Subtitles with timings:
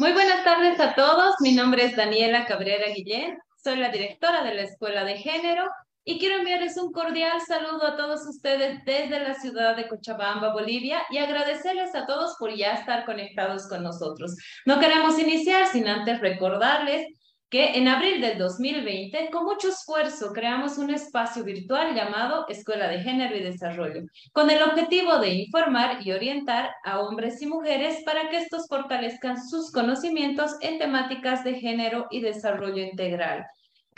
[0.00, 1.34] Muy buenas tardes a todos.
[1.40, 3.36] Mi nombre es Daniela Cabrera Guillén.
[3.62, 5.68] Soy la directora de la Escuela de Género
[6.04, 11.02] y quiero enviarles un cordial saludo a todos ustedes desde la ciudad de Cochabamba, Bolivia,
[11.10, 14.34] y agradecerles a todos por ya estar conectados con nosotros.
[14.64, 17.06] No queremos iniciar sin antes recordarles
[17.50, 23.00] que en abril del 2020, con mucho esfuerzo, creamos un espacio virtual llamado Escuela de
[23.00, 28.28] Género y Desarrollo, con el objetivo de informar y orientar a hombres y mujeres para
[28.28, 33.44] que estos fortalezcan sus conocimientos en temáticas de género y desarrollo integral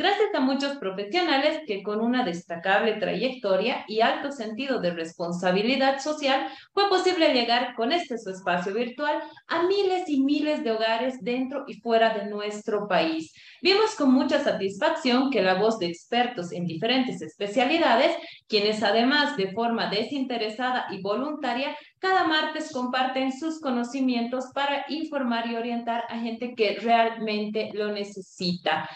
[0.03, 6.49] gracias a muchos profesionales que con una destacable trayectoria y alto sentido de responsabilidad social
[6.73, 11.63] fue posible llegar con este su espacio virtual a miles y miles de hogares dentro
[11.69, 13.33] y fuera de nuestro país.
[13.63, 18.11] Vimos con mucha satisfacción que la voz de expertos en diferentes especialidades,
[18.49, 25.55] quienes además de forma desinteresada y voluntaria cada martes comparten sus conocimientos para informar y
[25.55, 28.89] orientar a gente que realmente lo necesita.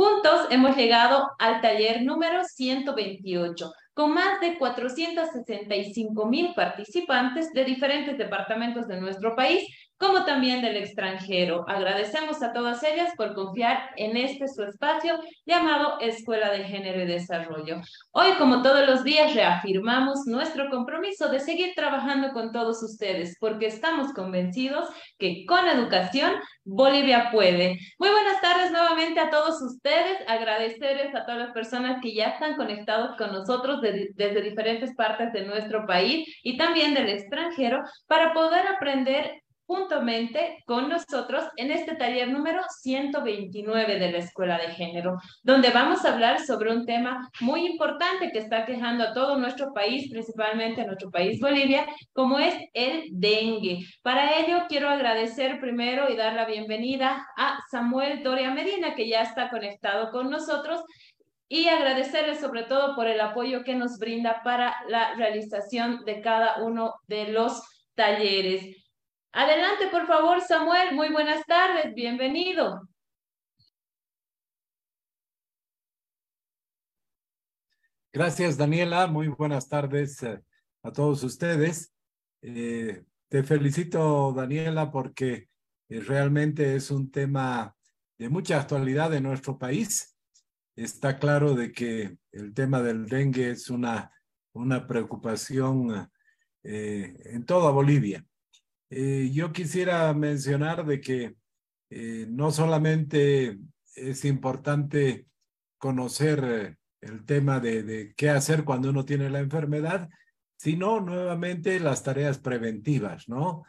[0.00, 8.16] Juntos hemos llegado al taller número 128, con más de 465 mil participantes de diferentes
[8.16, 9.62] departamentos de nuestro país
[10.00, 11.66] como también del extranjero.
[11.68, 17.06] Agradecemos a todas ellas por confiar en este su espacio llamado Escuela de Género y
[17.06, 17.82] Desarrollo.
[18.12, 23.66] Hoy, como todos los días, reafirmamos nuestro compromiso de seguir trabajando con todos ustedes, porque
[23.66, 26.32] estamos convencidos que con educación
[26.64, 27.78] Bolivia puede.
[27.98, 30.16] Muy buenas tardes nuevamente a todos ustedes.
[30.26, 35.44] Agradecerles a todas las personas que ya están conectados con nosotros desde diferentes partes de
[35.44, 39.39] nuestro país y también del extranjero para poder aprender
[39.70, 46.04] juntamente con nosotros en este taller número 129 de la Escuela de Género, donde vamos
[46.04, 50.80] a hablar sobre un tema muy importante que está quejando a todo nuestro país, principalmente
[50.80, 53.86] a nuestro país Bolivia, como es el dengue.
[54.02, 59.22] Para ello quiero agradecer primero y dar la bienvenida a Samuel Doria Medina, que ya
[59.22, 60.82] está conectado con nosotros
[61.48, 66.60] y agradecerle sobre todo por el apoyo que nos brinda para la realización de cada
[66.60, 67.62] uno de los
[67.94, 68.80] talleres.
[69.32, 70.94] Adelante, por favor, Samuel.
[70.94, 71.94] Muy buenas tardes.
[71.94, 72.88] Bienvenido.
[78.12, 79.06] Gracias, Daniela.
[79.06, 80.42] Muy buenas tardes eh,
[80.82, 81.94] a todos ustedes.
[82.42, 85.48] Eh, te felicito, Daniela, porque
[85.88, 87.76] eh, realmente es un tema
[88.18, 90.16] de mucha actualidad en nuestro país.
[90.74, 94.12] Está claro de que el tema del dengue es una,
[94.54, 96.10] una preocupación
[96.62, 98.24] en toda Bolivia.
[98.90, 101.36] Eh, yo quisiera mencionar de que
[101.90, 103.58] eh, no solamente
[103.94, 105.26] es importante
[105.78, 110.08] conocer eh, el tema de, de, qué hacer cuando uno tiene la enfermedad,
[110.56, 113.64] sino nuevamente las tareas preventivas, ¿no?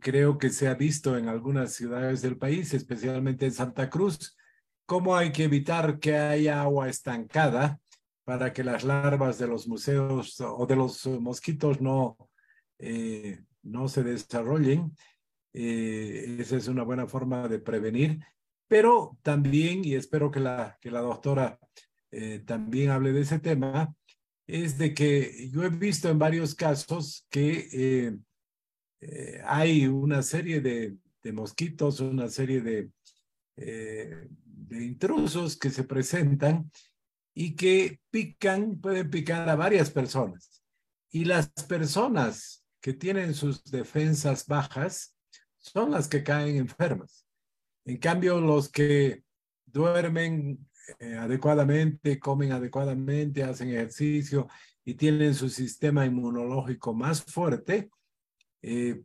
[0.00, 4.36] creo que se ha visto en algunas ciudades del país, especialmente en Santa Cruz,
[4.84, 7.78] cómo hay que evitar que haya agua estancada
[8.24, 12.16] para que las larvas de los museos o de los mosquitos no
[13.62, 14.96] no se desarrollen.
[15.52, 18.20] Eh, esa es una buena forma de prevenir,
[18.68, 21.58] pero también, y espero que la, que la doctora
[22.10, 23.94] eh, también hable de ese tema,
[24.46, 27.68] es de que yo he visto en varios casos que
[29.00, 32.90] eh, hay una serie de, de, mosquitos, una serie de,
[33.56, 36.70] de intrusos que se presentan
[37.32, 40.62] y que pican, pueden picar a varias personas.
[41.10, 45.16] Y las personas que tienen sus defensas bajas
[45.58, 47.26] son las que caen enfermas.
[47.84, 49.24] En cambio, los que
[49.66, 50.66] duermen
[50.98, 54.48] eh, adecuadamente, comen adecuadamente, hacen ejercicio
[54.84, 57.90] y tienen su sistema inmunológico más fuerte,
[58.62, 59.02] eh,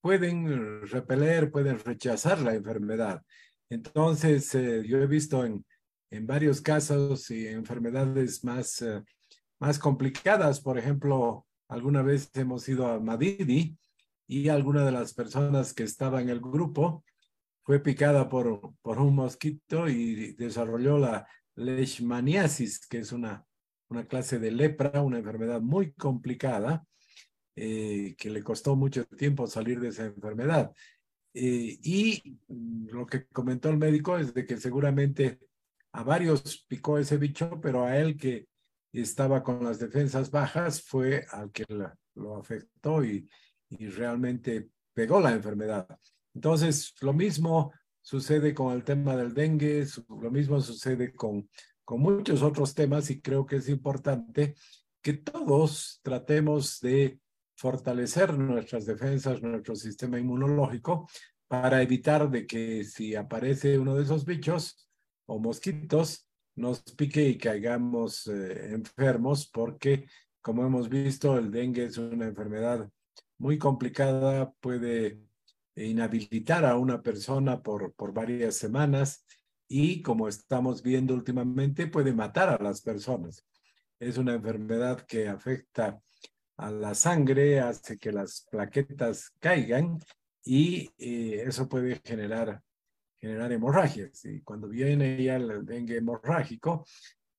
[0.00, 3.22] pueden repeler, pueden rechazar la enfermedad.
[3.68, 5.66] Entonces, eh, yo he visto en,
[6.10, 8.84] en varios casos y enfermedades más,
[9.58, 13.76] más complicadas, por ejemplo, Alguna vez hemos ido a Madidi
[14.26, 17.04] y alguna de las personas que estaba en el grupo
[17.62, 23.44] fue picada por, por un mosquito y desarrolló la leishmaniasis, que es una,
[23.88, 26.86] una clase de lepra, una enfermedad muy complicada,
[27.56, 30.72] eh, que le costó mucho tiempo salir de esa enfermedad.
[31.34, 35.38] Eh, y lo que comentó el médico es de que seguramente
[35.92, 38.46] a varios picó ese bicho, pero a él que
[39.00, 41.64] estaba con las defensas bajas fue al que
[42.14, 43.28] lo afectó y,
[43.70, 45.86] y realmente pegó la enfermedad.
[46.34, 51.48] Entonces, lo mismo sucede con el tema del dengue, lo mismo sucede con,
[51.84, 54.54] con muchos otros temas y creo que es importante
[55.02, 57.20] que todos tratemos de
[57.56, 61.08] fortalecer nuestras defensas, nuestro sistema inmunológico,
[61.48, 64.88] para evitar de que si aparece uno de esos bichos
[65.26, 66.27] o mosquitos,
[66.58, 70.06] nos pique y caigamos eh, enfermos porque,
[70.42, 72.88] como hemos visto, el dengue es una enfermedad
[73.38, 75.20] muy complicada, puede
[75.76, 79.24] inhabilitar a una persona por, por varias semanas
[79.68, 83.44] y, como estamos viendo últimamente, puede matar a las personas.
[84.00, 86.00] Es una enfermedad que afecta
[86.56, 89.98] a la sangre, hace que las plaquetas caigan
[90.44, 92.62] y eh, eso puede generar
[93.18, 94.24] generar hemorragias.
[94.24, 96.84] Y cuando viene ya el dengue hemorrágico,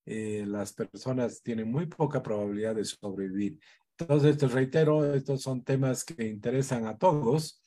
[0.06, 3.60] eh, las personas tienen muy poca probabilidad de sobrevivir.
[3.98, 7.62] Entonces, te reitero, estos son temas que interesan a todos.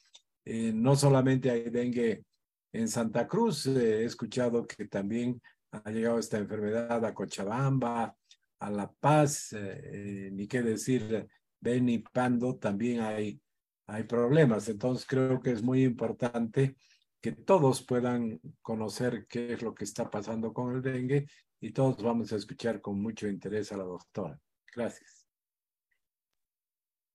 [0.45, 2.25] Eh, no solamente hay dengue
[2.73, 8.17] en Santa Cruz, eh, he escuchado que también ha llegado esta enfermedad a Cochabamba,
[8.59, 9.55] a La Paz,
[10.33, 11.27] ni qué decir,
[11.61, 13.41] Beni, Pando, también hay,
[13.87, 14.69] hay problemas.
[14.69, 16.77] Entonces, creo que es muy importante
[17.23, 21.27] que todos puedan conocer qué es lo que está pasando con el dengue
[21.61, 24.39] y todos vamos a escuchar con mucho interés a la doctora.
[24.75, 25.25] Gracias.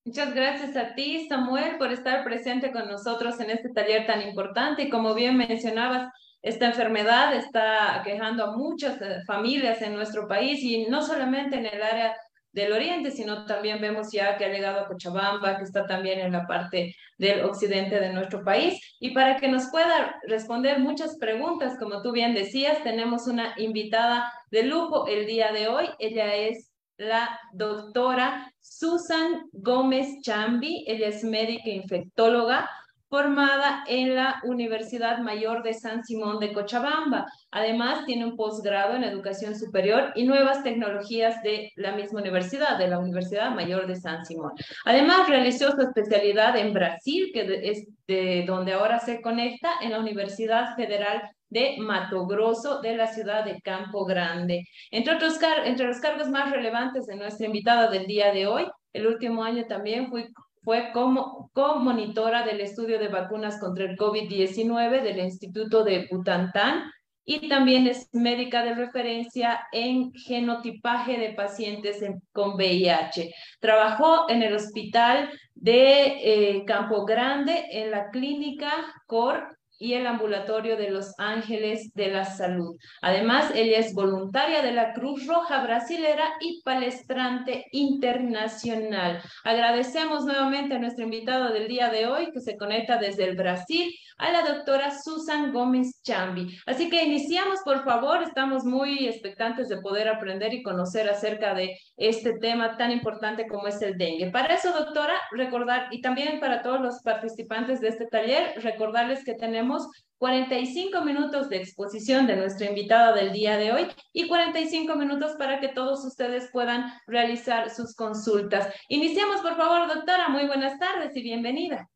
[0.06, 4.84] Muchas gracias a ti, Samuel, por estar presente con nosotros en este taller tan importante.
[4.84, 6.08] Y como bien mencionabas,
[6.42, 11.66] esta enfermedad está quejando a muchas eh, familias en nuestro país y no solamente en
[11.66, 12.16] el área
[12.52, 16.32] del oriente, sino también vemos ya que ha llegado a Cochabamba, que está también en
[16.32, 18.82] la parte del occidente de nuestro país.
[19.00, 24.32] Y para que nos pueda responder muchas preguntas, como tú bien decías, tenemos una invitada
[24.52, 25.90] de lujo el día de hoy.
[26.00, 30.84] Ella es la doctora Susan Gómez Chambi.
[30.88, 32.70] Ella es médica infectóloga
[33.10, 37.26] formada en la Universidad Mayor de San Simón de Cochabamba.
[37.52, 42.88] Además, tiene un posgrado en educación superior y nuevas tecnologías de la misma universidad, de
[42.88, 44.52] la Universidad Mayor de San Simón.
[44.86, 50.00] Además, realizó su especialidad en Brasil, que es de donde ahora se conecta en la
[50.00, 54.66] Universidad Federal de Mato Grosso de la ciudad de Campo Grande.
[54.92, 59.44] Entre, otros los cargos más relevantes de nuestra invitada del día de hoy, el último
[59.44, 60.28] año también fue
[60.68, 66.92] fue como co-monitora del estudio de vacunas contra el COVID-19 del Instituto de Butantan
[67.24, 72.04] y también es médica de referencia en genotipaje de pacientes
[72.34, 73.34] con VIH.
[73.62, 78.70] Trabajó en el hospital de eh, Campo Grande, en la clínica
[79.06, 82.78] COR y el Ambulatorio de los Ángeles de la Salud.
[83.02, 89.22] Además, ella es voluntaria de la Cruz Roja Brasilera y palestrante internacional.
[89.44, 93.94] Agradecemos nuevamente a nuestro invitado del día de hoy que se conecta desde el Brasil
[94.18, 96.58] a la doctora Susan Gómez Chambi.
[96.66, 101.78] Así que iniciamos, por favor, estamos muy expectantes de poder aprender y conocer acerca de
[101.96, 104.32] este tema tan importante como es el dengue.
[104.32, 109.36] Para eso, doctora, recordar, y también para todos los participantes de este taller, recordarles que
[109.36, 109.88] tenemos
[110.18, 115.60] 45 minutos de exposición de nuestra invitada del día de hoy y 45 minutos para
[115.60, 118.68] que todos ustedes puedan realizar sus consultas.
[118.90, 120.30] Iniciamos, por favor, doctora.
[120.30, 121.88] Muy buenas tardes y bienvenida.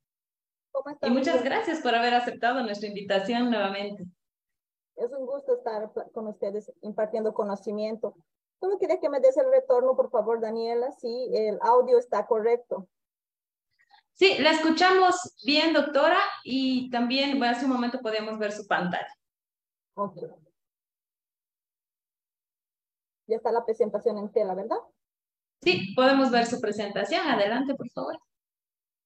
[1.01, 4.05] Y muchas gracias por haber aceptado nuestra invitación nuevamente.
[4.95, 8.15] Es un gusto estar con ustedes impartiendo conocimiento.
[8.59, 12.87] Solo quería que me des el retorno, por favor, Daniela, si el audio está correcto.
[14.13, 19.11] Sí, la escuchamos bien, doctora, y también, bueno, hace un momento podemos ver su pantalla.
[19.95, 20.17] Ok.
[23.27, 24.77] Ya está la presentación en tela, ¿verdad?
[25.63, 27.27] Sí, podemos ver su presentación.
[27.27, 28.19] Adelante, por favor.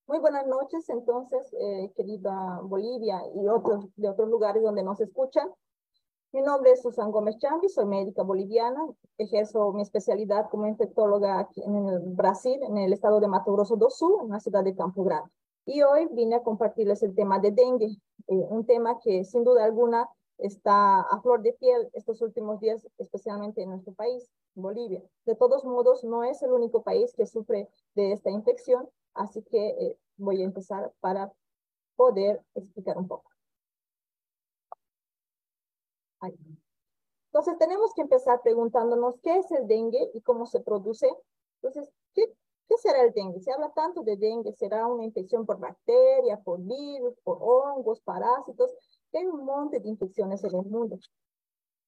[0.08, 5.50] Muy buenas noches, entonces, eh, querida Bolivia y otros de otros lugares donde nos escuchan.
[6.32, 8.86] Mi nombre es Susan Gómez Chambi, soy médica boliviana,
[9.18, 13.78] ejerzo mi especialidad como infectóloga aquí en el Brasil, en el estado de Mato Grosso
[13.78, 15.32] do Sul, en la ciudad de Campo Grande.
[15.66, 17.98] Y hoy vine a compartirles el tema de dengue,
[18.28, 20.08] eh, un tema que sin duda alguna
[20.38, 25.02] está a flor de piel estos últimos días, especialmente en nuestro país, Bolivia.
[25.26, 29.68] De todos modos, no es el único país que sufre de esta infección Así que
[29.68, 31.32] eh, voy a empezar para
[31.96, 33.32] poder explicar un poco.
[37.28, 41.08] Entonces tenemos que empezar preguntándonos qué es el dengue y cómo se produce.
[41.62, 42.24] Entonces, ¿qué,
[42.68, 43.42] ¿qué será el dengue?
[43.42, 48.74] Se habla tanto de dengue, será una infección por bacteria, por virus, por hongos, parásitos.
[49.14, 50.98] Hay un montón de infecciones en el mundo.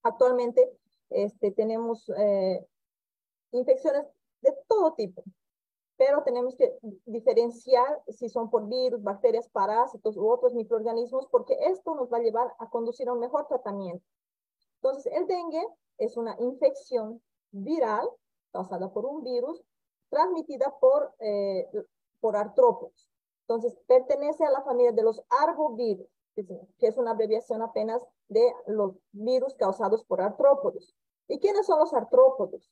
[0.04, 0.70] Actualmente
[1.10, 2.66] este, tenemos eh,
[3.52, 4.06] infecciones
[4.42, 5.24] de todo tipo,
[5.98, 11.96] pero tenemos que diferenciar si son por virus, bacterias, parásitos u otros microorganismos, porque esto
[11.96, 14.06] nos va a llevar a conducir a un mejor tratamiento.
[14.76, 15.66] Entonces, el dengue
[15.98, 18.08] es una infección viral
[18.52, 19.64] causada por un virus
[20.10, 21.68] transmitida por, eh,
[22.20, 23.10] por artrópodos.
[23.42, 26.08] Entonces, pertenece a la familia de los arbovirus.
[26.78, 30.96] que es una abreviación apenas de los virus causados por artrópodos.
[31.28, 32.72] ¿Y quiénes son los artrópodos?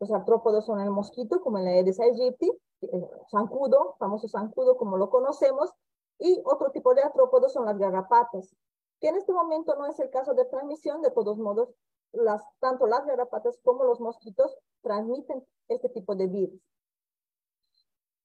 [0.00, 2.50] Los artrópodos son el mosquito, como el Aedes aegypti,
[2.82, 5.72] el zancudo, famoso zancudo como lo conocemos,
[6.18, 8.54] y otro tipo de artrópodos son las garrapatas,
[9.00, 11.68] que en este momento no es el caso de transmisión, de todos modos,
[12.12, 16.60] las, tanto las garrapatas como los mosquitos transmiten este tipo de virus.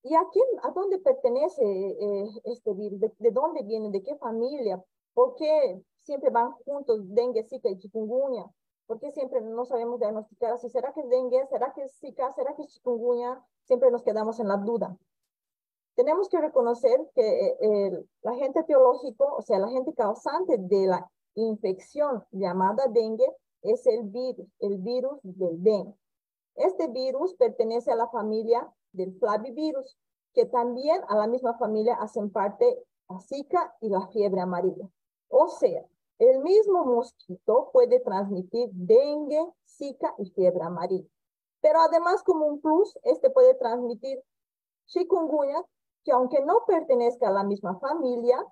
[0.04, 3.00] ¿Y a quién, a dónde pertenece eh, este virus?
[3.00, 3.90] ¿De, dónde viene?
[3.90, 4.82] ¿De qué familia?
[5.14, 8.46] ¿Por qué siempre van juntos dengue, zika y chikungunya?
[8.90, 10.68] ¿Por qué siempre no sabemos diagnosticar así?
[10.68, 11.46] ¿Será que es dengue?
[11.52, 12.32] ¿Será que es zika?
[12.32, 13.40] ¿Será que es chikungunya?
[13.66, 14.98] Siempre nos quedamos en la duda.
[15.94, 21.08] Tenemos que reconocer que eh, el, agente biológico, o sea, el agente causante de la
[21.36, 23.28] infección llamada dengue
[23.62, 25.94] es el virus, el virus del dengue.
[26.56, 30.00] Este virus pertenece a la familia del flavivirus,
[30.34, 34.90] que también a la misma familia hacen parte la Zika y la fiebre amarilla.
[35.28, 35.86] O sea,
[36.20, 41.10] el mismo mosquito puede transmitir dengue, Zika y fiebre amarilla.
[41.62, 44.22] Pero además, como un plus, este puede transmitir
[44.86, 45.64] chikungunya,
[46.04, 48.46] que aunque no pertenezca a la misma familia,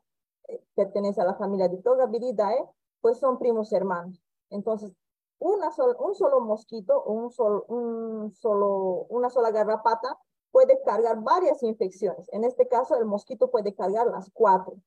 [0.48, 2.66] eh, pertenece a la familia de Togaviridae,
[3.02, 4.22] pues son primos hermanos.
[4.50, 4.94] Entonces,
[5.40, 5.70] una
[6.00, 7.32] un solo mosquito o un
[7.68, 10.18] un solo, una sola garrapata
[10.52, 12.28] puede cargar varias infecciones.
[12.32, 14.78] En este caso, el mosquito puede cargar las cuatro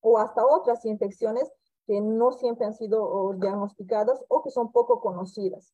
[0.00, 1.52] o hasta otras infecciones
[1.86, 5.72] que no siempre han sido diagnosticadas o que son poco conocidas.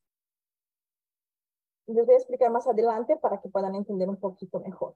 [1.87, 4.93] Les voy a explicar más adelante para que puedan entender un poquito mejor.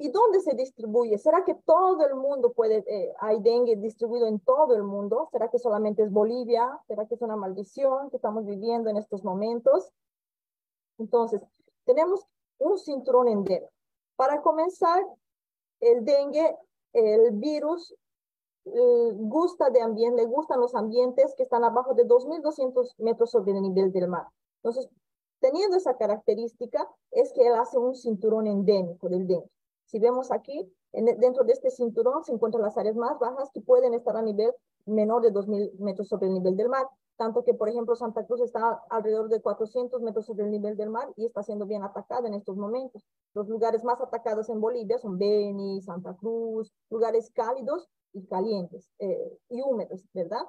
[0.00, 1.18] ¿Y dónde se distribuye?
[1.18, 5.28] ¿Será que todo el mundo puede, eh, hay dengue distribuido en todo el mundo?
[5.32, 6.78] ¿Será que solamente es Bolivia?
[6.86, 9.90] ¿Será que es una maldición que estamos viviendo en estos momentos?
[10.98, 11.42] Entonces,
[11.84, 12.24] tenemos
[12.58, 13.72] un cinturón endémico.
[14.14, 15.04] Para comenzar,
[15.80, 16.56] el dengue,
[16.92, 17.94] el virus,
[18.74, 23.52] eh, gusta de ambiente, le gustan los ambientes que están abajo de 2.200 metros sobre
[23.52, 24.26] el nivel del mar.
[24.62, 24.88] Entonces,
[25.40, 29.50] teniendo esa característica, es que él hace un cinturón endémico del dengue.
[29.86, 33.94] Si vemos aquí, dentro de este cinturón se encuentran las áreas más bajas que pueden
[33.94, 34.52] estar a nivel
[34.86, 38.40] menor de 2.000 metros sobre el nivel del mar tanto que, por ejemplo, Santa Cruz
[38.40, 42.28] está alrededor de 400 metros sobre el nivel del mar y está siendo bien atacada
[42.28, 43.04] en estos momentos.
[43.34, 49.38] Los lugares más atacados en Bolivia son Beni, Santa Cruz, lugares cálidos y calientes eh,
[49.48, 50.42] y húmedos, ¿verdad?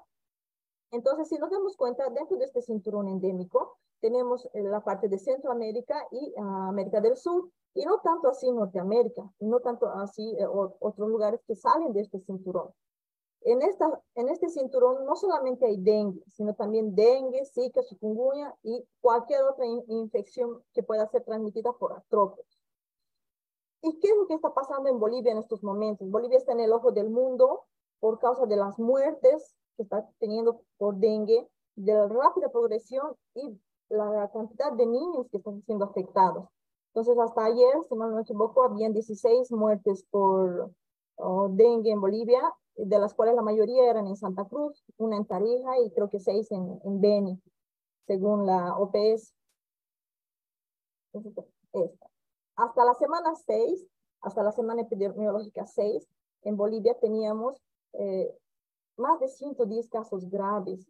[0.91, 5.19] Entonces, si nos damos cuenta, dentro de este cinturón endémico, tenemos eh, la parte de
[5.19, 10.35] Centroamérica y ah, América del Sur, y no tanto así Norteamérica, y no tanto así
[10.39, 12.73] eh, otros lugares que salen de este cinturón.
[13.41, 18.85] En, esta, en este cinturón no solamente hay dengue, sino también dengue, zika, chikungunya y
[18.99, 22.58] cualquier otra infección que pueda ser transmitida por artrópodos.
[23.81, 26.09] ¿Y qué es lo que está pasando en Bolivia en estos momentos?
[26.09, 27.63] Bolivia está en el ojo del mundo
[27.99, 33.57] por causa de las muertes que está teniendo por dengue, de la rápida progresión y
[33.89, 36.49] la cantidad de niños que están siendo afectados.
[36.93, 40.71] Entonces, hasta ayer, si no me equivoco, habían 16 muertes por
[41.15, 42.41] oh, dengue en Bolivia
[42.85, 46.19] de las cuales la mayoría eran en Santa Cruz, una en Tarija y creo que
[46.19, 47.41] seis en, en Beni,
[48.07, 49.33] según la OPS.
[52.59, 53.87] Hasta la semana 6,
[54.19, 56.05] hasta la semana epidemiológica 6,
[56.41, 57.63] en Bolivia teníamos
[57.93, 58.37] eh,
[58.97, 60.85] más de 110 casos graves.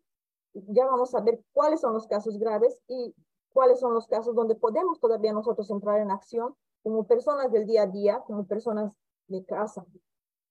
[0.54, 3.14] Ya vamos a ver cuáles son los casos graves y
[3.54, 7.84] cuáles son los casos donde podemos todavía nosotros entrar en acción como personas del día
[7.84, 8.92] a día, como personas
[9.28, 9.86] de casa.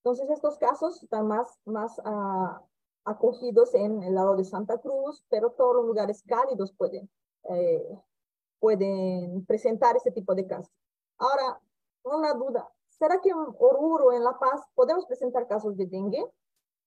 [0.05, 2.63] Entonces, estos casos están más, más uh,
[3.05, 7.11] acogidos en el lado de Santa Cruz, pero todos los lugares cálidos pueden,
[7.51, 7.99] eh,
[8.61, 10.71] pueden presentar este tipo de casos.
[11.19, 11.61] Ahora,
[12.05, 16.25] una duda, ¿será que en Oruro, en La Paz, podemos presentar casos de dengue?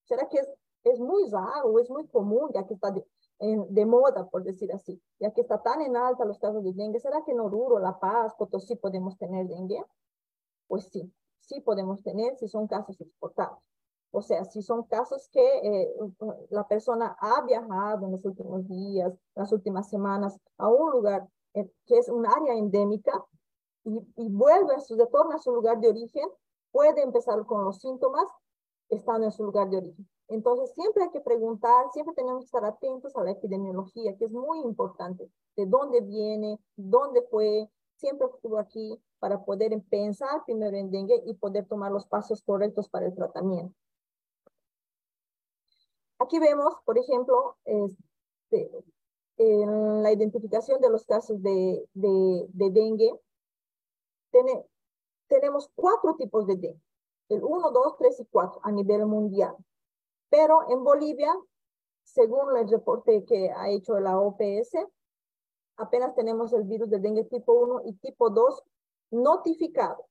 [0.06, 0.50] ¿Será que es,
[0.84, 3.06] es muy raro, es muy común, ya que está de,
[3.40, 6.74] en, de moda, por decir así, ya que está tan en alta los casos de
[6.74, 7.00] dengue?
[7.00, 9.84] ¿Será que en Oruro, La Paz, Potosí podemos tener dengue?
[10.68, 13.60] Pues sí, sí podemos tener si son casos exportados.
[14.12, 15.94] O sea, si son casos que eh,
[16.50, 21.70] la persona ha viajado en los últimos días, las últimas semanas, a un lugar eh,
[21.86, 23.26] que es un área endémica
[23.84, 26.28] y, y vuelve, retorna a su lugar de origen,
[26.72, 28.28] puede empezar con los síntomas
[28.90, 30.10] estando en su lugar de origen.
[30.28, 34.32] Entonces, siempre hay que preguntar, siempre tenemos que estar atentos a la epidemiología, que es
[34.32, 40.90] muy importante, de dónde viene, dónde fue, siempre estuvo aquí para poder pensar primero en
[40.90, 43.76] dengue y poder tomar los pasos correctos para el tratamiento.
[46.20, 48.72] Aquí vemos, por ejemplo, este,
[49.38, 53.12] en la identificación de los casos de, de, dengue,
[55.28, 56.82] tenemos cuatro tipos de dengue.
[57.30, 59.56] el 1, 2, 3 y 4 a nivel mundial.
[60.30, 61.34] Pero en Bolivia,
[62.04, 64.78] según el reporte que ha hecho la OPS,
[65.78, 68.64] apenas tenemos el virus de dengue tipo 1 y tipo 2
[69.12, 70.06] notificado.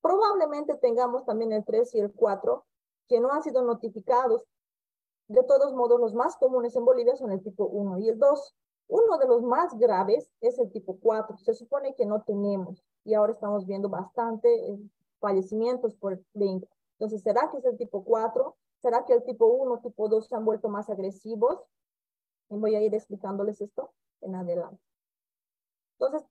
[0.00, 2.64] Probablemente tengamos también el 3 y el 4
[3.08, 4.44] que no han sido notificados.
[5.28, 8.54] De todos modos, los más comunes en Bolivia son el tipo 1 y el 2.
[8.88, 11.36] Uno de los más graves es el tipo 4.
[11.38, 14.78] Se supone que no tenemos y ahora estamos viendo bastante eh,
[15.20, 16.68] fallecimientos por dengue.
[16.98, 18.56] Entonces, ¿será que es el tipo 4?
[18.80, 21.58] ¿Será que el tipo 1, tipo 2 se han vuelto más agresivos?
[22.48, 24.80] Y voy a ir explicándoles esto en adelante.
[25.98, 26.28] Entonces,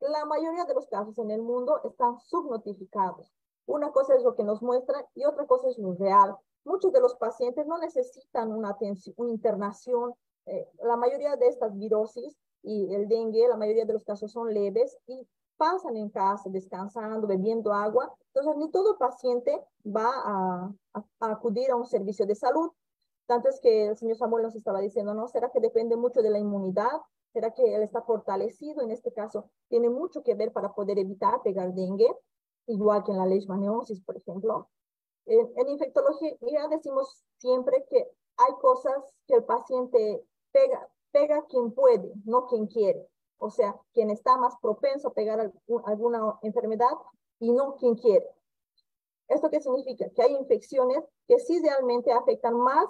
[0.00, 3.32] la mayoría de los casos en el mundo están subnotificados.
[3.66, 6.36] Una cosa es lo que nos muestra y otra cosa es lo real.
[6.64, 10.14] Muchos de los pacientes no necesitan una, atención, una internación.
[10.46, 14.52] Eh, la mayoría de estas virosis y el dengue, la mayoría de los casos son
[14.52, 15.26] leves y
[15.56, 18.14] pasan en casa descansando, bebiendo agua.
[18.34, 22.70] Entonces, ni todo paciente va a, a acudir a un servicio de salud.
[23.26, 25.26] Tanto es que el señor Samuel nos estaba diciendo, ¿no?
[25.28, 27.00] ¿Será que depende mucho de la inmunidad?
[27.32, 28.82] ¿Será que él está fortalecido?
[28.82, 32.08] En este caso, tiene mucho que ver para poder evitar pegar dengue,
[32.66, 34.68] igual que en la leishmaniosis, por ejemplo.
[35.26, 40.24] En, en infectología decimos siempre que hay cosas que el paciente
[40.56, 43.06] pega, pega quien puede, no quien quiere.
[43.38, 45.52] O sea, quien está más propenso a pegar
[45.84, 46.96] alguna enfermedad
[47.38, 48.26] y no quien quiere.
[49.28, 50.08] ¿Esto qué significa?
[50.14, 52.86] Que hay infecciones que sí realmente afectan más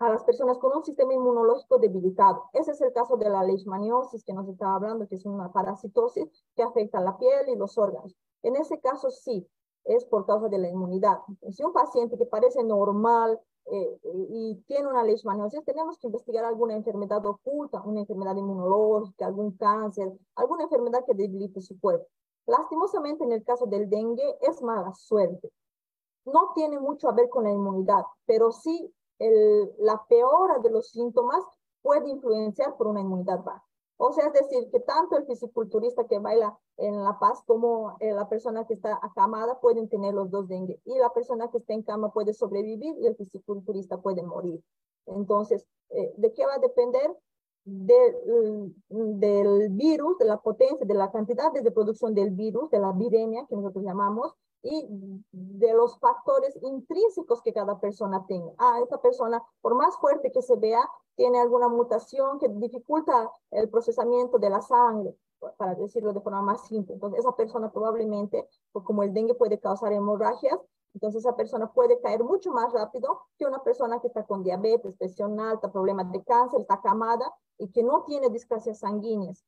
[0.00, 2.50] a las personas con un sistema inmunológico debilitado.
[2.52, 6.26] Ese es el caso de la leishmaniosis que nos estaba hablando, que es una parasitosis
[6.56, 8.16] que afecta a la piel y los órganos.
[8.42, 9.46] En ese caso sí,
[9.84, 11.18] es por causa de la inmunidad.
[11.50, 13.98] Si un paciente que parece normal eh,
[14.30, 20.12] y tiene una leishmaniosis, tenemos que investigar alguna enfermedad oculta, una enfermedad inmunológica, algún cáncer,
[20.36, 22.06] alguna enfermedad que debilite su cuerpo.
[22.46, 25.50] Lastimosamente, en el caso del dengue, es mala suerte.
[26.26, 28.92] No tiene mucho a ver con la inmunidad, pero sí
[29.78, 31.42] la peor de los síntomas
[31.82, 33.64] puede influenciar por una inmunidad baja.
[33.96, 38.12] O sea, es decir, que tanto el fisiculturista que baila en La Paz como eh,
[38.12, 40.80] la persona que está acamada pueden tener los dos dengue.
[40.84, 44.60] Y la persona que está en cama puede sobrevivir y el fisiculturista puede morir.
[45.06, 47.16] Entonces, eh, ¿de qué va a depender?
[47.66, 48.74] del
[49.70, 53.56] virus, de la potencia, de la cantidad de producción del virus, de la viremia que
[53.56, 54.88] nosotros llamamos, y
[55.30, 58.50] de los factores intrínsecos que cada persona tenga.
[58.58, 60.80] Ah, esta persona, por más fuerte que se vea,
[61.16, 65.14] tiene alguna mutación que dificulta el procesamiento de la sangre,
[65.58, 66.94] para decirlo de forma más simple.
[66.94, 70.58] Entonces, esa persona probablemente, como el dengue puede causar hemorragias,
[70.94, 74.96] entonces esa persona puede caer mucho más rápido que una persona que está con diabetes,
[74.96, 79.44] presión alta, problemas de cáncer, está camada y que no tiene discasias sanguíneas.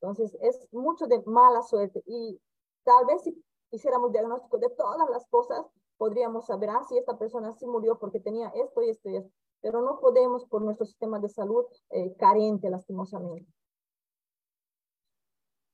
[0.00, 2.02] Entonces, es mucho de mala suerte.
[2.06, 2.40] Y
[2.84, 3.44] tal vez si
[3.74, 8.20] hiciéramos diagnóstico de todas las cosas, podríamos saber, ah, si esta persona sí murió porque
[8.20, 12.14] tenía esto y esto y esto, pero no podemos por nuestro sistema de salud eh,
[12.16, 13.50] carente, lastimosamente.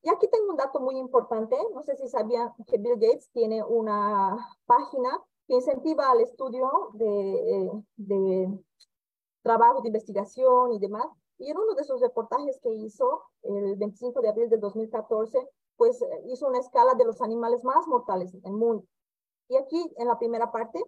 [0.03, 3.63] Y aquí tengo un dato muy importante, no sé si sabían que Bill Gates tiene
[3.63, 4.35] una
[4.65, 8.59] página que incentiva al estudio de, eh, de
[9.43, 11.05] trabajo de investigación y demás,
[11.37, 15.37] y en uno de sus reportajes que hizo el 25 de abril de 2014,
[15.81, 18.85] pues eh, hizo una escala de los animales más mortales del mundo.
[19.47, 20.79] Y aquí en la primera parte,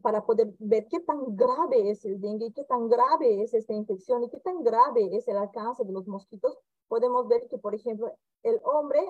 [0.00, 4.22] para poder ver qué tan grave es el dengue, qué tan grave es esta infección
[4.22, 8.16] y qué tan grave es el alcance de los mosquitos, podemos ver que, por ejemplo,
[8.44, 9.00] el hombre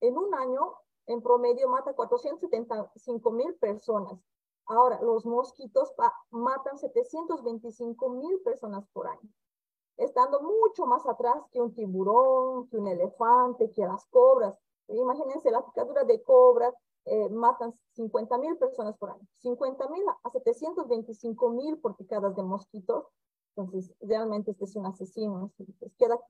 [0.00, 0.72] en un año
[1.06, 4.20] en promedio mata 475 mil personas.
[4.66, 5.92] Ahora, los mosquitos
[6.30, 9.28] matan 725 mil personas por año
[10.04, 14.54] estando mucho más atrás que un tiburón, que un elefante, que las cobras.
[14.88, 20.30] Imagínense, la picadura de cobras eh, matan 50 mil personas por año, 50 mil a
[20.30, 23.06] 725 mil por picadas de mosquitos.
[23.54, 25.52] Entonces, realmente este es un asesino.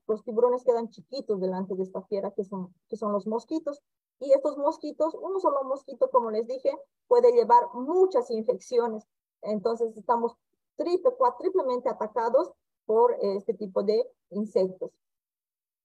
[0.07, 3.81] Los tiburones quedan chiquitos delante de esta fiera que son, los mosquitos.
[4.19, 6.69] Y estos mosquitos, uno solo mosquito, como les dije,
[7.07, 9.07] puede llevar muchas infecciones.
[9.41, 10.35] Entonces, estamos
[10.75, 12.51] triple, cuatriplemente atacados
[12.85, 14.91] por este tipo de insectos.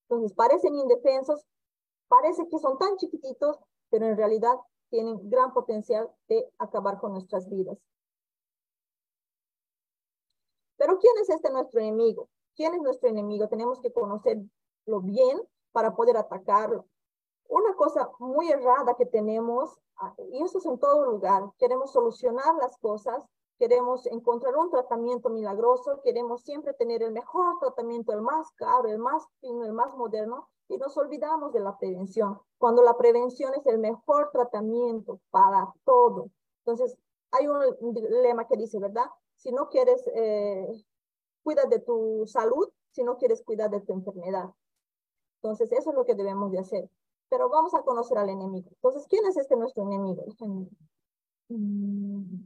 [0.09, 1.45] Entonces, parecen indefensos,
[2.09, 3.59] parece que son tan chiquititos,
[3.91, 4.57] pero en realidad
[4.91, 7.79] tienen gran potencial de acabar con nuestras vidas.
[10.77, 12.29] Pero ¿quién es este nuestro enemigo?
[12.57, 13.49] ¿Quién es nuestro enemigo?
[13.49, 14.49] Tenemos que conocerlo
[15.03, 15.41] bien
[15.73, 16.87] para poder atacarlo.
[17.49, 22.55] Una cosa muy errada que tenemos, ah, y eso es en todo lugar, queremos solucionar
[22.57, 23.23] las cosas
[23.59, 28.99] queremos encontrar un tratamiento milagroso, queremos siempre tener el mejor tratamiento, el más caro, el
[28.99, 33.67] más fino, el más moderno, y nos olvidamos de la prevención, cuando la prevención es
[33.67, 36.31] el mejor tratamiento para todo.
[36.61, 36.97] Entonces,
[37.31, 39.07] hay un lema que dice, ¿verdad?
[39.37, 40.69] Si no quieres, eh,
[41.43, 44.51] cuida de tu salud, si no quieres cuidar de tu enfermedad.
[45.43, 46.91] Entonces, eso es lo que debemos de hacer.
[47.31, 48.71] Pero vamos a conocer al enemigo.
[48.71, 50.25] Entonces, ¿quién es este nuestro enemigo?
[51.49, 52.45] Mm,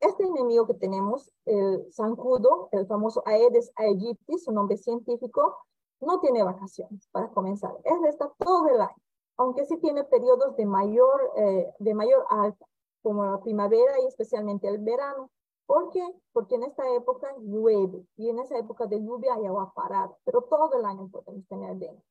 [0.00, 5.56] este enemigo que tenemos, el zancudo, el famoso Aedes aegypti, su nombre científico,
[6.00, 7.76] no tiene vacaciones para comenzar.
[7.84, 9.02] Él está todo el año,
[9.36, 12.66] aunque sí tiene periodos de mayor, eh, de mayor alta,
[13.02, 15.30] como la primavera y especialmente el verano.
[15.66, 16.06] ¿Por qué?
[16.32, 20.42] Porque en esta época llueve y en esa época de lluvia hay agua parada, pero
[20.42, 22.02] todo el año podemos tener dengue.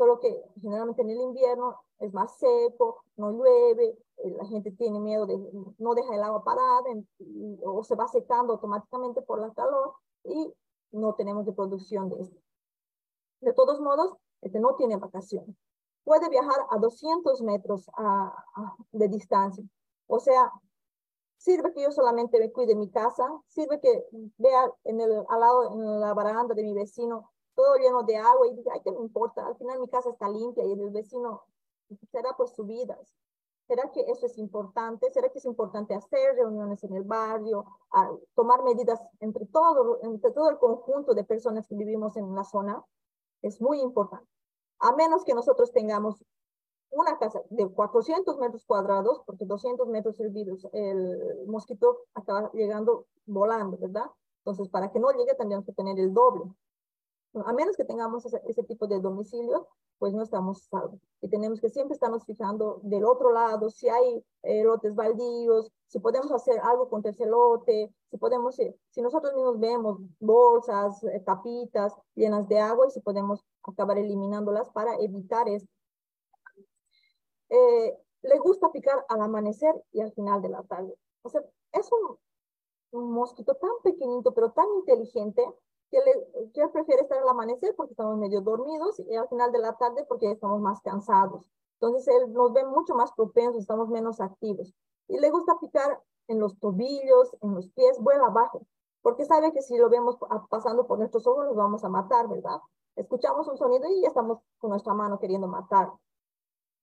[0.00, 4.98] Solo que generalmente en el invierno es más seco, no llueve, eh, la gente tiene
[4.98, 5.36] miedo de
[5.76, 6.88] no dejar el agua parada
[7.66, 9.92] o se va secando automáticamente por la calor
[10.24, 10.54] y
[10.92, 12.40] no tenemos de producción de esto.
[13.42, 15.54] De todos modos, este no tiene vacaciones.
[16.02, 17.84] Puede viajar a 200 metros
[18.92, 19.62] de distancia.
[20.06, 20.50] O sea,
[21.36, 24.06] sirve que yo solamente me cuide mi casa, sirve que
[24.38, 28.46] vea en el, al lado, en la baranda de mi vecino, todo lleno de agua
[28.46, 29.46] y diga, ay, ¿qué me importa?
[29.46, 31.42] Al final mi casa está limpia y el vecino
[32.10, 32.98] será por su vida.
[33.66, 35.10] ¿Será que eso es importante?
[35.10, 37.66] ¿Será que es importante hacer reuniones en el barrio,
[38.34, 42.82] tomar medidas entre todo, entre todo el conjunto de personas que vivimos en la zona?
[43.42, 44.26] Es muy importante.
[44.80, 46.24] A menos que nosotros tengamos
[46.90, 53.06] una casa de 400 metros cuadrados, porque 200 metros el virus, el mosquito acaba llegando
[53.26, 54.10] volando, ¿verdad?
[54.38, 56.42] Entonces, para que no llegue, tendríamos que tener el doble.
[57.34, 61.00] A menos que tengamos ese, tipo de domicilio, pues no estamos salvos.
[61.20, 66.00] Y tenemos que siempre estarnos fijando del otro lado, si hay eh, lotes baldíos, si
[66.00, 71.20] podemos hacer algo contra ese lote, si podemos, eh, si nosotros mismos vemos bolsas, eh,
[71.24, 75.70] tapitas llenas de agua y si podemos acabar eliminándolas para evitar esto.
[78.22, 80.94] le gusta picar al amanecer y al final de la tarde.
[81.22, 81.88] O sea, es
[82.92, 85.44] un mosquito tan pequeñito, pero tan inteligente,
[85.90, 89.76] que, le, prefiere estar al amanecer porque estamos medio dormidos y al final de la
[89.76, 91.44] tarde porque estamos más cansados.
[91.80, 94.72] Entonces él nos ve mucho más propensos, estamos menos activos.
[95.08, 98.62] Y le gusta picar en los tobillos, en los pies, vuela abajo,
[99.02, 100.16] porque sabe que si lo vemos
[100.48, 102.60] pasando por nuestros ojos nos vamos a matar, ¿verdad?
[102.94, 105.92] Escuchamos un sonido y ya estamos con nuestra mano queriendo matar.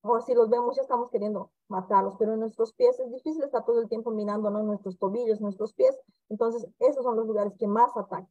[0.01, 3.65] O si los vemos ya estamos queriendo matarlos, pero en nuestros pies es difícil estar
[3.65, 5.97] todo el tiempo mirándonos nuestros tobillos, nuestros pies.
[6.29, 8.27] Entonces esos son los lugares que más atacan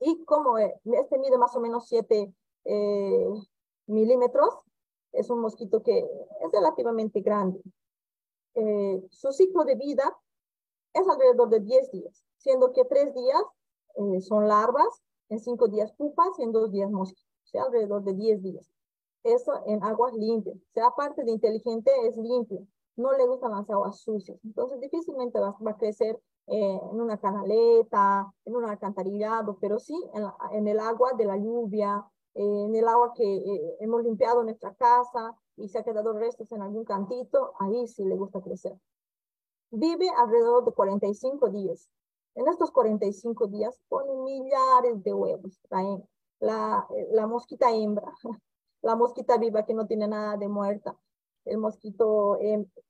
[0.00, 2.32] y como eh, este mide más o menos 7
[2.64, 3.28] eh,
[3.86, 4.54] milímetros,
[5.12, 7.60] es un mosquito que es relativamente grande.
[8.54, 10.16] Eh, su ciclo de vida
[10.92, 13.42] es alrededor de 10 días, siendo que 3 días
[14.20, 18.14] son larvas, en 5 días pupas y en 2 días mosquitos, o sea, alrededor de
[18.14, 18.70] 10 días.
[19.24, 22.66] Eso en aguas limpias, o sea, aparte de inteligente, es limpio.
[22.96, 26.18] No le gustan las aguas sucias, entonces difícilmente va, va a crecer
[26.50, 29.94] eh, en una canaleta, en un alcantarillado, pero sí
[30.52, 32.02] en, el agua de la lluvia,
[32.34, 36.50] eh, en el agua que eh, hemos limpiado nuestra casa y se ha quedado restos
[36.52, 38.78] en algún cantito, ahí sí le gusta crecer.
[39.70, 41.90] Vive alrededor de 45 días.
[42.34, 45.60] En estos 45 días pone millares de huevos.
[45.68, 46.00] La,
[46.40, 48.10] la, la mosquita hembra,
[48.82, 50.96] la mosquita viva que no tiene nada de muerta.
[51.44, 52.38] El mosquito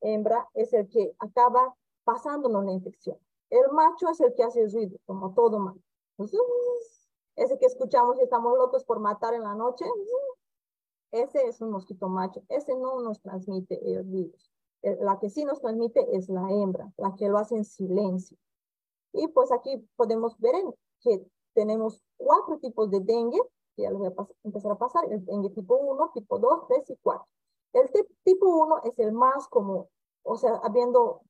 [0.01, 3.19] hembra es el que acaba pasándonos la infección.
[3.51, 5.81] El macho es el que hace ruido, como todo macho.
[7.37, 9.85] Ese que escuchamos y estamos locos por matar en la noche,
[11.13, 12.43] ese es un mosquito macho.
[12.49, 14.51] Ese no nos transmite el virus.
[14.83, 18.37] Eh, la que sí nos transmite es la hembra, la que lo hace en silencio.
[19.13, 20.55] Y pues aquí podemos ver
[21.01, 23.41] que tenemos cuatro tipos de dengue,
[23.77, 26.97] ya lo voy a empezar a pasar, el dengue tipo 1, tipo 2, 3 y
[27.03, 27.27] 4.
[27.73, 27.91] El
[28.25, 29.87] tipo 1 es el más común,
[30.23, 31.23] o sea, habiendo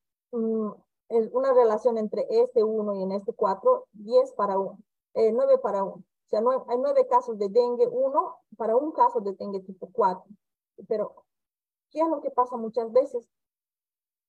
[1.11, 4.79] mm, una relación entre este 1 y en este 4, 10 para 1,
[5.15, 5.95] eh, 9 para 1.
[5.95, 9.89] O sea, no, hay 9 casos de dengue 1 para un caso de dengue tipo
[9.93, 10.25] 4.
[10.89, 11.25] Pero,
[11.91, 13.29] ¿qué es lo que pasa muchas veces?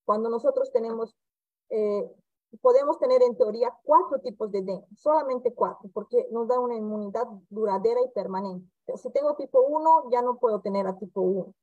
[0.06, 1.16] Cuando nosotros tenemos,
[1.70, 2.10] eh,
[2.62, 7.28] podemos tener en teoría cuatro tipos de dengue, solamente cuatro, porque nos da una inmunidad
[7.50, 8.68] duradera y permanente.
[8.98, 11.54] Si tengo tipo 1, ya no puedo tener a tipo 1.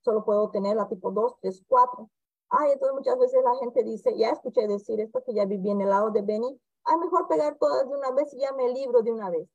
[0.00, 2.08] Solo puedo tener la tipo 2, 3, 4.
[2.50, 5.82] Ay, entonces muchas veces la gente dice, ya escuché decir esto que ya viví en
[5.82, 9.02] el lado de Beni, ay, mejor pegar todas de una vez y ya me libro
[9.02, 9.48] de una vez.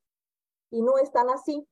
[0.70, 1.66] Y no es tan así,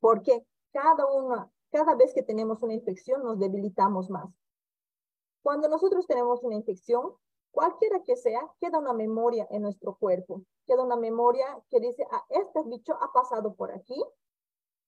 [0.00, 4.28] porque cada una, cada vez que tenemos una infección nos debilitamos más.
[5.42, 7.14] Cuando nosotros tenemos una infección,
[7.50, 10.42] cualquiera que sea, queda una memoria en nuestro cuerpo.
[10.66, 14.02] Queda una memoria que dice, ah, este bicho ha pasado por aquí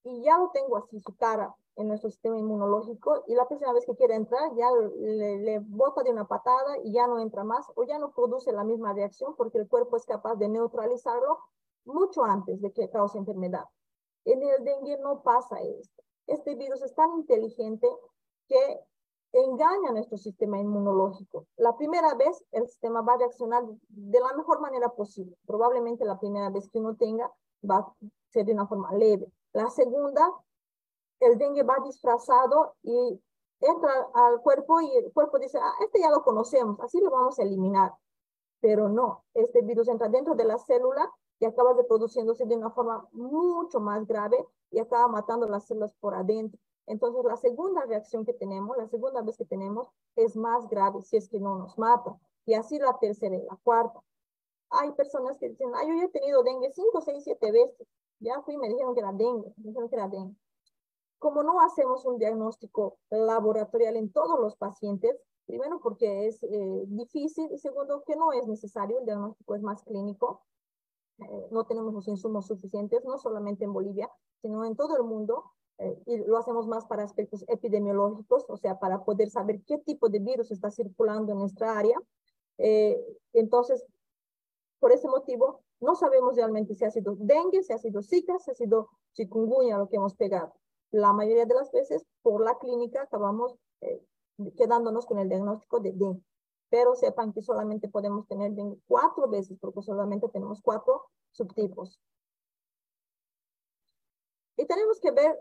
[0.05, 3.87] y ya lo tengo así, su cara en nuestro sistema inmunológico y la próxima vez
[3.87, 7.67] que quiere entrar ya le, le, bota de una patada y ya no entra más
[7.75, 11.39] o ya no produce la misma reacción porque el cuerpo es capaz de neutralizarlo
[11.85, 13.65] mucho antes de que cause enfermedad.
[14.25, 16.03] En el dengue no pasa esto.
[16.27, 17.89] Este virus es tan inteligente
[18.49, 18.81] que
[19.33, 21.47] engaña a nuestro sistema inmunológico.
[21.57, 25.37] La primera vez el sistema va a reaccionar de la mejor manera posible.
[25.47, 27.33] Probablemente la primera vez que uno tenga
[27.69, 27.95] va a
[28.29, 29.33] ser de una forma leve.
[29.53, 30.31] La segunda,
[31.21, 33.21] el dengue va disfrazado y
[33.61, 37.39] entra al cuerpo y el cuerpo dice, ah, este ya lo conocemos, así lo vamos
[37.39, 37.93] a eliminar.
[38.61, 43.09] Pero no, este virus entra dentro de la célula y acaba reproduciéndose de una forma
[43.13, 46.61] mucho más grave y acaba matando las células por adentro.
[46.87, 51.17] Entonces, la segunda reacción que tenemos, la segunda vez que tenemos, es más grave si
[51.17, 52.19] es que no nos mata.
[52.47, 54.01] Y así la tercera y la cuarta.
[54.71, 57.87] Hay personas que dicen, ay, yo ya he tenido dengue cinco, seis, siete veces.
[58.21, 60.37] Ya fui me dijeron que era dengue, me dijeron que era dengue.
[61.19, 67.51] Como no hacemos un diagnóstico laboratorial en todos los pacientes, primero porque es eh, difícil
[67.53, 70.43] y segundo que no es necesario, el diagnóstico es más clínico,
[71.19, 74.09] eh, no tenemos los insumos suficientes, no solamente en Bolivia,
[74.41, 75.45] sino en todo el mundo,
[75.79, 80.09] eh, y lo hacemos más para aspectos epidemiológicos, o sea, para poder saber qué tipo
[80.09, 81.99] de virus está circulando en nuestra área.
[83.33, 83.85] entonces,
[84.81, 88.51] por ese motivo, no sabemos realmente si ha sido dengue, si ha sido zika, si
[88.51, 90.55] ha sido chikungunya lo que hemos pegado.
[90.91, 94.03] La mayoría de las veces, por la clínica, acabamos eh,
[94.57, 96.25] quedándonos con el diagnóstico de dengue.
[96.71, 102.01] Pero sepan que solamente podemos tener dengue cuatro veces, porque solamente tenemos cuatro subtipos.
[104.57, 105.39] Y tenemos que ver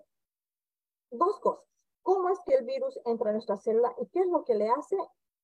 [1.12, 1.66] dos cosas.
[2.04, 4.70] ¿Cómo es que el virus entra en nuestra célula y qué es lo que le
[4.70, 4.98] hace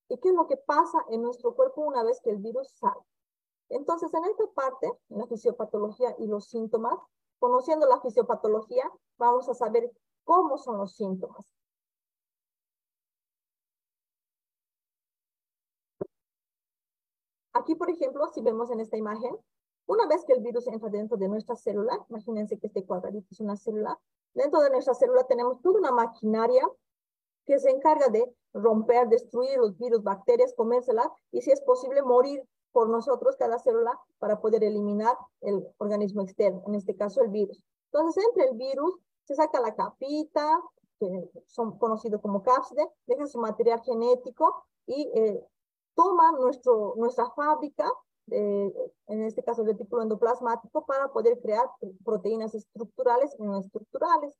[0.09, 3.01] y qué es lo que pasa en nuestro cuerpo una vez que el virus sale?
[3.69, 6.99] Entonces, en esta parte, la fisiopatología y los síntomas,
[7.39, 9.91] conociendo la fisiopatología, vamos a saber
[10.23, 11.55] cómo son los síntomas.
[17.53, 19.35] Aquí, por ejemplo, si vemos en esta imagen,
[19.87, 23.39] una vez que el virus entra dentro de nuestra célula, imagínense que este cuadradito es
[23.39, 23.99] una célula,
[24.33, 26.67] dentro de nuestra célula tenemos toda una maquinaria
[27.45, 32.43] que se encarga de romper, destruir los virus, bacterias, comérselas y si es posible morir
[32.75, 37.63] por nosotros cada célula para poder eliminar el organismo externo, en este caso el virus.
[37.85, 40.61] Entonces, entre el virus se saca la capita,
[40.99, 45.41] que son conocidos como cápside, deja su material genético y eh,
[45.95, 47.89] toma nuestro, nuestra fábrica,
[48.27, 51.65] en este caso el retículo endoplasmático, para poder crear
[52.03, 54.37] proteínas estructurales y no estructurales.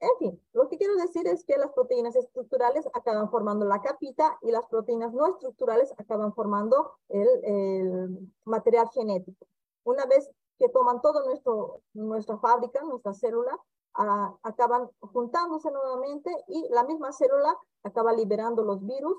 [0.00, 4.38] En fin, lo que quiero decir es que las proteínas estructurales acaban formando la capita
[4.40, 9.46] y las proteínas no estructurales acaban formando el, material genético.
[9.84, 13.58] Una vez que toman nuestro, nuestra fábrica, nuestra célula,
[13.94, 19.18] ah, acaban juntándose nuevamente y la misma célula acaba liberando los virus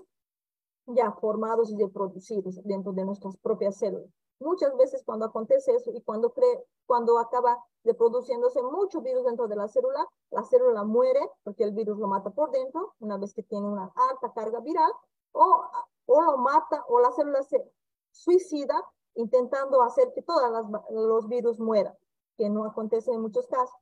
[0.88, 4.10] ya formados y reproducidos dentro de nuestras propias células.
[4.42, 9.56] Muchas veces cuando acontece eso y cuando, cree, cuando acaba reproduciéndose mucho virus dentro de
[9.56, 13.44] la célula, la célula muere porque el virus lo mata por dentro, una vez que
[13.44, 14.92] tiene una alta carga viral,
[15.34, 15.64] o,
[16.08, 17.64] o lo mata o la célula se
[18.10, 21.96] suicida intentando hacer que todos los virus mueran,
[22.36, 23.76] que no acontece en muchos casos.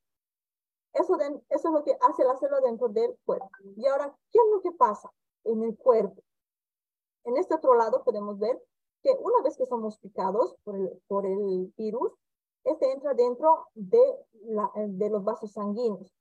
[0.92, 3.50] Eso, eso es lo que hace la célula dentro del cuerpo.
[3.78, 5.10] Y ahora, ¿qué es lo que pasa
[5.46, 6.22] en el cuerpo?
[7.24, 8.62] En este otro lado podemos ver
[9.02, 12.12] que una vez que somos picados por el, por el virus,
[12.64, 14.02] este entra dentro de,
[14.44, 16.14] la, de los vasos sanguíneos.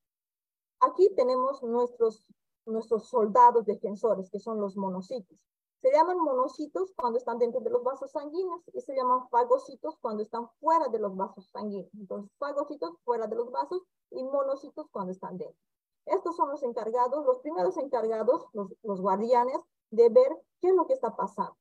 [0.80, 2.26] Aquí tenemos nuestros,
[2.66, 5.36] nuestros soldados defensores, que son los monocitos.
[5.82, 10.22] Se llaman monocitos cuando están dentro de los vasos sanguíneos y se llaman fagocitos cuando
[10.22, 11.92] están fuera de los vasos sanguíneos.
[11.94, 15.58] Entonces, fagocitos fuera de los vasos y monocitos cuando están dentro.
[16.06, 19.60] Estos son los encargados, los primeros encargados, los, los guardianes,
[19.90, 21.56] de ver qué es lo que está pasando.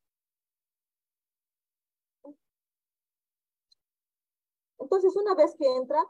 [4.79, 6.05] Entonces, una vez que entra,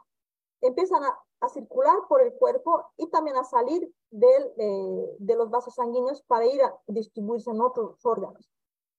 [0.60, 6.20] empiezan a, circular por el cuerpo y también a salir de, de los vasos sanguíneos
[6.22, 8.50] para ir a distribuirse en otros órganos.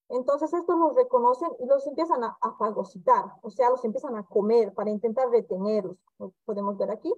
[0.10, 4.74] Entonces, estos los reconocen y los empiezan a, fagocitar, o sea, los empiezan a comer
[4.74, 7.14] para intentar retenerlos, lo podemos ver aquí.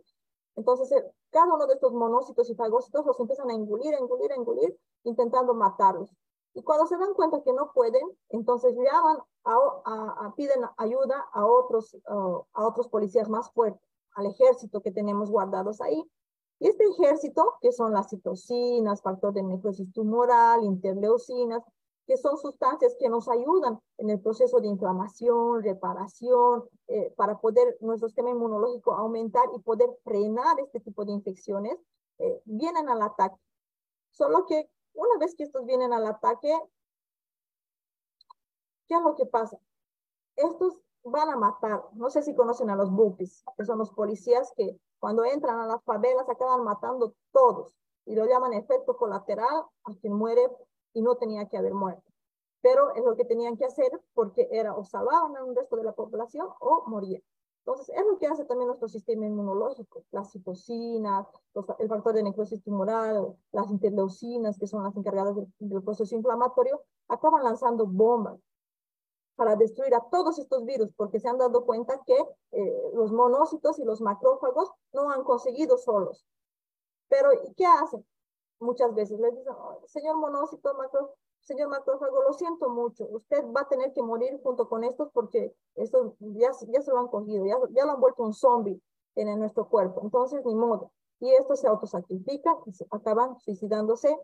[0.57, 0.93] Entonces,
[1.29, 6.09] cada uno de estos monócitos y fagocitos los empiezan a engulir, engulir, engulir, intentando matarlos.
[6.53, 11.97] Y cuando se dan cuenta que no pueden, entonces llaman a, piden ayuda a otros,
[12.05, 13.81] a otros policías más fuertes,
[14.15, 16.03] al ejército que tenemos guardados ahí.
[16.59, 21.63] Y este ejército, que son las citocinas, factor de necrosis tumoral, interleucinas,
[22.05, 27.77] que son sustancias que nos ayudan en el proceso de inflamación, reparación, eh, para poder
[27.79, 31.77] nuestro sistema inmunológico aumentar y poder frenar este tipo de infecciones,
[32.19, 33.37] eh, vienen al ataque.
[34.11, 36.53] Solo que una vez que estos vienen al ataque,
[38.87, 39.59] ¿qué es lo que pasa?
[40.35, 41.83] Estos van a matar.
[41.93, 45.67] No sé si conocen a los bupis, que son los policías que cuando entran a
[45.67, 47.75] las favelas acaban matando todos
[48.05, 50.47] y lo llaman efecto colateral a quien muere
[50.93, 52.03] y no tenía que haber muerto.
[52.61, 55.83] Pero es lo que tenían que hacer porque era o salvaban a un resto de
[55.83, 57.23] la población o morían.
[57.65, 61.27] Entonces, es lo que hace también nuestro sistema inmunológico, las citocinas,
[61.77, 67.43] el factor de necrosis tumoral, las interleucinas, que son las encargadas del proceso inflamatorio, acaban
[67.43, 68.39] lanzando bombas
[69.35, 72.17] para destruir a todos estos virus, porque se han dado cuenta que
[72.51, 76.25] eh, los monócitos y los macrófagos no han conseguido solos.
[77.09, 78.03] Pero, ¿qué hacen?
[78.59, 79.53] Muchas veces les dicen,
[79.85, 84.67] señor monócito, macro, señor macrófago, lo siento mucho, usted va a tener que morir junto
[84.69, 88.23] con estos porque estos ya, ya se lo han cogido, ya, ya lo han vuelto
[88.23, 88.81] un zombie
[89.15, 90.01] en, nuestro cuerpo.
[90.03, 90.91] Entonces, ni modo.
[91.19, 94.15] Y estos se autosacrifican y se acaban suicidándose.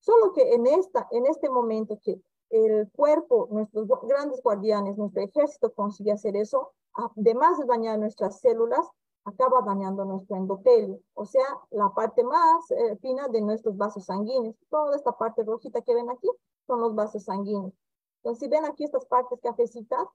[0.00, 5.72] Solo que en, esta, en este momento que el cuerpo, nuestros grandes guardianes, nuestro ejército
[5.72, 8.86] consigue hacer eso, además de dañar nuestras células,
[9.24, 14.56] acaba dañando nuestro endotelio, o sea, la parte más eh, fina de nuestros vasos sanguíneos.
[14.68, 16.28] Toda esta parte rojita que ven aquí
[16.66, 17.72] son los vasos sanguíneos.
[18.18, 20.06] Entonces, si ven aquí estas partes cafecitas,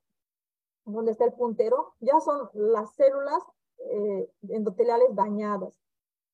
[0.86, 3.44] donde está el puntero, ya son las células
[3.80, 5.74] eh, endoteliales dañadas.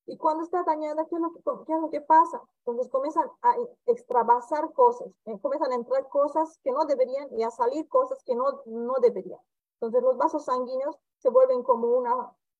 [0.06, 2.40] Y cuando está dañada, ¿qué es, lo que, ¿qué es lo que pasa?
[2.58, 7.50] Entonces comienzan a extravasar cosas, eh, comienzan a entrar cosas que no deberían y a
[7.50, 9.40] salir cosas que no, no deberían.
[9.80, 12.14] Entonces los vasos sanguíneos se vuelven como una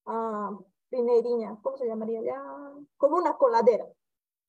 [0.07, 0.65] uh,
[1.63, 2.43] ¿cómo se llamaría ya?
[2.97, 3.87] Como una coladera.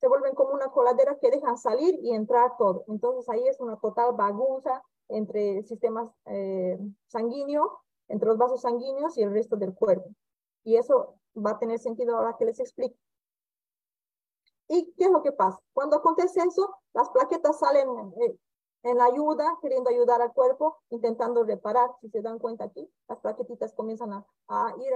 [0.06, 2.84] Se vuelven como una coladera que dejan salir y entrar todo.
[2.90, 7.72] Entonces ahí es una total bagunza entre sistemas eh, sanguíneos,
[8.08, 10.08] entre los vasos sanguíneos y el resto del cuerpo.
[10.64, 12.96] Y eso va a tener sentido ahora que les explique.
[14.68, 15.60] ¿Y qué es lo que pasa?
[15.74, 17.90] Cuando acontece eso, las plaquetas salen
[18.22, 18.38] eh,
[18.84, 21.90] en ayuda, queriendo ayudar al cuerpo, intentando reparar.
[22.02, 24.94] Si se dan cuenta aquí, las plaquetitas comienzan a, ir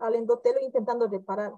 [0.00, 1.52] al endotelio intentando reparar.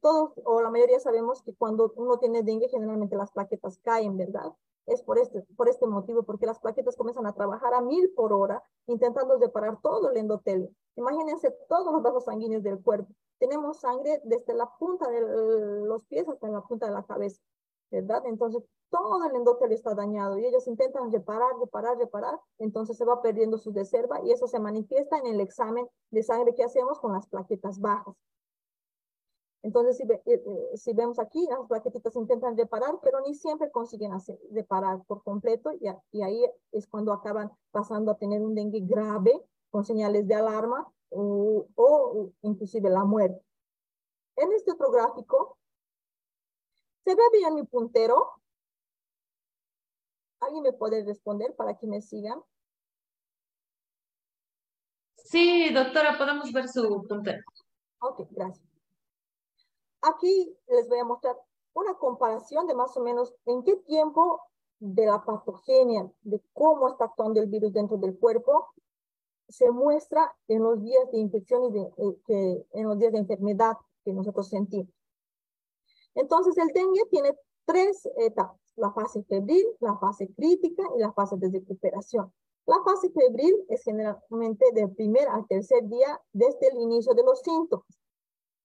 [0.00, 4.52] Todos o la mayoría sabemos que cuando uno tiene dengue, generalmente las plaquetas caen, ¿verdad?
[4.86, 8.32] es por este, por este motivo, porque las plaquetas comienzan a trabajar a mil por
[8.32, 10.70] hora, intentando reparar todo el endotelio.
[10.94, 13.12] Imagínense todos los vasos sanguíneos del cuerpo.
[13.38, 15.20] Tenemos sangre desde la punta de
[15.84, 17.42] los pies hasta la punta de la cabeza,
[17.90, 18.22] ¿verdad?
[18.26, 23.20] Entonces, todo el endotelio está dañado y ellos intentan reparar, reparar, reparar, entonces se va
[23.20, 27.12] perdiendo su reserva y eso se manifiesta en el examen de sangre que hacemos con
[27.12, 28.14] las plaquetas bajas.
[29.62, 34.12] Entonces, si, eh, eh, si, vemos aquí, las plaquetitas intentan reparar, pero ni siempre consiguen
[34.12, 38.80] hacer, reparar por completo y, y, ahí es cuando acaban pasando a tener un dengue
[38.80, 39.32] grave
[39.70, 43.42] con señales de alarma o, o inclusive la muerte.
[44.36, 45.58] En este otro gráfico,
[47.04, 48.32] ¿se ve bien mi puntero?
[50.40, 52.40] ¿Alguien me puede responder para que me sigan?
[55.16, 57.42] Sí, doctora, podemos ver su puntero.
[58.00, 58.75] Ok, gracias.
[60.06, 61.36] Aquí les voy a mostrar
[61.74, 64.40] una comparación de más o menos en qué tiempo
[64.78, 68.68] de la patogenia, de cómo está actuando el virus dentro del cuerpo,
[69.48, 73.18] se muestra en los días de infección y de, eh, que, en los días de
[73.18, 74.94] enfermedad que nosotros sentimos.
[76.14, 81.36] Entonces, el dengue tiene tres etapas, la fase febril, la fase crítica y la fase
[81.36, 82.32] de recuperación.
[82.66, 87.40] La fase febril es generalmente del primer al tercer día desde el inicio de los
[87.40, 88.05] síntomas.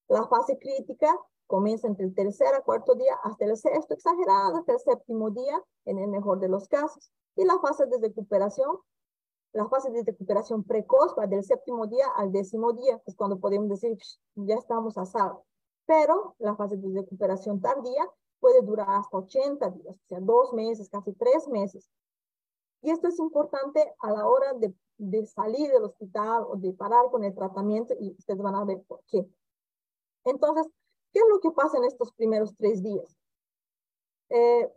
[0.07, 4.71] La fase crítica comienza entre el tercer a cuarto día hasta el sexto, exagerado, hasta
[4.71, 7.11] el séptimo día, en el mejor de los casos.
[7.35, 8.77] Y la fase de recuperación,
[9.53, 13.67] la fase de recuperación precoz va del séptimo día al décimo día, es cuando podemos
[13.67, 13.97] decir,
[14.35, 15.37] ya estamos a.
[15.85, 18.09] Pero la fase de recuperación tardía
[18.39, 21.89] puede durar hasta 80 días, o sea, dos meses, casi tres meses.
[22.81, 27.11] Y esto es importante a la hora de, de salir del hospital o de parar
[27.11, 29.29] con el tratamiento y ustedes van a ver por qué.
[30.25, 30.67] Entonces,
[31.13, 33.17] ¿qué es lo que pasa en estos primeros tres días?
[34.29, 34.71] Eh,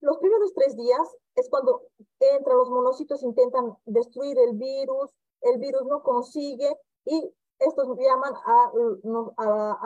[0.00, 1.82] los primeros tres días es cuando
[2.20, 5.10] entran los monocitos, intentan destruir el virus,
[5.40, 6.72] el virus no consigue
[7.04, 8.72] y estos llaman a,
[9.36, 9.78] a,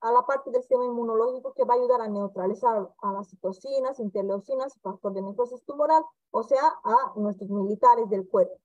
[0.00, 4.00] a, la parte del sistema inmunológico que va a ayudar a neutralizar a las citocinas,
[4.00, 8.58] interleucinas, factor de necrosis tumoral, o sea, a nuestros militares del cuerpo.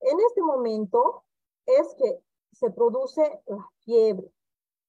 [0.00, 1.24] En este momento
[1.66, 2.22] es que
[2.52, 4.30] se produce la fiebre.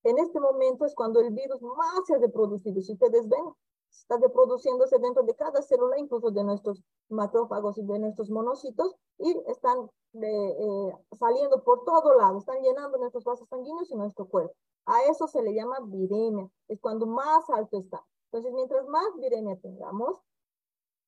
[0.04, 2.82] En este momento es cuando el virus más se ha reproducido.
[2.82, 3.54] Si ustedes ven,
[3.90, 9.38] está reproduciéndose dentro de cada célula, incluso de nuestros macrófagos y de nuestros monocitos, y
[9.48, 14.56] están eh, saliendo por todo lado, están llenando nuestros vasos sanguíneos y nuestro cuerpo.
[14.86, 18.04] A eso se le llama viremia, es cuando más alto está.
[18.32, 20.20] Entonces, mientras más viremia tengamos,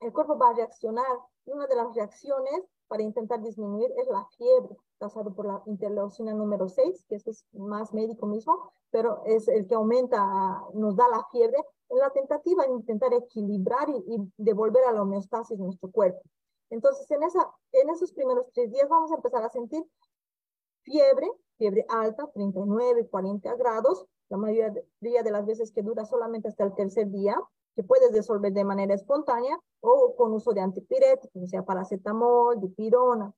[0.02, 1.20] el cuerpo va a reaccionar.
[1.46, 6.34] Y una de las reacciones para intentar disminuir es la fiebre, causada por la interleucina
[6.34, 11.26] número 6, que es más médico mismo, pero es el que aumenta, nos da la
[11.30, 11.58] fiebre,
[11.90, 16.22] en la tentativa de intentar equilibrar y, y devolver a la homeostasis nuestro cuerpo.
[16.70, 19.84] Entonces, en, esa, en esos primeros tres días vamos a empezar a sentir
[20.84, 26.64] fiebre, fiebre alta, 39, 40 grados, la mayoría de las veces que dura solamente hasta
[26.64, 27.36] el tercer día,
[27.76, 33.34] que puedes resolver de manera espontánea o con uso de antipiréticos, sea paracetamol, dipirona.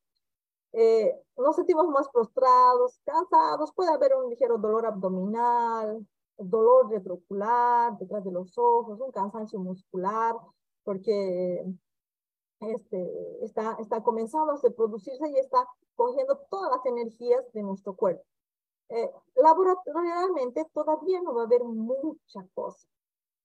[0.74, 6.06] Eh, nos sentimos más prostrados, cansados, puede haber un ligero dolor abdominal,
[6.38, 10.36] dolor retroocular detrás de los ojos, un cansancio muscular,
[10.84, 11.66] porque
[12.60, 18.24] este, está, está comenzando a producirse y está cogiendo todas las energías de nuestro cuerpo.
[18.90, 22.88] Eh, laboratorialmente todavía no va a haber mucha cosa.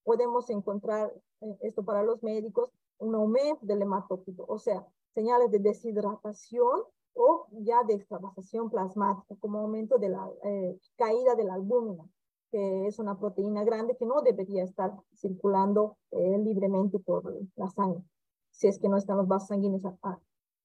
[0.05, 5.59] Podemos encontrar, eh, esto para los médicos, un aumento del hematócrito, o sea, señales de
[5.59, 6.83] deshidratación
[7.14, 12.04] o ya de extravasación plasmática, como aumento de la eh, caída de la albúmina,
[12.50, 18.02] que es una proteína grande que no debería estar circulando libremente por la sangre
[18.50, 19.82] si es que no están los vasos sanguíneos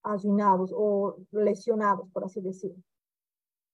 [0.03, 2.83] ayunados o lesionados, por así decirlo.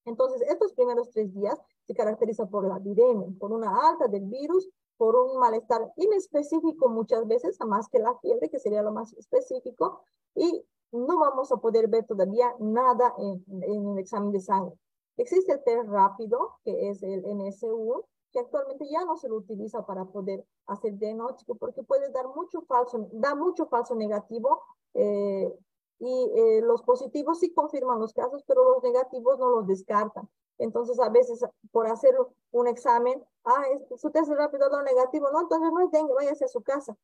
[0.06, 4.70] Entonces, estos primeros tres días se caracteriza por la viremia, por una alta del virus,
[4.98, 9.14] por un malestar inespecífico muchas veces, a más que la fiebre, que sería lo más
[9.14, 10.04] específico,
[10.36, 14.76] y no vamos a poder ver todavía nada en, el examen de sangre.
[15.18, 19.86] Existe el test rápido, que es el NSU, que actualmente ya no se lo utiliza
[19.86, 24.62] para poder hacer diagnóstico porque puede dar mucho falso, da mucho falso negativo
[24.94, 25.54] eh,
[26.00, 30.28] y eh, los positivos sí confirman los casos, pero los negativos no los descartan.
[30.58, 32.16] Entonces, a veces por hacer
[32.52, 33.64] un examen, ah,
[33.98, 36.96] su test rápido da negativo, no, entonces no es dengue, váyase a su casa.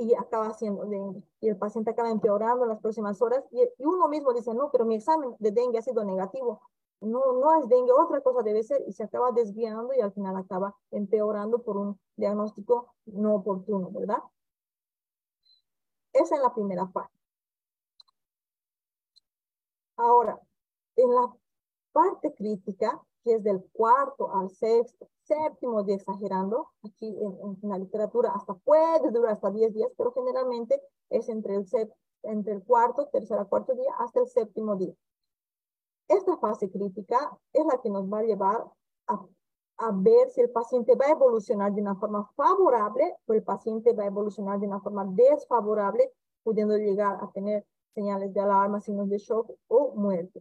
[0.00, 1.22] Y acaba siendo dengue.
[1.40, 3.44] Y el paciente acaba empeorando en las próximas horas.
[3.50, 6.60] Y, y uno mismo dice, no, pero mi examen de dengue ha sido negativo
[7.00, 10.36] no, no es dengue, otra cosa debe ser y se acaba desviando y al final
[10.36, 14.18] acaba empeorando por un diagnóstico no oportuno, ¿verdad?
[16.12, 17.14] Esa es la primera parte.
[19.96, 20.40] Ahora,
[20.96, 21.34] en la
[21.92, 27.78] parte crítica, que es del cuarto al sexto, séptimo día exagerando, aquí en, en la
[27.78, 31.66] literatura hasta puede durar hasta 10 días, pero generalmente es entre el,
[32.22, 34.94] entre el cuarto, tercer a cuarto día hasta el séptimo día.
[36.08, 38.64] Esta fase crítica es la que nos va a llevar
[39.06, 39.20] a,
[39.78, 43.92] a, ver si el paciente va a evolucionar de una forma favorable o el paciente
[43.92, 46.12] va a evolucionar de una forma desfavorable,
[46.42, 47.64] pudiendo llegar a tener
[47.94, 50.40] señales de alarma, signos de shock o muerte.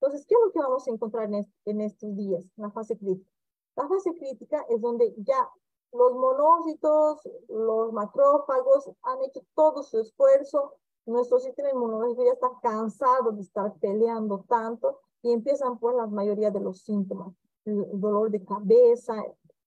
[0.00, 2.96] Entonces, ¿qué es lo que vamos a encontrar en, en estos días, en la fase
[2.96, 3.30] crítica?
[3.76, 5.48] La fase crítica es donde ya
[5.92, 10.74] los monócitos, los macrófagos han hecho todo su esfuerzo,
[11.06, 16.50] nuestro sistema inmunológico ya está cansado de estar peleando tanto y empiezan por la mayoría
[16.50, 17.34] de los síntomas.
[17.64, 19.14] El dolor de cabeza,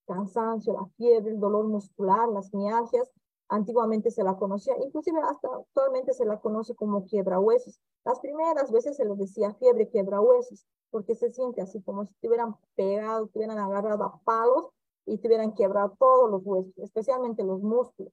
[0.05, 3.11] cansancio, la fiebre, el dolor muscular, las mialgias.
[3.49, 7.79] Antiguamente se la conocía, inclusive hasta actualmente se la conoce como quiebra huesos.
[8.03, 12.13] Las primeras veces se le decía fiebre quiebra huesos, porque se siente así como si
[12.15, 14.69] te hubieran pegado, te hubieran agarrado a palos
[15.05, 18.11] y te hubieran quebrado todos los huesos, especialmente los músculos.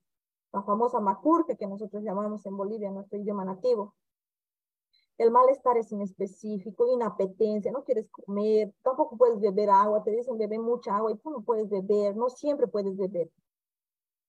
[0.51, 3.95] La famosa macurca que nosotros llamamos en Bolivia, nuestro idioma nativo.
[5.17, 10.59] El malestar es inespecífico, inapetencia, no quieres comer, tampoco puedes beber agua, te dicen beber
[10.59, 13.29] mucha agua y tú no puedes beber, no siempre puedes beber.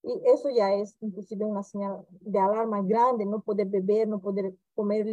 [0.02, 4.54] Y eso ya es inclusive una señal de alarma grande, no poder beber, no poder
[4.74, 5.06] comer,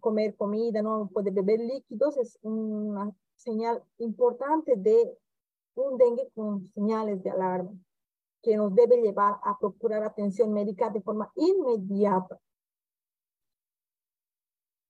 [0.00, 5.18] comer comida, no poder beber líquidos, es una señal importante de
[5.74, 7.72] un dengue con señales de alarma
[8.42, 12.40] que nos debe llevar a procurar atención médica de forma inmediata.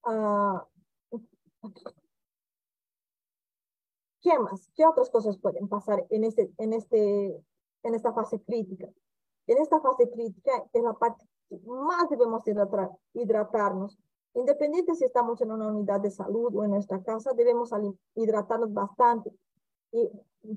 [0.04, 0.66] Ah,
[4.22, 4.70] ¿Qué más?
[4.74, 7.42] ¿Qué otras cosas pueden pasar en, este, en, este,
[7.82, 8.88] en esta fase crítica?
[9.46, 13.98] En esta fase crítica es la parte que más debemos hidratar, hidratarnos.
[14.34, 17.70] Independiente si estamos en una unidad de salud o en nuestra casa, debemos
[18.14, 19.32] hidratarnos bastante.
[19.92, 20.08] Y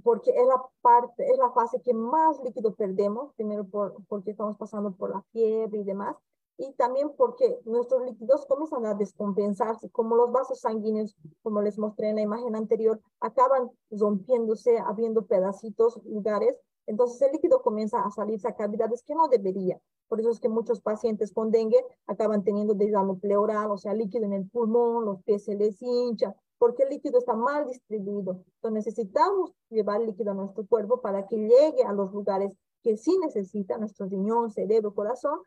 [0.04, 4.58] porque es la parte, es la fase que más líquido perdemos, primero por, porque estamos
[4.58, 6.16] pasando por la fiebre y demás,
[6.58, 12.10] y también porque nuestros líquidos comienzan a descompensarse, como los vasos sanguíneos, como les mostré
[12.10, 18.48] en la imagen anterior, acaban rompiéndose, habiendo pedacitos, lugares Entonces el líquido comienza a salirse
[18.48, 19.80] a cavidades que no debería.
[20.08, 24.26] Por eso es que muchos pacientes con dengue acaban teniendo desgano pleural, o sea, líquido
[24.26, 28.44] en el pulmón, los pies se les hinchan, porque el líquido está mal distribuido.
[28.56, 32.52] Entonces necesitamos llevar líquido a nuestro cuerpo para que llegue a los lugares
[32.84, 35.40] que sí necesita, nuestro riñón, cerebro, corazón,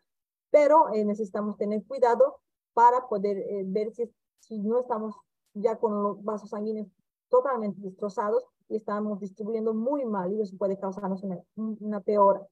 [0.49, 2.39] pero eh, necesitamos tener cuidado
[2.73, 5.15] para poder eh, ver si, si no estamos
[5.53, 6.87] ya con los vasos sanguíneos
[7.29, 12.47] totalmente destrozados y estamos distribuyendo muy mal y eso puede causarnos una, una peor.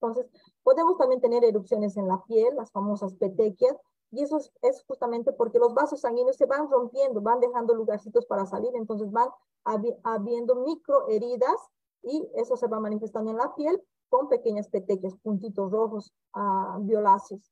[0.00, 0.26] Entonces,
[0.62, 3.76] podemos también tener erupciones en la piel, las famosas petequias,
[4.10, 8.26] y eso es, es, justamente porque los vasos sanguíneos se van rompiendo, van dejando lugarcitos
[8.26, 9.28] para salir, entonces van
[10.02, 11.56] habiendo micro heridas
[12.02, 17.50] y eso se va manifestando en la piel con pequeñas petequias, puntitos rojos, uh, violáceos.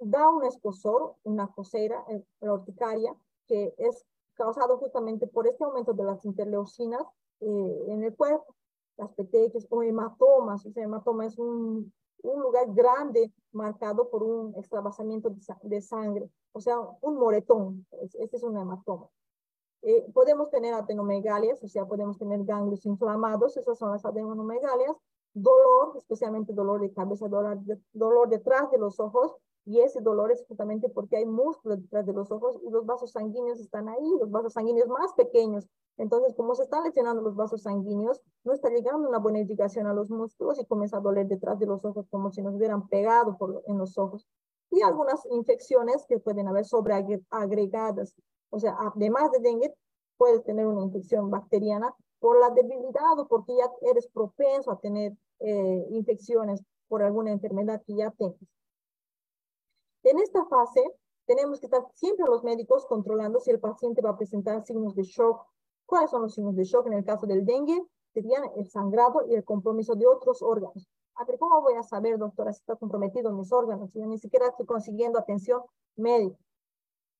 [0.00, 3.14] Da un escosor, una cosera, eh, la urticaria,
[3.46, 4.04] que es
[4.38, 7.02] causado justamente por este aumento de las interleucinas
[7.40, 8.54] eh, en el cuerpo,
[8.96, 10.64] las petequias o hematomas.
[10.64, 16.60] O sea, hematoma es un, un lugar grande marcado por un extravasamiento de, sangre, o
[16.60, 17.86] sea, un moretón.
[18.18, 19.08] Este es un hematoma.
[19.82, 24.96] Eh, podemos tener adenomegalias, o sea, podemos tener ganglios inflamados, esas son las adenomegalias,
[25.34, 27.58] dolor, especialmente dolor de cabeza, dolor,
[27.92, 29.36] dolor detrás de los ojos,
[29.68, 33.12] y ese dolor es justamente porque hay músculo detrás de los ojos y los vasos
[33.12, 35.68] sanguíneos están ahí, los vasos sanguíneos más pequeños.
[35.98, 39.92] Entonces, como se están lesionando los vasos sanguíneos, no está llegando una buena irrigación a
[39.92, 43.36] los músculos y comienza a doler detrás de los ojos como si nos hubieran pegado
[43.36, 44.26] por, en los ojos.
[44.70, 48.14] Y algunas infecciones que pueden haber sobreagregadas.
[48.48, 49.74] O sea, además de dengue,
[50.16, 55.12] puedes tener una infección bacteriana por la debilidad o porque ya eres propenso a tener
[55.40, 58.38] eh, infecciones por alguna enfermedad que ya tengas.
[60.08, 60.82] En esta fase,
[61.26, 65.02] tenemos que estar siempre los médicos controlando si el paciente va a presentar signos de
[65.02, 65.44] shock.
[65.84, 66.86] ¿Cuáles son los signos de shock?
[66.86, 67.78] En el caso del dengue,
[68.14, 70.88] serían el sangrado y el compromiso de otros órganos.
[71.16, 73.92] A ver, ¿cómo voy a saber, doctora, si está comprometido mis órganos?
[73.92, 75.60] Yo ni siquiera estoy consiguiendo atención
[75.96, 76.38] médica.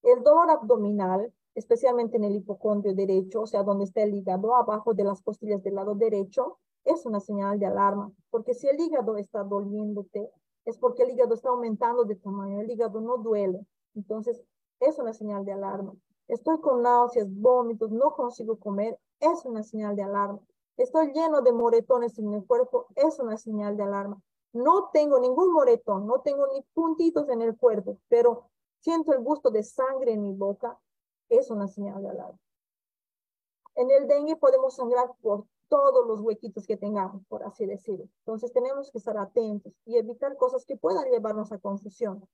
[0.02, 4.94] El dolor abdominal, especialmente en el hipocondrio derecho, o sea, donde está el hígado, abajo
[4.94, 9.18] de las costillas del lado derecho, es una señal de alarma, porque si el hígado
[9.18, 10.30] está doliéndote,
[10.68, 13.66] es porque el hígado está aumentando de tamaño, el hígado no duele.
[13.94, 14.42] Entonces,
[14.80, 15.94] es una señal de alarma.
[16.28, 20.40] Estoy con náuseas, vómitos, no consigo comer, es una señal de alarma.
[20.76, 24.20] Estoy lleno de moretones en el cuerpo, es una señal de alarma.
[24.52, 28.50] No tengo ningún moretón, no tengo ni puntitos en el cuerpo, pero
[28.80, 30.78] siento el gusto de sangre en mi boca,
[31.30, 32.38] es una señal de alarma.
[33.74, 38.08] En el dengue podemos sangrar por todos los huequitos que tengamos, por así decirlo.
[38.20, 42.26] Entonces tenemos que estar atentos y evitar cosas que puedan llevarnos a confusión.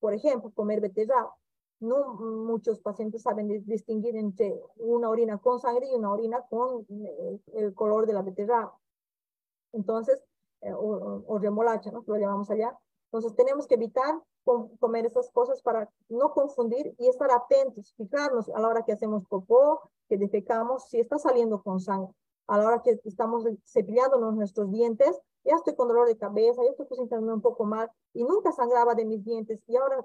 [0.00, 1.34] Por ejemplo, comer beterraba.
[1.80, 7.40] No muchos pacientes saben distinguir entre una orina con sangre y una orina con eh,
[7.54, 8.76] el color de la beterraba.
[9.72, 10.20] Entonces,
[10.60, 12.04] eh, o, remolacha, ¿no?
[12.06, 12.78] Lo llamamos allá.
[13.06, 14.20] Entonces tenemos que evitar
[14.80, 19.24] comer esas cosas para no confundir y estar atentos, fijarnos a la hora que hacemos
[19.26, 22.12] popó, que defecamos, si está saliendo con sangre
[22.46, 26.70] a la hora que estamos cepillándonos nuestros dientes, ya estoy con dolor de cabeza, ya
[26.70, 30.04] estoy sintiéndome un poco mal y nunca sangraba de mis dientes y ahora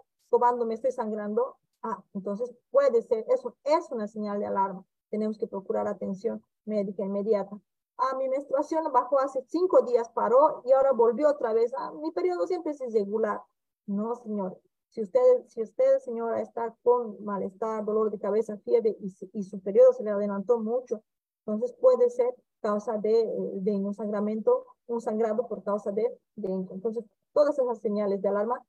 [0.65, 1.55] me estoy sangrando.
[1.83, 4.83] Ah, entonces puede ser, eso es una señal de alarma.
[5.09, 7.57] Tenemos que procurar atención médica inmediata.
[7.97, 11.73] Ah, mi menstruación bajó hace cinco días, paró y ahora volvió otra vez.
[11.77, 13.41] Ah, mi periodo siempre es irregular.
[13.85, 14.59] No, señor.
[14.89, 19.59] Si usted, si usted, señora, está con malestar, dolor de cabeza, fiebre y, y su
[19.61, 21.03] periodo se le adelantó mucho,
[21.47, 26.73] entonces puede ser causa de, eh, de un sangramiento, un sangrado por causa de dengue.
[26.73, 28.61] Entonces, todas esas señales de alarma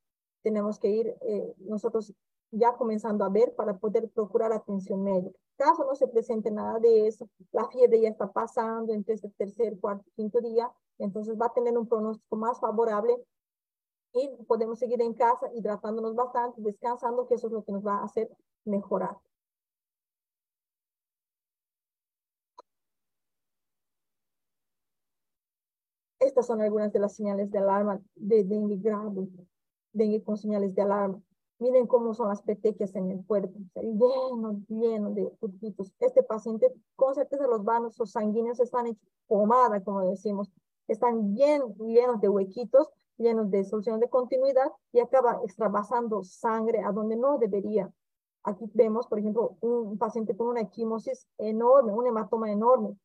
[0.42, 2.14] tenemos que ir eh, nosotros
[2.52, 5.36] ya comenzando a ver para poder procurar atención médica.
[5.56, 9.78] Caso no se presente nada de eso, la fiebre ya está pasando entre este tercer,
[9.80, 13.16] cuarto, quinto día, entonces va a tener un pronóstico más favorable
[14.12, 17.96] y podemos seguir en casa hidratándonos bastante, descansando, que eso es lo que nos va
[17.98, 18.30] a hacer
[18.64, 19.16] mejorar.
[26.38, 29.28] Estas son algunas de las señales de alarma de dengue grave,
[29.92, 31.20] dengue con señales de alarma.
[31.58, 35.92] Miren cómo son las petequias en el cuerpo, lleno, lleno de puntitos.
[35.98, 40.48] Este paciente, con certeza los vasos sanguíneos están hechos pomada, como decimos,
[40.86, 46.92] están llenos, llenos de huequitos, llenos de solución de continuidad y acaba extravasando sangre a
[46.92, 47.92] donde no debería.
[48.44, 52.96] Aquí vemos, por ejemplo, un paciente con una equimosis enorme, un hematoma enorme.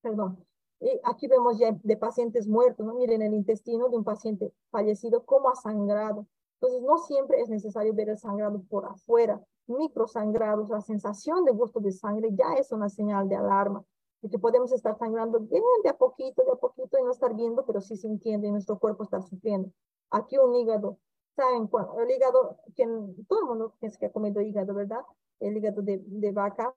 [0.00, 0.47] Perdón,
[0.80, 2.94] y aquí vemos ya de pacientes muertos, ¿no?
[2.94, 6.26] Miren el intestino de un paciente fallecido, cómo ha sangrado.
[6.60, 9.40] Entonces, no siempre es necesario ver el sangrado por afuera.
[9.66, 13.84] Microsangrados, la sensación de gusto de sangre ya es una señal de alarma.
[14.20, 17.34] y que podemos estar sangrando bien de a poquito, de a poquito y no estar
[17.36, 19.70] viendo, pero sí sintiendo y nuestro cuerpo está sufriendo.
[20.10, 20.98] Aquí un hígado,
[21.36, 22.00] ¿saben cuándo?
[22.00, 25.02] El hígado, quien, todo el mundo piensa que ha comido hígado, ¿verdad?
[25.38, 26.74] El hígado de, de vaca.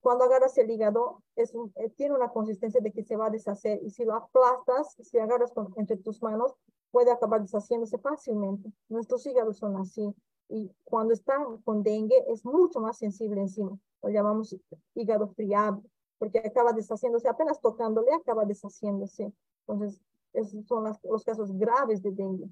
[0.00, 3.30] Cuando agarras el hígado, es un, eh, tiene una consistencia de que se va a
[3.30, 6.54] deshacer y si lo aplastas, si agarras con, entre tus manos,
[6.90, 8.72] puede acabar deshaciéndose fácilmente.
[8.88, 10.14] Nuestros hígados son así
[10.48, 13.78] y cuando están con dengue es mucho más sensible encima.
[14.02, 14.56] Lo llamamos
[14.94, 15.82] hígado friable
[16.18, 19.32] porque acaba deshaciéndose, apenas tocándole acaba deshaciéndose.
[19.66, 20.00] Entonces,
[20.32, 22.48] esos son los casos graves de dengue.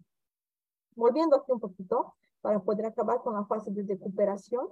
[0.95, 4.69] Volviendo aquí un poquito, para poder acabar con la fase de recuperación,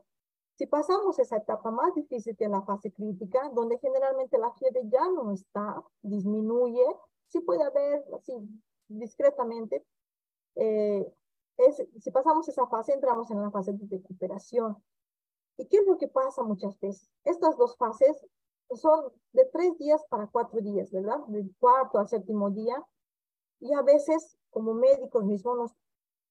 [0.57, 5.07] si pasamos esa etapa más difícil que la fase crítica, donde generalmente la fiebre ya
[5.11, 6.85] no está, disminuye,
[7.29, 8.33] sí puede haber, así
[8.89, 9.85] discretamente,
[10.55, 11.13] eh,
[11.99, 14.77] si pasamos esa fase, entramos en la fase de recuperación.
[15.59, 17.11] ¿Y qué es lo que pasa muchas veces?
[17.25, 18.27] Estas dos fases
[18.75, 21.19] son de tres días para cuatro días, ¿verdad?
[21.29, 22.83] Del cuarto al séptimo día.
[23.61, 25.73] Y a veces, como médicos mismos, nos,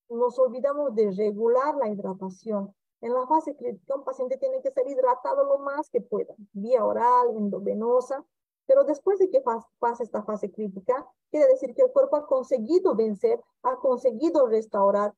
[0.09, 2.73] nos olvidamos de regular la hidratación.
[3.01, 6.83] En la fase crítica, un paciente tiene que ser hidratado lo más que pueda, vía
[6.83, 8.25] oral, endovenosa,
[8.65, 9.43] pero después de que
[9.79, 15.13] pase esta fase crítica, quiere decir que el cuerpo ha conseguido vencer, ha conseguido restaurar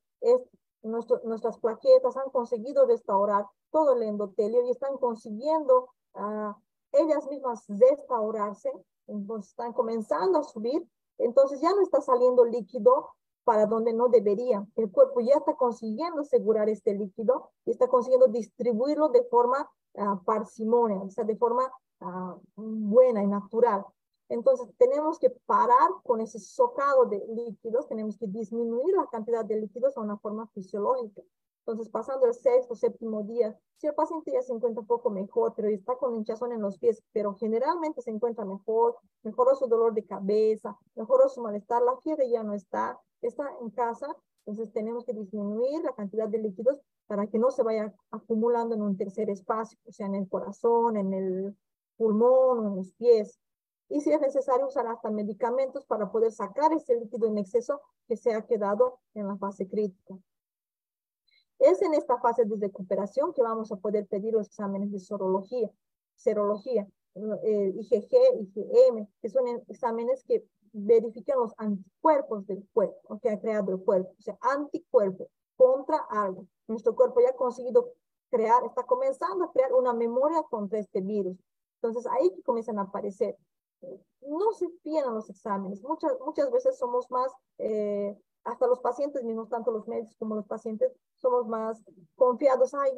[0.82, 6.54] nuestras plaquetas, han conseguido restaurar todo el endotelio y están consiguiendo uh,
[6.92, 8.72] ellas mismas restaurarse,
[9.08, 10.86] entonces están comenzando a subir,
[11.18, 13.10] entonces ya no está saliendo líquido
[13.48, 14.68] para donde no debería.
[14.76, 20.22] El cuerpo ya está consiguiendo asegurar este líquido y está consiguiendo distribuirlo de forma uh,
[20.26, 21.72] parsimonia, o sea, de forma
[22.02, 23.86] uh, buena y natural.
[24.28, 29.62] Entonces tenemos que parar con ese socado de líquidos, tenemos que disminuir la cantidad de
[29.62, 31.22] líquidos a una forma fisiológica.
[31.60, 35.54] Entonces, pasando el sexto, séptimo día, si el paciente ya se encuentra un poco mejor,
[35.56, 39.94] pero está con hinchazón en los pies, pero generalmente se encuentra mejor, mejoró su dolor
[39.94, 44.08] de cabeza, mejoró su malestar, la fiebre ya no está, está en casa,
[44.46, 48.82] entonces tenemos que disminuir la cantidad de líquidos para que no se vaya acumulando en
[48.82, 51.58] un tercer espacio, o sea, en el corazón, en el
[51.98, 53.40] pulmón en los pies.
[53.90, 58.18] Y si es necesario usar hasta medicamentos para poder sacar ese líquido en exceso que
[58.18, 60.18] se ha quedado en la fase crítica.
[61.60, 65.72] Es en esta fase de recuperación que vamos a poder pedir los exámenes de serología,
[66.16, 66.88] serología
[67.44, 68.14] eh, IgG,
[68.56, 70.46] IgM, que son exámenes que
[70.86, 76.46] verifican los anticuerpos del cuerpo, que ha creado el cuerpo, o sea, anticuerpo contra algo.
[76.68, 77.94] Nuestro cuerpo ya ha conseguido
[78.30, 81.38] crear, está comenzando a crear una memoria contra este virus.
[81.82, 83.38] Entonces, ahí que comienzan a aparecer.
[84.22, 85.82] No se pierdan los exámenes.
[85.84, 90.46] Muchas, muchas veces somos más eh, hasta los pacientes mismos, tanto los médicos como los
[90.48, 91.84] pacientes, somos más
[92.16, 92.74] confiados.
[92.74, 92.92] Ay,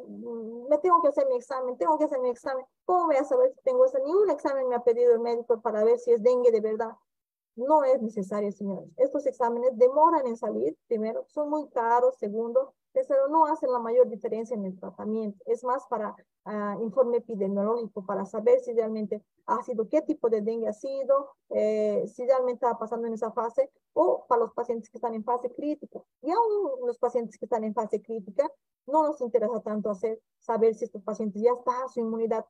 [0.68, 2.64] me tengo que hacer mi examen, tengo que hacer mi examen.
[2.84, 4.00] ¿Cómo voy a saber si tengo ese?
[4.02, 6.92] Ni un examen me ha pedido el médico para ver si es dengue de verdad.
[7.56, 8.90] No es necesario, señores.
[8.96, 14.08] Estos exámenes demoran en salir, primero, son muy caros, segundo, tercero, no hacen la mayor
[14.08, 15.38] diferencia en el tratamiento.
[15.46, 16.14] Es más para
[16.46, 21.30] uh, informe epidemiológico, para saber si realmente ha sido, qué tipo de dengue ha sido,
[21.50, 25.24] eh, si realmente está pasando en esa fase, o para los pacientes que están en
[25.24, 26.00] fase crítica.
[26.22, 28.48] Y aún los pacientes que están en fase crítica,
[28.86, 32.44] no nos interesa tanto hacer, saber si estos pacientes ya está su inmunidad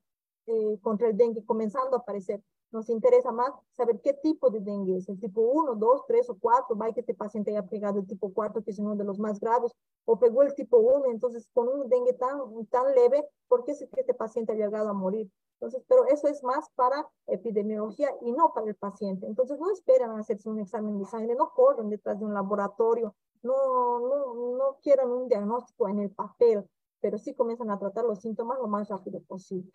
[0.50, 2.42] eh, contra el dengue comenzando a aparecer.
[2.72, 6.38] Nos interesa más saber qué tipo de dengue es, el tipo 1, 2, 3 o
[6.38, 9.18] 4, va que este paciente haya pegado el tipo 4, que es uno de los
[9.18, 9.72] más graves,
[10.04, 13.78] o pegó el tipo 1, entonces con un dengue tan, tan leve, ¿por qué es
[13.78, 15.30] que este paciente ha llegado a morir?
[15.60, 19.26] Entonces, pero eso es más para epidemiología y no para el paciente.
[19.26, 24.00] Entonces, no esperan hacerse un examen de sangre, no corren detrás de un laboratorio, no,
[24.00, 26.66] no, no quieran un diagnóstico en el papel,
[27.00, 29.70] pero sí comienzan a tratar los síntomas lo más rápido posible.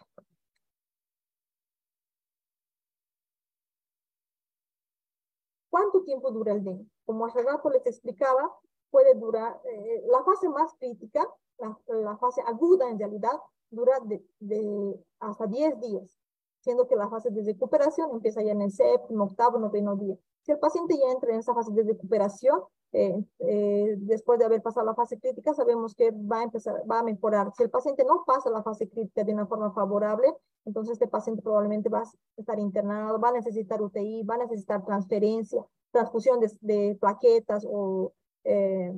[6.05, 6.85] Tiempo dura el dengue?
[7.05, 8.55] Como hace rato les explicaba,
[8.89, 11.27] puede durar, eh, la fase más crítica,
[11.57, 13.37] la, la, fase aguda en realidad,
[13.69, 16.17] dura de, de hasta 10 días,
[16.61, 20.15] siendo que la fase de recuperación empieza ya en el séptimo, octavo, noveno día.
[20.43, 22.61] Si el paciente ya entra en esa fase de recuperación,
[22.97, 26.99] eh, eh, después de haber pasado la fase crítica, sabemos que va a empezar, va
[26.99, 27.51] a mejorar.
[27.57, 30.33] Si el paciente no pasa la fase crítica de una forma favorable,
[30.63, 34.85] entonces este paciente probablemente va a estar internado, va a necesitar UTI, va a necesitar
[34.85, 35.65] transferencia,
[35.95, 38.11] transfusión de, de plaquetas o,
[38.43, 38.91] eh,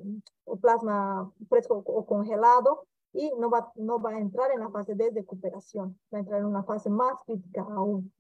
[0.45, 4.95] o, plasma fresco o congelado y no va, no va a entrar en la fase
[4.95, 8.11] de recuperación, va a entrar en una fase más crítica aún.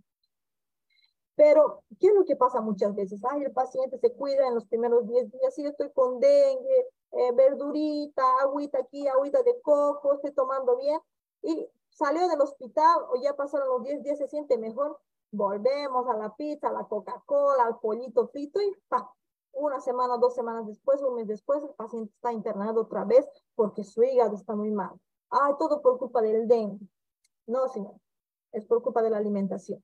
[1.35, 3.23] Pero, ¿qué es lo que pasa muchas veces?
[3.25, 7.31] Ay, el paciente se cuida en los primeros 10 días, sí, estoy con dengue, eh,
[7.33, 10.99] verdurita, agüita aquí, agüita de coco, estoy tomando bien,
[11.41, 14.99] y salió del hospital o ya pasaron los 10 días, se siente mejor,
[15.31, 19.11] volvemos a la pizza, a la Coca-Cola, al pollito frito y ¡pa!
[19.53, 23.83] una semana, dos semanas después, un mes después, el paciente está internado otra vez porque
[23.83, 24.91] su hígado está muy mal.
[25.31, 26.87] Ah, todo por culpa del dengue.
[27.47, 27.95] No, señor,
[28.51, 29.83] es por culpa de la alimentación.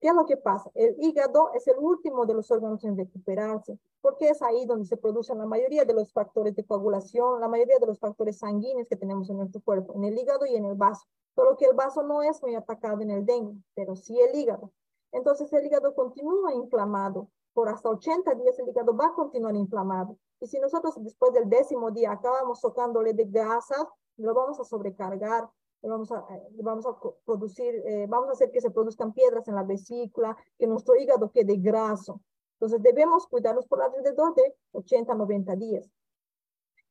[0.00, 0.70] ¿Qué es lo que pasa?
[0.74, 4.96] El hígado es el último de los órganos en recuperarse, porque es ahí donde se
[4.96, 8.94] producen la mayoría de los factores de coagulación, la mayoría de los factores sanguíneos que
[8.94, 11.04] tenemos en nuestro cuerpo, en el hígado y en el vaso.
[11.34, 14.70] Solo que el vaso no es muy atacado en el dengue, pero sí el hígado.
[15.10, 17.28] Entonces el hígado continúa inflamado.
[17.52, 20.16] Por hasta 80 días el hígado va a continuar inflamado.
[20.38, 23.84] Y si nosotros después del décimo día acabamos tocándole de grasas,
[24.16, 25.48] lo vamos a sobrecargar,
[25.82, 29.54] vamos a, eh, vamos a producir, eh, vamos a hacer que se produzcan piedras en
[29.54, 32.20] la vesícula, que nuestro hígado quede graso.
[32.54, 35.88] Entonces debemos cuidarnos por alrededor de 80, 90 días.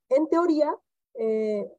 [0.09, 0.73] En teoría,
[1.15, 1.69] eh,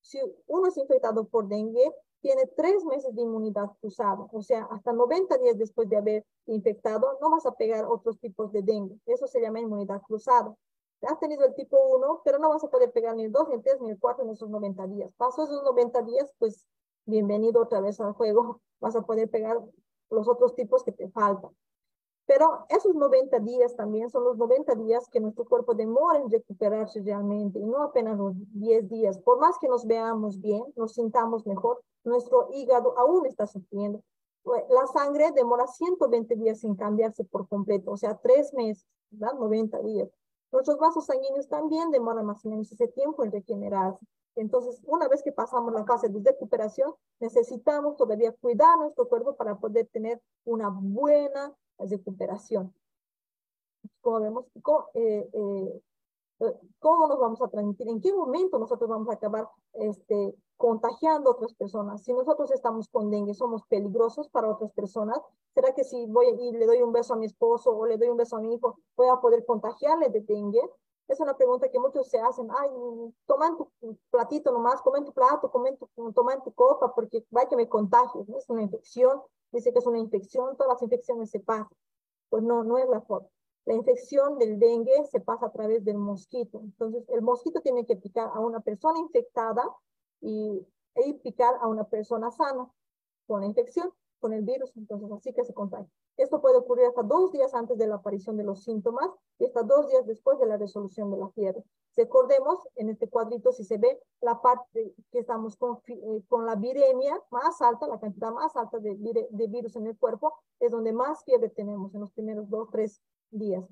[0.00, 4.92] si uno es infectado por dengue, tiene tres meses de inmunidad cruzada, o sea, hasta
[4.92, 8.98] 90 días después de haber infectado, no vas a pegar otros tipos de dengue.
[9.06, 10.56] Eso se llama inmunidad cruzada
[11.06, 13.54] has tenido el tipo 1, pero no vas a poder pegar ni el 2, ni
[13.54, 15.12] el 3, ni el 4 en esos 90 días.
[15.16, 16.66] Paso esos 90 días, pues
[17.06, 19.58] bienvenido otra vez al juego, vas a poder pegar
[20.10, 21.50] los otros tipos que te faltan.
[22.26, 27.00] Pero esos 90 días también son los 90 días que nuestro cuerpo demora en recuperarse
[27.02, 29.18] realmente, y no apenas los 10 días.
[29.18, 34.02] Por más que nos veamos bien, nos sintamos mejor, nuestro hígado aún está sufriendo.
[34.44, 39.38] La sangre demora 120 días sin cambiarse por completo, o sea, 3 meses, ¿verdad?
[39.38, 40.10] 90 días.
[40.50, 44.06] Nuestros vasos sanguíneos también demoran más o menos ese tiempo en regenerarse.
[44.34, 49.58] Entonces, una vez que pasamos la fase de recuperación, necesitamos todavía cuidar nuestro cuerpo para
[49.58, 52.72] poder tener una buena recuperación.
[54.00, 54.46] Como vemos,
[54.94, 55.82] eh, eh,
[56.78, 57.88] ¿Cómo nos vamos a transmitir?
[57.88, 62.02] ¿En qué momento nosotros vamos a acabar este, contagiando a otras personas?
[62.02, 65.18] Si nosotros estamos con dengue, somos peligrosos para otras personas.
[65.54, 68.08] ¿Será que si voy y le doy un beso a mi esposo o le doy
[68.08, 70.60] un beso a mi hijo, voy a poder contagiarle de dengue?
[71.08, 72.48] Es una pregunta que muchos se hacen.
[72.50, 72.68] Ay,
[73.24, 73.70] toma tu
[74.10, 77.66] platito nomás, comen tu plato, comen tu, toma en tu copa, porque va que me
[77.66, 78.28] contagies.
[78.28, 79.22] Es una infección.
[79.50, 81.68] Dice que es una infección, todas las infecciones se pasan.
[82.28, 83.26] Pues no, no es la forma.
[83.64, 86.60] La infección del dengue se pasa a través del mosquito.
[86.62, 89.62] Entonces, el mosquito tiene que picar a una persona infectada
[90.20, 92.68] y, e picar a una persona sana
[93.26, 94.76] con la infección, con el virus.
[94.76, 95.88] Entonces, así que se contagia.
[96.16, 99.08] Esto puede ocurrir hasta dos días antes de la aparición de los síntomas
[99.38, 101.62] y hasta dos días después de la resolución de la fiebre.
[101.96, 106.56] Recordemos, en este cuadrito, si se ve la parte que estamos con, eh, con la
[106.56, 108.96] viremia más alta, la cantidad más alta de,
[109.30, 113.00] de virus en el cuerpo, es donde más fiebre tenemos en los primeros dos, tres
[113.30, 113.64] días.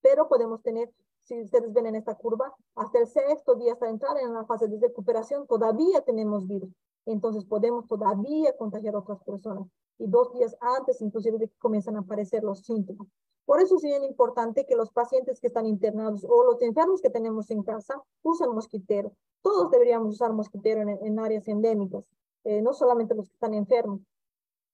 [0.00, 0.92] Pero podemos tener,
[1.24, 4.68] si ustedes ven en esta curva, hasta el sexto día, hasta entrar en la fase
[4.68, 6.70] de recuperación, todavía tenemos virus.
[7.06, 9.66] Entonces podemos todavía contagiar a otras personas.
[9.98, 13.06] Y dos días antes, inclusive, de que comienzan a aparecer los síntomas.
[13.44, 17.10] Por eso es bien importante que los pacientes que están internados o los enfermos que
[17.10, 19.12] tenemos en casa usen mosquitero.
[19.42, 22.04] Todos deberíamos usar mosquitero en, áreas endémicas,
[22.44, 24.00] eh, no solamente los que están enfermos.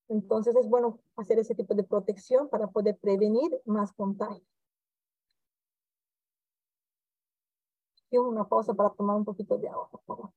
[0.09, 4.47] Entonces es bueno hacer ese tipo de protección para poder prevenir más contagios.
[8.25, 10.31] Una pausa para tomar un poquito de agua, por favor.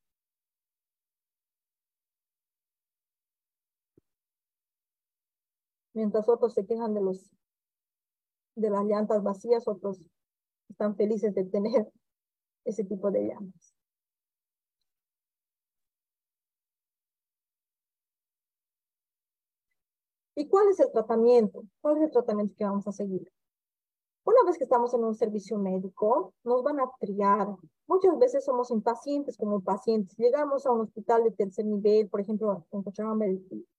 [5.94, 7.30] Mientras otros se quejan de los
[8.56, 10.00] de las llantas vacías, otros
[10.70, 11.92] están felices de tener
[12.66, 13.74] ese tipo de llantas.
[20.36, 21.64] ¿Y cuál es el tratamiento?
[21.82, 23.30] ¿Cuál es el tratamiento que vamos a seguir?
[24.30, 27.48] Una vez que estamos en un servicio médico, nos van a triar.
[27.88, 30.16] Muchas veces somos impacientes como pacientes.
[30.20, 33.26] Llegamos a un hospital de tercer nivel, por ejemplo, en Cochabamba,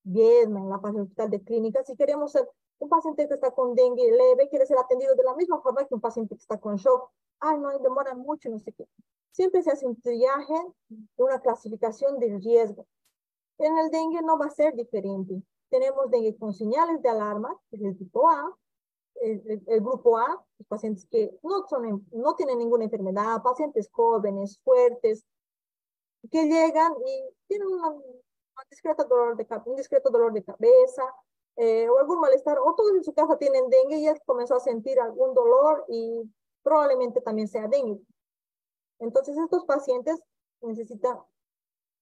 [0.02, 3.76] Viedma, en la fase hospital de clínicas, y queremos ser un paciente que está con
[3.76, 6.74] dengue leve, quiere ser atendido de la misma forma que un paciente que está con
[6.74, 7.12] shock.
[7.38, 8.88] Ay, no, demora mucho, no sé qué.
[9.30, 10.54] Siempre se hace un triaje
[10.88, 12.88] de una clasificación de riesgo.
[13.58, 17.76] En el dengue no va a ser diferente tenemos dengue con señales de alarma, que
[17.76, 18.52] es el tipo A,
[19.20, 25.26] el, grupo A, los pacientes que no, son, no tienen ninguna enfermedad, pacientes jóvenes, fuertes,
[26.30, 28.02] que llegan y tienen un
[28.70, 31.02] discreto dolor de, un discreto dolor de cabeza
[31.56, 34.60] eh, o algún malestar, o todos en su casa tienen dengue y ya comenzó a
[34.60, 36.22] sentir algún dolor y
[36.62, 38.00] probablemente también sea dengue.
[38.98, 40.20] Entonces estos pacientes
[40.60, 41.18] necesitan,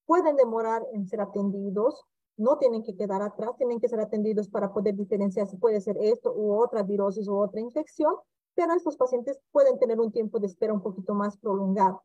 [0.05, 2.05] pueden demorar en ser atendidos,
[2.39, 5.97] no tienen que quedar atrás, tienen que ser atendidos para poder diferenciar si puede ser
[5.99, 8.15] esto u otra virosis u otra infección,
[8.55, 12.01] pero estos pacientes pueden tener un tiempo de espera un poquito más prolongado.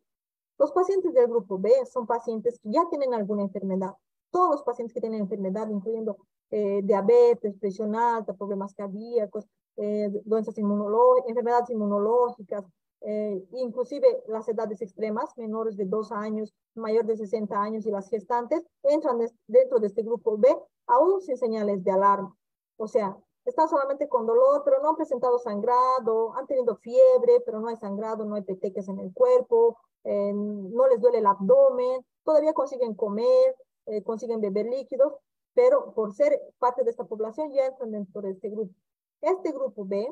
[0.58, 3.94] Los pacientes del grupo B son pacientes que ya tienen alguna enfermedad.
[4.30, 6.16] Todos los pacientes que tienen enfermedad, incluyendo
[6.50, 12.64] eh, diabetes, presión alta, problemas cardíacos, eh, doenças inmunológicas, enfermedades inmunológicas,
[13.06, 18.08] eh, inclusive las edades extremas, menores de dos años, mayor de 60 años y las
[18.08, 20.48] gestantes, entran dentro de este grupo B,
[20.86, 22.34] aún sin señales de alarma.
[22.76, 27.60] O sea, están solamente con dolor, pero no han presentado sangrado, han tenido fiebre, pero
[27.60, 32.04] no hay sangrado, no hay peteques en el cuerpo, eh, no les duele el abdomen,
[32.24, 33.54] todavía consiguen comer,
[33.86, 35.12] eh, consiguen beber líquidos,
[35.52, 38.72] pero por ser parte de esta población ya entran dentro de este grupo.
[39.20, 40.10] Este grupo B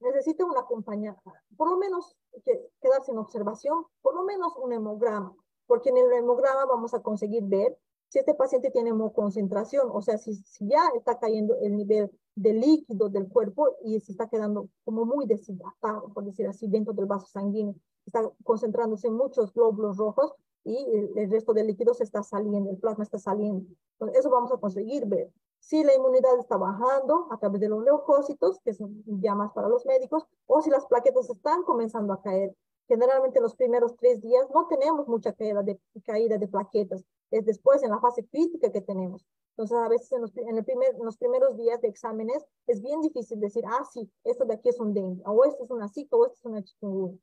[0.00, 1.16] necesita una compañía,
[1.56, 5.34] por lo menos que, quedarse en observación, por lo menos un hemograma,
[5.66, 7.76] porque en el hemograma vamos a conseguir ver
[8.08, 12.52] si este paciente tiene hemoconcentración, o sea, si, si ya está cayendo el nivel de
[12.52, 17.06] líquido del cuerpo y se está quedando como muy deshidratado, por decir así, dentro del
[17.06, 17.74] vaso sanguíneo,
[18.04, 20.34] está concentrándose en muchos glóbulos rojos
[20.64, 20.76] y
[21.16, 23.64] el, resto del líquido se está saliendo, el plasma está saliendo.
[23.92, 25.30] Entonces, eso vamos a conseguir ver.
[25.66, 29.84] Si la inmunidad está bajando a través de los leucocitos, que son llamas para los
[29.84, 32.54] médicos, o si las plaquetas están comenzando a caer.
[32.86, 37.82] Generalmente los primeros tres días no tenemos mucha caída de, caída de plaquetas, es después
[37.82, 39.26] en la fase crítica que tenemos.
[39.56, 42.80] Entonces, a veces en los, en el primer, en los primeros días de exámenes es
[42.80, 45.88] bien difícil decir, ah, sí, esto de aquí es un dengue, o esto es una
[45.88, 47.18] zika, o esto es una chikungunya.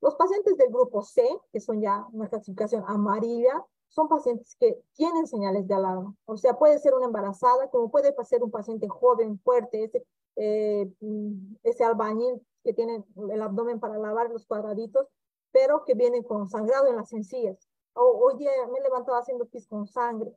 [0.00, 5.26] Los pacientes del grupo C, que son ya una clasificación amarilla, son pacientes que tienen
[5.26, 6.14] señales de alarma.
[6.24, 10.90] O sea, puede ser una embarazada, como puede ser un paciente joven, fuerte, ese, eh,
[11.00, 15.06] mm, ese albañil que tiene el abdomen para lavar los cuadraditos,
[15.52, 17.68] pero que viene con sangrado en las encías.
[17.94, 20.32] O, hoy día me he levantado haciendo pis con sangre.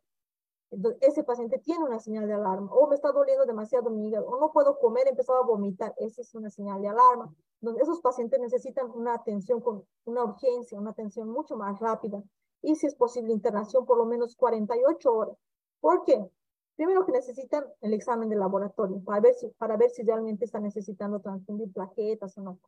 [0.72, 2.72] Entonces, ese paciente tiene una señal de alarma.
[2.74, 5.93] O me está doliendo demasiado mi hígado, o no puedo comer, he empezado a vomitar.
[5.97, 7.32] Esa es una señal de alarma.
[7.62, 12.24] Entonces, esos pacientes necesitan una atención con una urgencia, una atención mucho más rápida.
[12.64, 15.38] Y si es posible, internación por lo menos 48 horas.
[15.80, 16.28] ¿Por qué?
[16.76, 20.64] Primero que necesitan el examen de laboratorio para ver si, para ver si realmente están
[20.64, 22.59] necesitando transfundir plaquetas o no.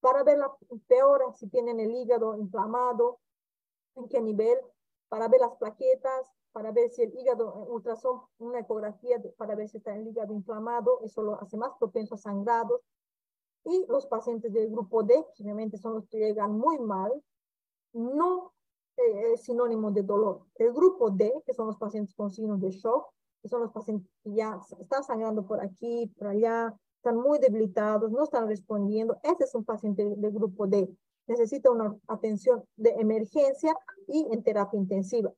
[0.00, 0.50] Para ver la
[0.86, 3.18] peor, si tienen el hígado inflamado,
[3.96, 4.58] en qué nivel,
[5.08, 9.68] para ver las plaquetas, para ver si el hígado, eh, ultrason, una ecografía para ver
[9.68, 12.80] si está el hígado inflamado, eso lo hace más propenso a sangrados.
[13.64, 17.12] Y los pacientes del grupo D, generalmente son los que llegan muy mal,
[17.92, 18.54] no
[18.96, 20.42] eh, es sinónimo de dolor.
[20.56, 23.06] El grupo D, que son los pacientes con signos de shock,
[23.42, 28.10] que son los pacientes que ya están sangrando por aquí, por allá, están muy debilitados,
[28.10, 29.18] no están respondiendo.
[29.22, 30.88] Ese es un paciente del grupo D.
[31.26, 33.74] Necesita una atención de emergencia
[34.08, 35.32] y en terapia intensiva.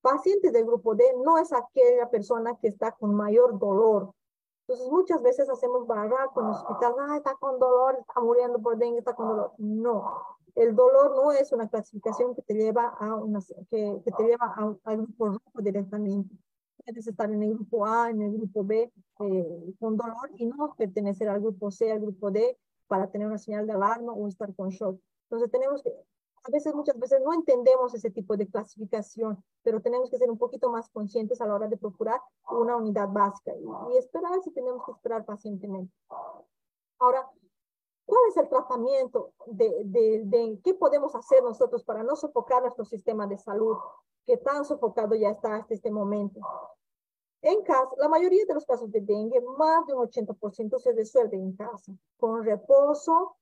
[0.00, 4.12] Pacientes del grupo D no es aquella persona que está con mayor dolor.
[4.66, 8.76] Entonces, muchas veces hacemos barraco en el hospital, ah, está con dolor, está muriendo por
[8.76, 9.52] dengue, está con dolor.
[9.58, 13.40] No, el dolor no es una clasificación que te lleva a, una,
[13.70, 16.36] que, que te lleva a, a grupo rojo directamente
[16.88, 18.90] puedes estar en el grupo A, en el grupo B
[19.20, 22.56] eh, con dolor y no pertenecer al grupo C, al grupo D
[22.86, 24.98] para tener una señal de alarma o estar con shock.
[25.24, 30.08] Entonces tenemos que, a veces, muchas veces no entendemos ese tipo de clasificación, pero tenemos
[30.08, 33.94] que ser un poquito más conscientes a la hora de procurar una unidad básica y,
[33.94, 35.92] y esperar si tenemos que esperar pacientemente.
[36.98, 37.28] Ahora,
[38.08, 42.86] ¿Cuál es el tratamiento de, de, de, qué podemos hacer nosotros para no sofocar nuestro
[42.86, 43.76] sistema de salud,
[44.24, 46.40] que tan sofocado ya está hasta este momento?
[47.42, 51.36] En casa, la mayoría de los casos de dengue, más de un 80% se resuelve
[51.36, 53.36] en casa, con reposo,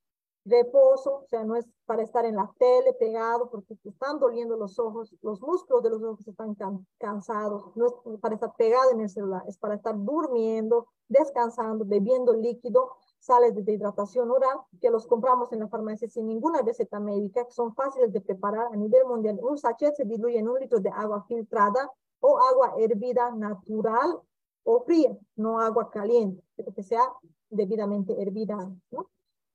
[0.44, 4.56] reposo, o sea, no es para estar en la tele pegado porque te están doliendo
[4.56, 6.56] los ojos, los músculos de los ojos están
[6.98, 12.32] cansados, no es para estar pegado en el celular, es para estar durmiendo, descansando, bebiendo
[12.32, 12.96] líquido,
[13.26, 17.50] sales de hidratación oral, que los compramos en la farmacia sin ninguna receta médica, que
[17.50, 19.38] son fáciles de preparar a nivel mundial.
[19.42, 24.20] Un sachet se diluye en un litro de agua filtrada o agua hervida natural
[24.62, 27.02] o fría, no agua caliente, pero que sea
[27.50, 28.56] debidamente hervida.
[28.90, 29.10] ¿no?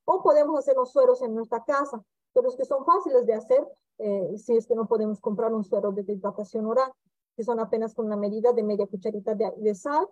[0.06, 2.04] O podemos hacer los sueros en nuestra casa,
[2.34, 3.66] pero es que son fáciles de hacer
[4.00, 6.92] eh, si es que no podemos comprar un suero de hidratación oral,
[7.36, 10.08] que son apenas con una medida de media cucharita de, de sal,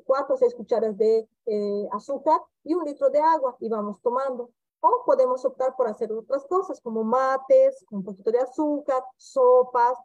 [0.00, 4.50] cuatro o seis cucharas de eh, azúcar y un litro de agua y vamos tomando.
[4.80, 9.96] O podemos optar por hacer otras cosas como mates, un poquito de azúcar, sopas,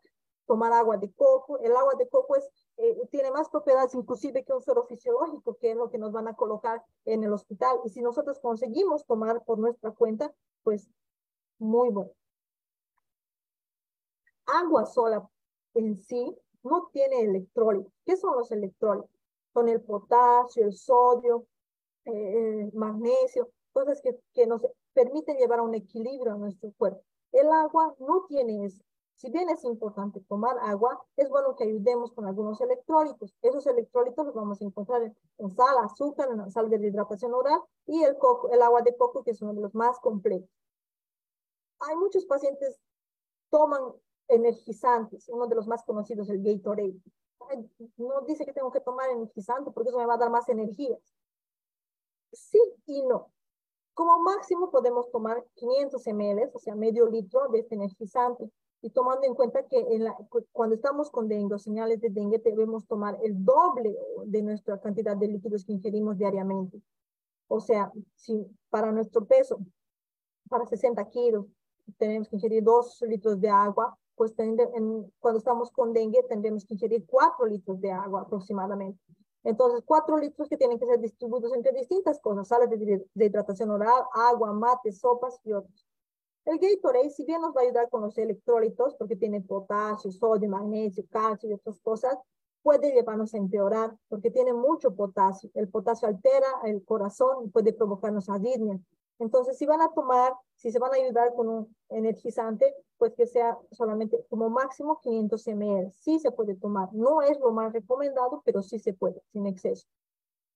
[0.46, 1.60] tomar agua de coco.
[1.60, 5.72] El agua de coco es, eh, tiene más propiedades inclusive que un suero fisiológico, que
[5.72, 7.80] es lo que nos van a colocar en el hospital.
[7.86, 10.34] Y si nosotros conseguimos tomar por nuestra cuenta,
[10.64, 10.90] pues
[11.60, 12.12] muy bueno.
[14.46, 15.28] Agua sola
[15.74, 17.94] en sí no tiene electrólitos.
[18.06, 19.17] ¿Qué son los electrólitos?
[19.58, 21.48] Son el potasio, el sodio,
[22.06, 24.62] eh, el magnesio, cosas que, nos
[24.94, 27.02] permiten llevar a un equilibrio a nuestro cuerpo.
[27.32, 28.84] El agua no tiene eso.
[29.16, 33.34] Si bien es importante tomar agua, es bueno que ayudemos con algunos electrólitos.
[33.42, 35.02] Esos electrólitos los vamos a encontrar
[35.40, 39.24] en, sal, azúcar, en sal de hidratación oral y el, coco, el agua de coco,
[39.24, 40.52] que es uno de los más complejos.
[41.80, 42.80] Hay muchos pacientes
[43.50, 43.82] toman
[44.28, 47.02] energizantes, uno de los más conocidos, el Gatorade.
[47.98, 51.00] No dice que tengo que tomar energizante porque eso me va a dar más energías.
[52.32, 53.32] Sí y no.
[53.94, 58.52] Como máximo podemos tomar 500 ml, o sea, medio litro de este energizante.
[58.82, 59.84] Y tomando en cuenta que
[60.52, 65.28] cuando estamos con dengue señales de dengue, debemos tomar el doble de nuestra cantidad de
[65.28, 66.80] líquidos que ingerimos diariamente.
[67.48, 69.60] O sea, si para nuestro peso,
[70.48, 71.48] para 60 kilos,
[71.98, 74.34] tenemos que ingerir 2 litros de agua, pues
[75.20, 79.00] cuando estamos con dengue tendremos que ingerir 4 litros de agua aproximadamente.
[79.44, 84.04] Entonces, cuatro litros que tienen que ser distribuidos entre distintas cosas, sales de, hidratación oral,
[84.14, 85.88] agua, mate, sopas y otros.
[86.44, 90.50] El Gatorade, si bien nos va a ayudar con los electrolitos, porque tiene potasio, sodio,
[90.50, 92.18] magnesio, calcio y otras cosas,
[92.62, 95.50] puede llevarnos a empeorar, porque tiene mucho potasio.
[95.54, 98.82] El potasio altera el corazón y puede provocarnos arritmias.
[99.18, 103.28] Entonces, si van a tomar, si se van a ayudar con un energizante, pues que
[103.28, 105.92] sea solamente como máximo 500 ml.
[105.92, 106.94] Sí se puede tomar.
[106.94, 109.88] No es lo más recomendado, pero sí se puede, sin exceso.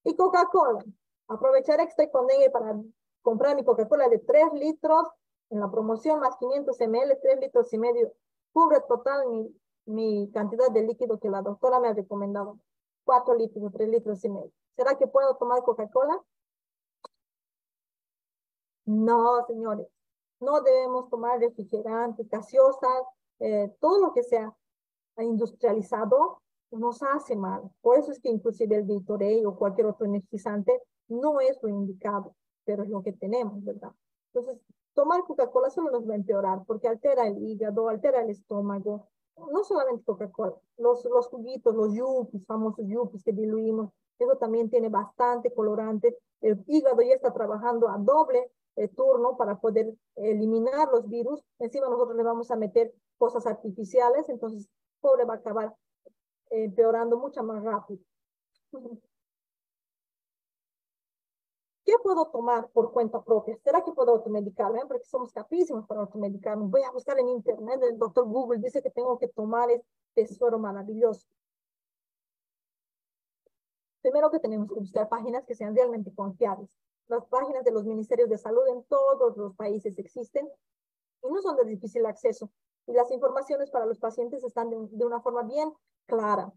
[0.03, 0.83] Y Coca-Cola.
[1.27, 2.79] Aprovechar extra y para
[3.21, 5.07] comprar mi Coca-Cola de 3 litros
[5.49, 8.13] en la promoción más 500 ml, 3 litros y medio.
[8.51, 12.59] Cubre total mi, mi cantidad de líquido que la doctora me ha recomendado.
[13.05, 14.51] 4 litros, 3 litros y medio.
[14.75, 16.21] ¿Será que puedo tomar Coca-Cola?
[18.85, 19.87] No, señores,
[20.41, 23.03] no debemos tomar refrigerantes, gaseosas,
[23.39, 24.53] eh, todo lo que sea
[25.17, 27.69] industrializado nos hace mal.
[27.81, 32.35] Por eso es que inclusive el Gatorade o cualquier otro energizante no es lo indicado,
[32.65, 33.91] pero es lo que tenemos, ¿verdad?
[34.33, 34.61] Entonces,
[34.93, 39.07] tomar Coca-Cola solo nos va a empeorar porque altera el hígado, altera el estómago.
[39.51, 44.89] No solamente Coca-Cola, los, los juguitos, los yuppies, famosos yuppies que diluimos, eso también tiene
[44.89, 46.17] bastante colorante.
[46.41, 51.43] El hígado ya está trabajando a doble eh, turno para poder eliminar los virus.
[51.59, 54.69] Encima nosotros le vamos a meter cosas artificiales, entonces
[54.99, 55.75] pobre va a acabar
[56.49, 57.99] eh, empeorando mucho más rápido.
[61.83, 63.57] ¿Qué puedo tomar por cuenta propia?
[63.63, 64.85] ¿Será que puedo automedicarme?
[64.87, 66.67] Porque somos capísimos para automedicarme.
[66.67, 69.69] Voy a buscar en internet, el doctor Google dice que tengo que tomar
[70.15, 71.27] este suero maravilloso.
[74.01, 76.69] Primero que tenemos que buscar páginas que sean realmente confiables.
[77.11, 80.47] Las páginas de los ministerios de salud en todos los países existen
[81.21, 82.49] y no son de difícil acceso.
[82.87, 85.73] Y las informaciones para los pacientes están de, una forma bien
[86.05, 86.53] clara.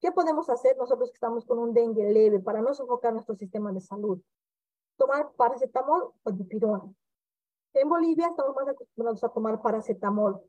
[0.00, 3.70] ¿Qué podemos hacer nosotros que estamos con un dengue leve para no sofocar nuestro sistema
[3.70, 4.20] de salud?
[4.96, 6.92] Tomar paracetamol o dipirona.
[7.72, 10.42] En Bolivia estamos más acostumbrados a tomar paracetamol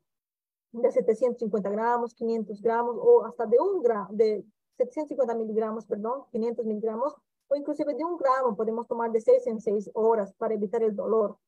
[0.72, 4.44] de 750 gramos, 500 gramos o hasta de un gramo, de
[4.78, 7.14] 750 miligramos, perdón, 500 miligramos
[7.48, 10.94] o inclusive de un gramo podemos tomar de seis en seis horas para evitar el
[10.94, 11.38] dolor.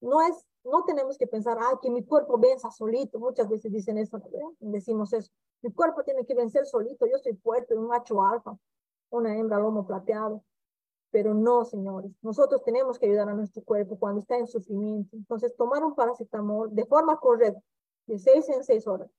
[0.00, 3.18] No es, no tenemos que pensar, ay, que mi cuerpo venza solito.
[3.18, 4.20] Muchas veces dicen eso,
[4.58, 5.30] decimos eso.
[5.62, 7.06] Mi cuerpo tiene que vencer solito.
[7.06, 8.58] Yo soy fuerte, un macho alfa,
[9.10, 10.42] una hembra lomo plateado.
[11.12, 12.10] Pero no, señores.
[12.22, 15.14] Nosotros tenemos que ayudar a nuestro cuerpo cuando está en sufrimiento.
[15.14, 17.62] Entonces, tomar un paracetamol de forma correcta,
[18.06, 19.10] de seis en seis horas,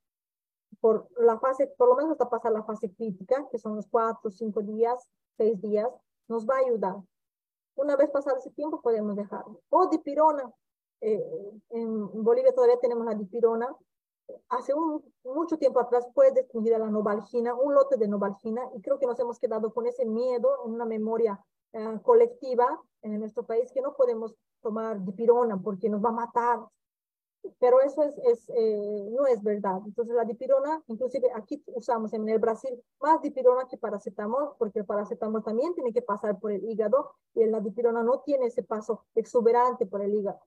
[0.81, 4.31] por la fase, por lo menos hasta pasar la fase crítica, que son los cuatro,
[4.31, 5.07] cinco días,
[5.37, 5.87] seis días,
[6.33, 6.95] nos va a ayudar.
[7.75, 9.61] Una vez pasado ese tiempo podemos dejarlo.
[9.69, 10.51] O dipirona.
[11.01, 11.23] Eh,
[11.69, 13.75] en Bolivia todavía tenemos la dipirona.
[14.49, 18.97] Hace un, mucho tiempo atrás fue distinguida la novalgina, un lote de novalgina, y creo
[18.97, 21.39] que nos hemos quedado con ese miedo en una memoria
[21.73, 26.59] eh, colectiva en nuestro país que no podemos tomar dipirona porque nos va a matar,
[27.59, 29.79] pero eso es, es eh, no es verdad.
[29.85, 34.85] Entonces la dipirona, inclusive aquí usamos en el Brasil más dipirona que paracetamol, porque el
[34.85, 39.05] paracetamol también tiene que pasar por el hígado y la dipirona no tiene ese paso
[39.15, 40.39] exuberante por el hígado.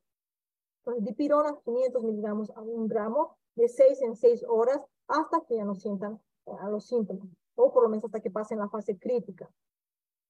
[0.80, 5.64] Entonces dipirona 500 miligramos a un gramo de 6 en 6 horas hasta que ya
[5.64, 9.50] no sientan eh, los síntomas o por lo menos hasta que pasen la fase crítica.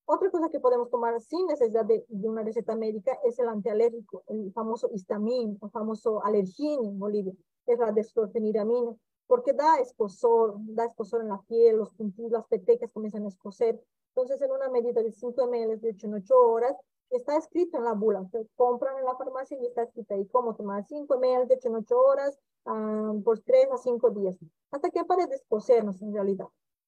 [0.09, 4.53] Otra cosa que podemos tomar sin necesidad de, una receta médica es el antialérgico, el
[4.53, 7.35] famoso histamín, el famoso alergín en Bolivia,
[7.67, 8.95] es la desclorfeniramina,
[9.27, 13.83] porque da escosor, da escosor en la piel, los puntos, las petecas comienzan a escocer.
[14.15, 16.77] Entonces, en una medida de 5 ml de 8 en 8 horas,
[17.11, 18.25] está escrito en la bula.
[18.55, 21.75] Compran en la farmacia y está escrito ahí cómo tomar 5 ml de 8 en
[21.75, 24.37] 8 horas ah, por 3 a 5 días,
[24.71, 26.47] hasta que pare de escocernos en realidad.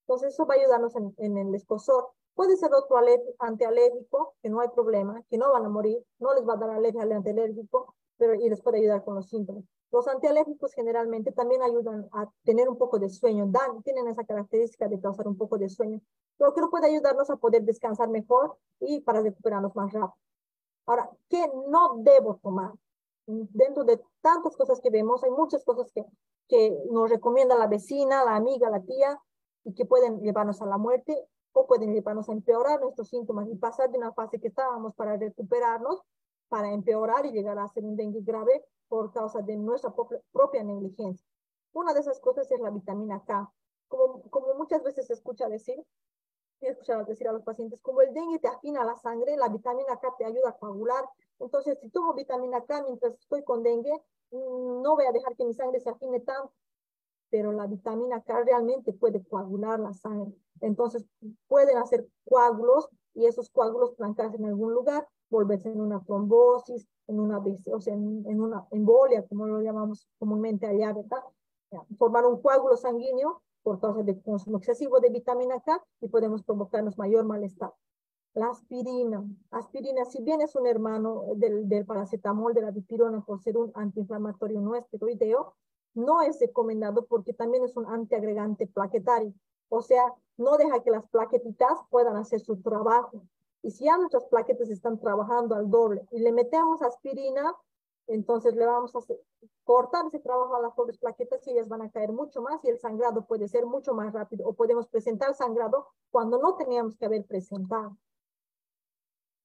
[0.09, 2.09] Entonces, eso va a ayudarnos en, en el escosor.
[2.33, 2.97] Puede ser otro
[3.37, 6.71] antialérgico, que no hay problema, que no van a morir, no les va a dar
[6.71, 9.63] alergia al antialérgico, pero y les puede ayudar con los síntomas.
[9.91, 14.87] Los antialérgicos generalmente también ayudan a tener un poco de sueño, dan, tienen esa característica
[14.87, 16.01] de causar un poco de sueño,
[16.39, 20.17] lo que puede ayudarnos a poder descansar mejor y para recuperarnos más rápido.
[20.87, 22.71] Ahora, ¿qué no debo tomar?
[23.27, 26.03] Dentro de tantas cosas que vemos, hay muchas cosas que,
[26.47, 29.21] que nos recomienda la vecina, la amiga, la tía,
[29.63, 33.55] y que pueden llevarnos a la muerte o pueden llevarnos a empeorar nuestros síntomas y
[33.55, 36.01] pasar de una fase que estábamos para recuperarnos,
[36.47, 39.93] para empeorar y llegar a ser un dengue grave por causa de nuestra
[40.31, 41.27] propia negligencia.
[41.73, 43.51] Una de esas cosas es la vitamina K.
[43.87, 45.83] Como, como muchas veces se escucha decir,
[46.61, 49.97] he escuchado decir a los pacientes, como el dengue te afina la sangre, la vitamina
[49.99, 51.05] K te ayuda a coagular.
[51.39, 53.93] Entonces, si tomo vitamina K mientras estoy con dengue,
[54.31, 56.51] mm, no voy a dejar que mi sangre se afine tanto.
[57.29, 60.33] Pero la vitamina K realmente puede coagular la sangre.
[60.61, 61.05] Entonces,
[61.47, 67.19] pueden hacer coágulos y esos coágulos trancarse en algún lugar, volverse en una trombosis, en
[67.19, 71.23] una, o embolia, como lo llamamos comúnmente allá, ¿verdad?
[71.97, 76.97] Formar un coágulo sanguíneo por causa del consumo excesivo de vitamina K y podemos provocarnos
[76.97, 77.73] mayor malestar.
[78.33, 79.23] La aspirina.
[79.51, 83.71] Aspirina, si bien es un hermano del, del paracetamol, de la dipirona, por ser un
[83.73, 85.55] antiinflamatorio no esteroideo,
[86.05, 89.33] no es recomendado porque también es un antiagregante plaquetario.
[89.69, 90.03] O sea,
[90.37, 93.23] no deja que las plaquetitas puedan hacer su trabajo.
[93.61, 97.55] Y si ya nuestras plaquetas están trabajando al doble y le metemos aspirina,
[98.07, 98.99] entonces le vamos a
[99.63, 102.69] cortar ese trabajo a las pobres plaquetas y ellas van a caer mucho más y
[102.69, 107.05] el sangrado puede ser mucho más rápido o podemos presentar sangrado cuando no teníamos que
[107.05, 107.95] haber presentado.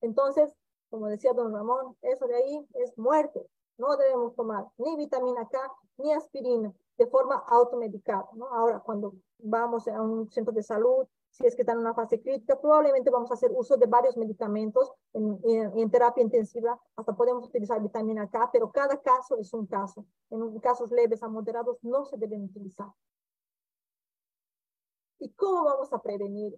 [0.01, 0.55] Entonces,
[0.89, 3.47] como decía don Ramón, eso de ahí es muerte.
[3.77, 5.59] No debemos tomar ni vitamina K
[5.99, 8.29] ni aspirina de forma automedicada.
[8.35, 8.47] ¿no?
[8.47, 12.21] Ahora, cuando vamos a un centro de salud, si es que está en una fase
[12.23, 17.45] crítica, probablemente vamos a hacer uso de varios medicamentos en, en, terapia intensiva, hasta podemos
[17.49, 20.07] utilizar vitamina K, pero cada caso es un caso.
[20.31, 22.87] En casos leves a moderados no se deben utilizar.
[25.19, 26.55] ¿Y cómo vamos a prevenir?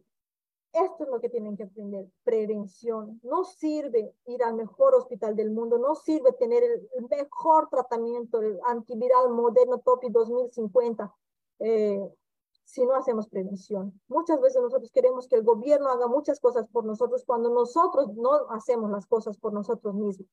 [0.72, 3.18] Esto es lo que tienen que aprender, prevención.
[3.22, 8.58] No sirve ir al mejor hospital del mundo, no sirve tener el, mejor tratamiento, el
[8.66, 11.14] antiviral moderno TOPI 2050,
[11.60, 12.00] eh,
[12.64, 13.98] si no hacemos prevención.
[14.08, 18.50] Muchas veces nosotros queremos que el gobierno haga muchas cosas por nosotros cuando nosotros no
[18.50, 20.28] hacemos las cosas por nosotros mismos.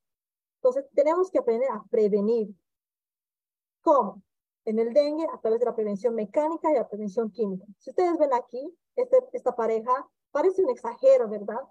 [0.55, 2.53] Entonces, tenemos que aprender a prevenir.
[3.81, 4.21] ¿Cómo?
[4.65, 7.65] En el dengue, a través de la prevención mecánica y la prevención química.
[7.77, 11.61] Si ustedes ven aquí, este, esta pareja parece un exagero, ¿verdad?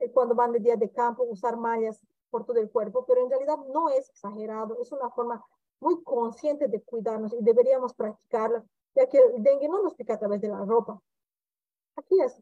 [0.00, 1.98] Eh, cuando van de día de campo, usar mallas
[2.28, 5.42] por todo el cuerpo, pero en realidad no es exagerado, es una forma
[5.80, 8.62] muy consciente de cuidarnos y deberíamos practicarla
[8.94, 11.00] ya que el dengue no nos pica a través de la ropa.
[11.96, 12.36] Aquí es,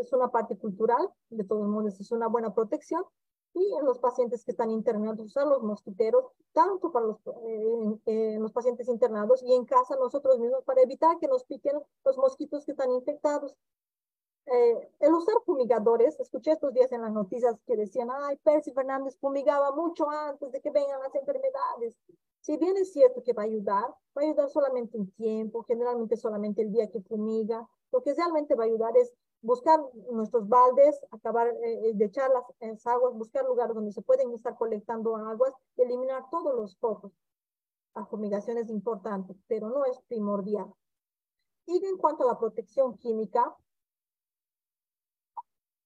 [0.00, 3.04] es una parte cultural, de todos modos es una buena protección,
[3.54, 7.18] y en los pacientes que están internados, usar los mosquiteros, tanto para los,
[8.06, 12.18] eh, los pacientes internados y en casa nosotros mismos para evitar que nos piquen los
[12.18, 13.56] mosquitos que están infectados.
[14.46, 19.16] Eh, el usar fumigadores, escuché estos días en las noticias que decían, ay, Percy Fernández
[19.18, 21.94] fumigaba mucho antes de que vengan las enfermedades.
[22.40, 26.16] Si bien es cierto que va a ayudar, va a ayudar solamente un tiempo, generalmente
[26.16, 27.66] solamente el día que fumiga.
[27.90, 29.80] Lo que realmente va a ayudar es buscar
[30.10, 35.16] nuestros baldes, acabar eh, de echar las, aguas, buscar lugares donde se pueden estar colectando
[35.16, 37.12] aguas eliminar todos los focos.
[37.94, 40.66] La fumigación es importante, pero no es primordial.
[41.66, 43.56] Y en cuanto a la protección química,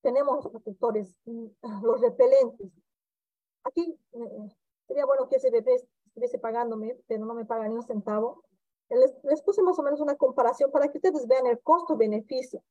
[0.03, 1.47] tenemos los protectores, mm,
[1.83, 2.71] los repelentes.
[3.65, 4.49] Aquí eh,
[4.87, 5.77] sería bueno que ese bebé
[6.07, 8.45] estuviese pagándome, pero no me paga ni un centavo.
[8.89, 12.63] Les, puse más o menos una comparación para que ustedes vean el costo-beneficio.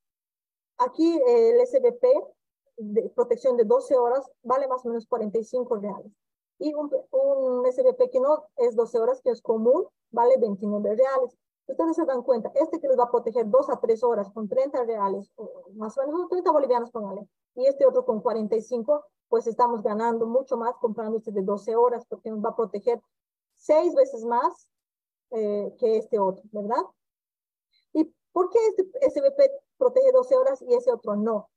[0.79, 2.05] Aquí eh, el SBP
[2.77, 6.11] de protección de 12 horas vale más o menos 45 reales.
[6.59, 11.37] Y un, un SBP que no es 12 horas, que es común, vale 29 reales.
[11.67, 14.47] Ustedes se dan cuenta, este que les va a proteger 2 a 3 horas con
[14.47, 15.29] 30 reales,
[15.75, 20.55] más o menos 30 bolivianos, póngale, y este otro con 45, pues estamos ganando mucho
[20.55, 23.01] más comprando este de 12 horas porque nos va a proteger
[23.55, 24.69] seis veces más
[25.31, 26.83] eh, que este otro, ¿verdad?
[27.91, 31.49] ¿Y por qué este SBP protege 12 horas y ese otro no?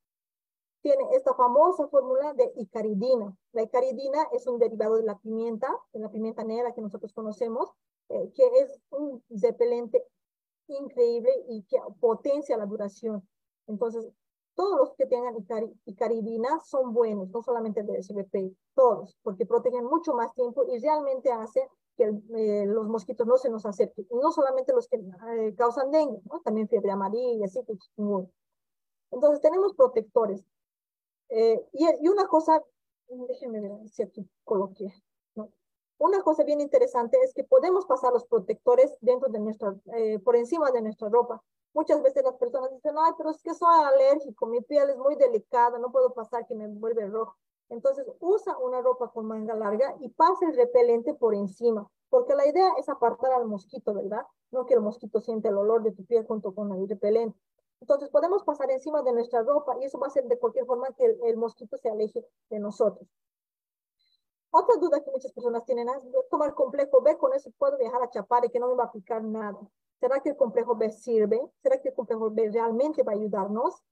[0.82, 3.36] Tiene esta famosa fórmula de icaridina.
[3.52, 7.70] La icaridina es un derivado de la pimienta, de la pimienta negra que nosotros conocemos,
[8.10, 10.04] eh, que es un repelente
[10.66, 13.26] increíble y que potencia la duración.
[13.68, 14.10] Entonces,
[14.56, 15.36] todos los que tengan
[15.84, 21.30] icaridina son buenos, no solamente de SBP, todos, porque protegen mucho más tiempo y realmente
[21.30, 24.06] hacen que eh, los mosquitos no se nos acerquen.
[24.10, 27.74] Y no solamente los que eh, causan dengue, también fiebre amarilla, así que
[29.12, 30.44] Entonces tenemos protectores.
[31.28, 32.60] Y, y, una cosa,
[33.06, 34.92] déjenme ver si aquí coloqué.
[36.00, 40.34] Una cosa bien interesante es que podemos pasar los protectores dentro de nuestra, eh, por
[40.34, 41.42] encima de nuestra ropa.
[41.74, 45.14] Muchas veces las personas dicen, ay, pero es que soy alérgico, mi piel es muy
[45.16, 47.36] delicada, no puedo pasar que me vuelve rojo.
[47.68, 52.48] Entonces usa una ropa con manga larga y pasa el repelente por encima, porque la
[52.48, 54.24] idea es apartar al mosquito, ¿verdad?
[54.52, 57.38] No que el mosquito siente el olor de tu piel junto con el repelente.
[57.82, 60.94] Entonces podemos pasar encima de nuestra ropa y eso va a hacer de cualquier forma
[60.96, 63.06] que el mosquito se aleje de nosotros.
[64.50, 68.10] Otra duda que muchas personas tienen es, tomar complejo B, con eso puedo viajar a
[68.10, 69.58] Chapar y que no me va a aplicar nada.
[70.00, 71.40] ¿Será que el complejo B sirve?
[71.62, 73.82] ¿Será que el complejo B realmente va a ayudarnos?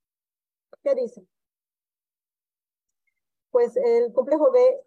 [0.83, 1.29] ¿Qué dicen?
[3.51, 4.85] Pues el complejo B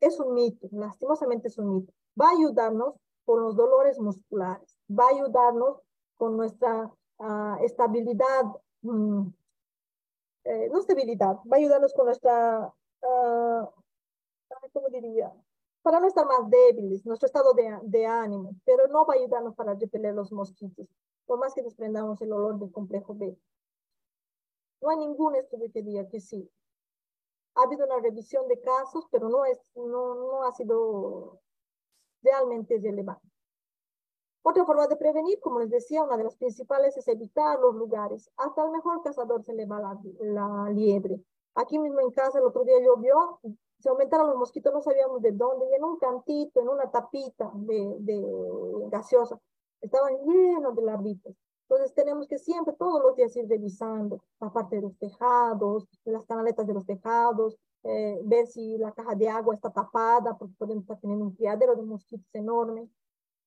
[0.00, 1.92] es un mito, lastimosamente es un mito.
[2.20, 2.94] Va a ayudarnos
[3.24, 5.80] con los dolores musculares, va a ayudarnos
[6.16, 8.44] con nuestra uh, estabilidad,
[8.82, 9.32] um,
[10.44, 12.72] eh, no estabilidad, va a ayudarnos con nuestra
[13.02, 13.45] uh,
[14.76, 15.32] ¿cómo diría?
[15.80, 19.54] Para no estar más débiles, nuestro estado de, de ánimo, pero no va a ayudarnos
[19.54, 20.86] para repeler los mosquitos,
[21.24, 23.38] por más que desprendamos el olor del complejo B.
[24.82, 26.50] No hay ningún estudio que diga que sí.
[27.54, 31.40] Ha habido una revisión de casos, pero no, es, no, no ha sido
[32.22, 33.26] realmente relevante.
[34.42, 38.30] Otra forma de prevenir, como les decía, una de las principales es evitar los lugares.
[38.36, 41.18] Hasta el mejor cazador se le va la, la liebre.
[41.54, 43.40] Aquí mismo en casa el otro día llovió,
[43.78, 47.50] se aumentaron los mosquitos, no sabíamos de dónde, y en un cantito, en una tapita
[47.54, 49.38] de, de gaseosa,
[49.80, 51.34] estaban llenos de larvitas.
[51.68, 56.24] Entonces tenemos que siempre, todos los días, ir revisando la parte de los tejados, las
[56.24, 60.82] canaletas de los tejados, eh, ver si la caja de agua está tapada, porque podemos
[60.82, 62.88] estar teniendo un criadero de mosquitos enorme.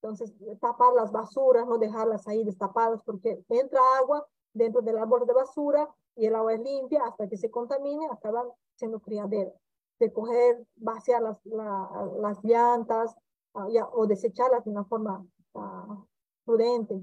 [0.01, 5.34] Entonces, tapar las basuras, no dejarlas ahí destapadas, porque entra agua dentro del árbol de
[5.34, 9.53] basura y el agua es limpia hasta que se contamine, acaban siendo criaderos
[9.99, 13.15] de coger, vaciar las, las llantas
[13.53, 16.05] ah, o desecharlas de una forma uh,
[16.45, 17.01] prudente.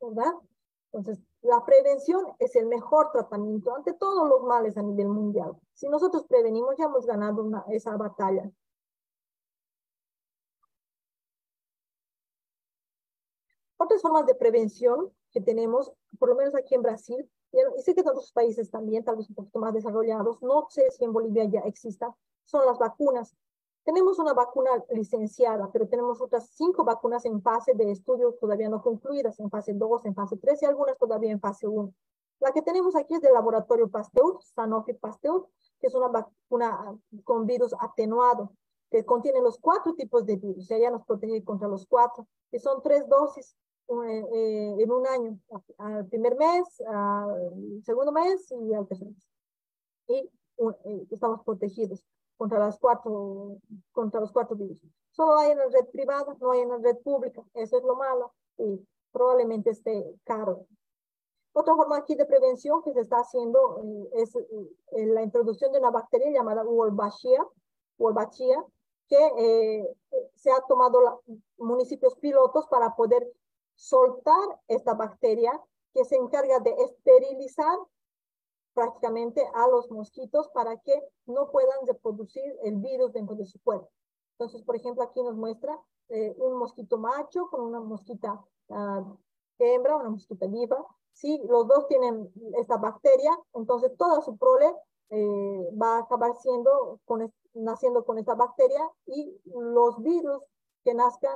[0.00, 0.34] ¿Verdad?
[0.92, 5.56] Entonces, la prevención es el mejor tratamiento ante todos los males a nivel mundial.
[5.74, 8.50] Si nosotros prevenimos, ya hemos ganado una, esa batalla.
[13.78, 18.00] Otras formas de prevención que tenemos, por lo menos aquí en Brasil, y sé que
[18.00, 21.44] en otros países también, tal vez un poquito más desarrollados, no sé si en Bolivia
[21.44, 22.14] ya exista,
[22.44, 23.36] son las vacunas.
[23.84, 28.82] Tenemos una vacuna licenciada, pero tenemos otras cinco vacunas en fase de estudios todavía no
[28.82, 31.92] concluidas, en fase 2, en fase 3 y algunas todavía en fase 1.
[32.40, 35.46] La que tenemos aquí es del laboratorio Pasteur, Sanofi Pasteur,
[35.80, 38.52] que es una vacuna con virus atenuado,
[38.90, 42.58] que contiene los cuatro tipos de virus, y ya nos protege contra los cuatro, que
[42.58, 43.56] son tres dosis
[43.88, 45.38] en un año,
[45.78, 49.28] al primer mes, al segundo mes y al tercer mes.
[50.08, 50.30] Y
[50.84, 52.04] eh, estamos protegidos
[52.36, 53.58] contra, las cuatro,
[53.92, 54.80] contra los cuatro virus.
[55.10, 57.42] Solo hay en la red privada, no hay en la red pública.
[57.54, 58.80] Eso es lo malo y
[59.12, 60.66] probablemente esté caro.
[61.52, 63.82] Otra forma aquí de prevención que se está haciendo
[64.12, 64.36] es
[64.92, 67.46] la introducción de una bacteria llamada Wolbachia,
[67.96, 68.62] Wolbachia
[69.08, 69.94] que
[70.34, 71.22] se ha tomado
[71.56, 73.26] municipios pilotos para poder
[73.76, 75.52] soltar esta bacteria
[75.94, 77.78] que se encarga de esterilizar
[78.74, 83.88] prácticamente a los mosquitos para que no puedan reproducir el virus dentro de su cuerpo.
[84.32, 85.78] Entonces, por ejemplo, aquí nos muestra
[86.08, 89.16] eh, un mosquito macho con una mosquita uh,
[89.58, 90.84] hembra, una mosquita viva.
[91.12, 94.70] Si los dos tienen esta bacteria, entonces toda su prole
[95.08, 100.42] eh, va a acabar siendo con, naciendo con esta bacteria y los virus
[100.86, 101.34] que nazcan,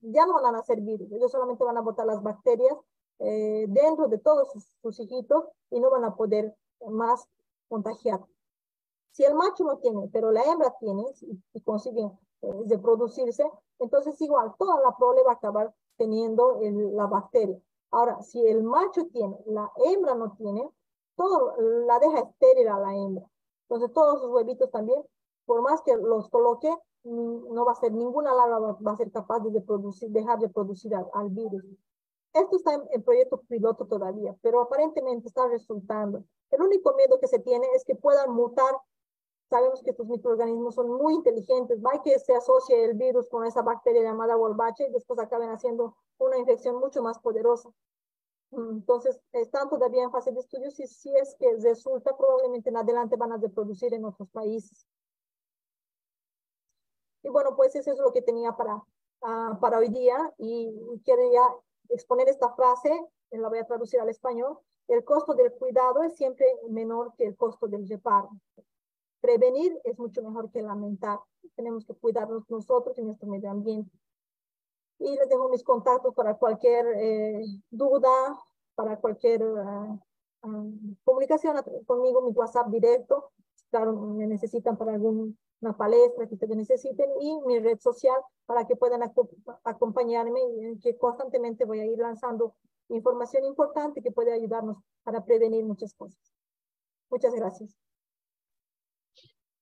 [0.00, 2.76] ya no van a nacer virus, ellos solamente van a botar las bacterias
[3.20, 4.48] eh, dentro de todos
[4.82, 6.52] sus, hijitos y no van a poder
[6.84, 7.28] más
[7.68, 8.26] contagiar.
[9.12, 11.04] Si el macho no tiene, pero la hembra tiene
[11.52, 12.10] y, consiguen
[12.42, 13.48] eh, reproducirse,
[13.78, 17.60] entonces igual toda la prole va a acabar teniendo la bacteria.
[17.92, 20.68] Ahora, si el macho tiene, la hembra no tiene,
[21.14, 21.54] todo
[21.86, 23.24] la deja estéril a la hembra.
[23.68, 25.00] Entonces todos sus huevitos también,
[25.46, 29.40] por más que los coloque, no va a ser ninguna larva va a ser capaz
[29.40, 31.64] de producir, dejar de producir al, virus.
[32.32, 36.24] Esto está en, proyecto piloto todavía, pero aparentemente está resultando.
[36.50, 38.76] El único miedo que se tiene es que puedan mutar.
[39.48, 41.82] Sabemos que estos microorganismos son muy inteligentes.
[41.82, 45.96] Va que se asocie el virus con esa bacteria llamada Wolbachia y después acaben haciendo
[46.18, 47.70] una infección mucho más poderosa.
[48.50, 53.16] Entonces, están todavía en fase de estudios y si es que resulta, probablemente en adelante
[53.16, 54.86] van a reproducir en otros países.
[57.28, 60.72] Y bueno, pues eso es lo que tenía para, uh, para hoy día y,
[61.04, 61.42] quería
[61.90, 62.90] exponer esta frase,
[63.32, 67.36] la voy a traducir al español, el costo del cuidado es siempre menor que el
[67.36, 68.30] costo del reparo.
[69.20, 71.18] prevenir es mucho mejor que lamentar.
[71.54, 73.92] Tenemos que cuidarnos nosotros y nuestro medio ambiente.
[74.98, 78.38] Y les dejo mis contactos para cualquier eh, duda,
[78.74, 80.00] para cualquier uh,
[80.44, 83.32] uh, comunicación conmigo, mi WhatsApp directo.
[83.70, 84.96] Claro, me necesitan para
[85.60, 88.16] alguna palestra que ustedes necesiten y mi red social
[88.46, 89.02] para que puedan
[89.64, 92.54] acompañarme y que constantemente voy a ir lanzando
[92.88, 96.18] información importante que puede ayudarnos para prevenir muchas cosas.
[97.10, 97.76] Muchas gracias.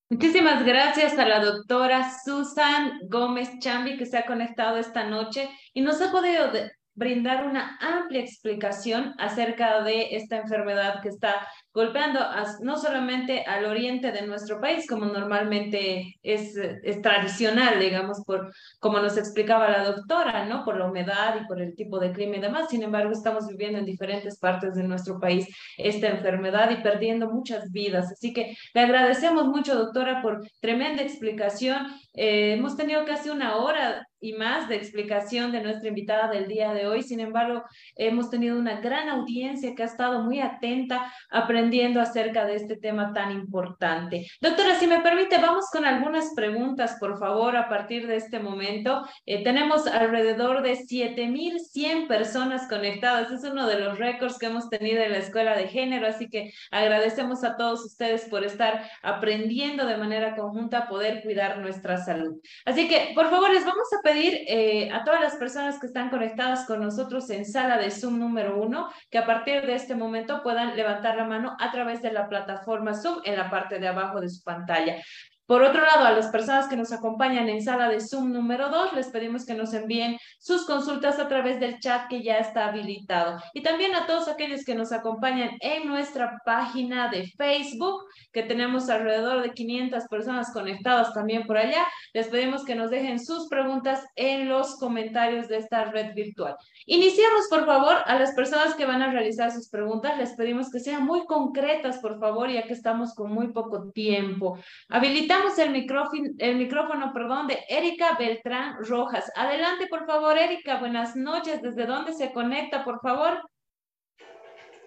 [0.09, 5.81] Muchísimas gracias a la doctora Susan Gómez Chambi que se ha conectado esta noche y
[5.81, 6.53] nos ha podido
[6.97, 12.21] brindar una amplia explicación acerca de esta enfermedad que está golpeando
[12.63, 18.51] no solamente al oriente de nuestro país, como normalmente es, es, tradicional, digamos, por
[18.81, 20.65] como nos explicaba la doctora, ¿no?
[20.65, 22.71] Por la humedad y por el tipo de clima y demás.
[22.71, 25.47] Sin embargo, estamos viviendo en diferentes partes de nuestro país
[25.77, 28.11] esta enfermedad y perdiendo muchas vidas.
[28.11, 31.87] Así que le agradecemos mucho, doctora, por tremenda explicación.
[32.15, 36.73] Eh, hemos tenido casi una hora y más de explicación de nuestra invitada del día
[36.73, 37.03] de hoy.
[37.03, 37.65] Sin embargo,
[37.97, 43.13] hemos tenido una gran audiencia que ha estado muy atenta, aprendiendo acerca de este tema
[43.13, 44.27] tan importante.
[44.41, 49.07] Doctora, si me permite, vamos con algunas preguntas, por favor, a partir de este momento.
[49.27, 53.31] Eh, tenemos alrededor de 7.100 personas conectadas.
[53.31, 56.53] Es uno de los récords que hemos tenido en la Escuela de Género, así que
[56.71, 62.41] agradecemos a todos ustedes por estar aprendiendo de manera conjunta a poder cuidar nuestra salud.
[62.65, 66.11] Así que, por favor, les vamos a pedir eh, a todas las personas que están
[66.11, 70.45] conectadas con nosotros en sala de Zoom número uno, que a partir de este momento
[70.45, 74.21] puedan levantar la mano a través de la plataforma Zoom en la parte de abajo
[74.21, 75.03] de su pantalla.
[75.47, 78.95] Por otro lado, a las personas que nos acompañan en sala de Zoom número 2,
[78.95, 83.41] les pedimos que nos envíen sus consultas a través del chat que ya está habilitado.
[83.55, 88.03] Y también a todos aquellos que nos acompañan en nuestra página de Facebook,
[88.33, 93.25] que tenemos alrededor de 500 personas conectadas también por allá, les pedimos que nos dejen
[93.25, 96.57] sus preguntas en los comentarios de esta red virtual.
[96.87, 100.81] Iniciamos, por favor, a las personas que van a realizar sus preguntas, les pedimos que
[100.81, 104.59] sean muy concretas, por favor, ya que estamos con muy poco tiempo.
[104.89, 109.31] Habilitamos el micrófono, el micrófono, perdón, de Erika Beltrán Rojas.
[109.35, 110.79] Adelante, por favor, Erika.
[110.79, 111.63] Buenas noches.
[111.63, 113.49] ¿Desde dónde se conecta, por favor?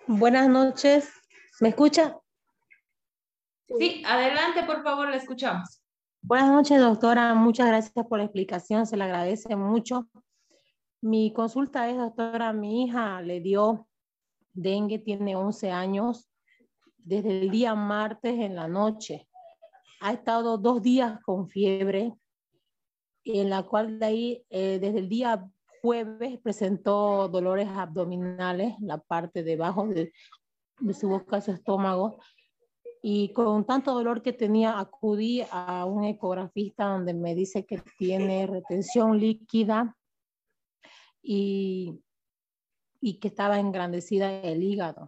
[0.08, 1.12] Buenas noches.
[1.60, 2.18] ¿Me escucha?
[3.78, 5.82] Sí, adelante, por favor, la escuchamos.
[6.22, 7.34] Buenas noches, doctora.
[7.34, 8.86] Muchas gracias por la explicación.
[8.86, 10.08] Se le agradece mucho.
[11.02, 13.88] Mi consulta es, doctora, mi hija le dio
[14.54, 16.30] dengue, tiene 11 años,
[16.98, 19.28] desde el día martes en la noche.
[20.02, 22.14] Ha estado dos días con fiebre,
[23.26, 25.46] en la cual de ahí, eh, desde el día
[25.82, 30.12] jueves, presentó dolores abdominales, la parte debajo de,
[30.80, 32.20] de su boca, su estómago.
[33.02, 38.46] Y con tanto dolor que tenía, acudí a un ecografista donde me dice que tiene
[38.46, 39.96] retención líquida
[41.22, 42.02] y,
[43.00, 45.08] y que estaba engrandecida el hígado.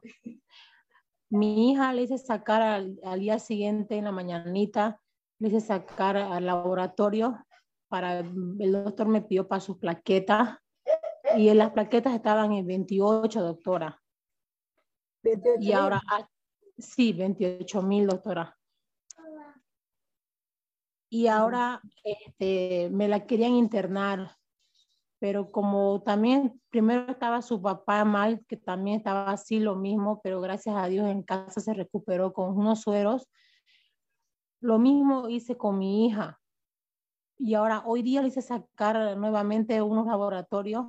[1.31, 4.99] Mi hija le hice sacar al, día siguiente, en la mañanita,
[5.39, 7.45] le hice sacar al laboratorio
[7.87, 10.57] para, el doctor me pidió para sus plaquetas
[11.37, 14.01] y las plaquetas estaban en 28, doctora.
[15.61, 16.27] y ahora, ah,
[16.77, 18.57] sí, 28 mil, doctora.
[21.09, 24.37] Y ahora este, me la querían internar
[25.21, 30.41] pero como también primero estaba su papá mal, que también estaba así lo mismo, pero
[30.41, 33.29] gracias a Dios en casa se recuperó con unos sueros.
[34.61, 36.41] Lo mismo hice con mi hija.
[37.37, 40.87] Y ahora hoy día le hice sacar nuevamente unos laboratorios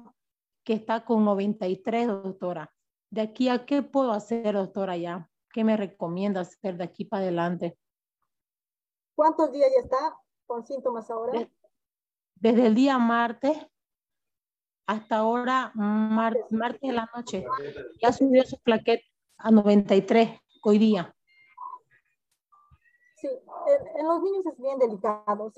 [0.65, 2.73] que está con 93, doctora.
[3.11, 5.29] ¿De aquí a qué puedo hacer, doctora, ya?
[5.53, 7.77] ¿Qué me recomienda hacer de aquí para adelante?
[9.15, 11.47] ¿Cuántos días ya está con síntomas ahora?
[12.37, 13.59] Desde el día martes
[14.87, 17.45] hasta ahora, martes de la noche,
[18.01, 19.05] ya subió su plaqueta
[19.39, 21.15] a 93 hoy día.
[23.17, 25.53] Sí, en, los niños es bien delicado.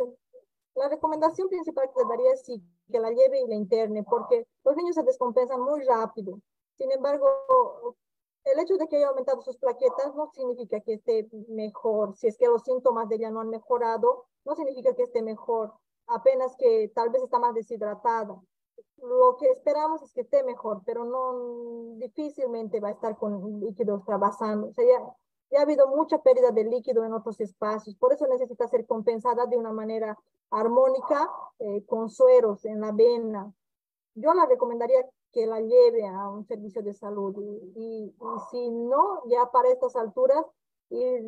[0.75, 4.77] la recomendación principal que le daría es que la lleve y la interne, porque los
[4.77, 6.41] niños se descompensan muy rápido.
[6.77, 7.97] Sin embargo,
[8.45, 12.15] el hecho de que haya aumentado sus plaquetas no significa que esté mejor.
[12.17, 15.73] Si es que los síntomas de ella no han mejorado, no significa que esté mejor.
[16.07, 18.39] Apenas que tal vez está más deshidratada
[18.99, 24.05] lo que esperamos es que esté mejor, pero no difícilmente va a estar con líquidos
[24.05, 24.69] trabajando.
[24.69, 25.15] O sea, ya,
[25.51, 29.47] ya, ha habido mucha pérdida de líquido en otros espacios, por eso necesita ser compensada
[29.47, 30.19] de una manera
[30.51, 33.53] armónica eh, con sueros en la vena.
[34.15, 37.35] Yo la recomendaría que la lleve a un servicio de salud
[37.77, 38.15] y, y,
[38.51, 40.45] si no, ya para estas alturas,
[40.91, 41.25] ir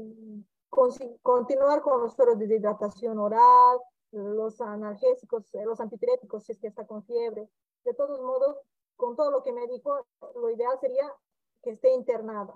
[1.23, 3.79] continuar con los sueros de hidratación oral,
[4.17, 7.49] los analgésicos, eh, los antipiréticos si es que está con fiebre.
[7.85, 8.57] De todos modos,
[8.97, 11.13] con todo lo que me dijo, lo ideal sería
[11.63, 12.55] que esté internada.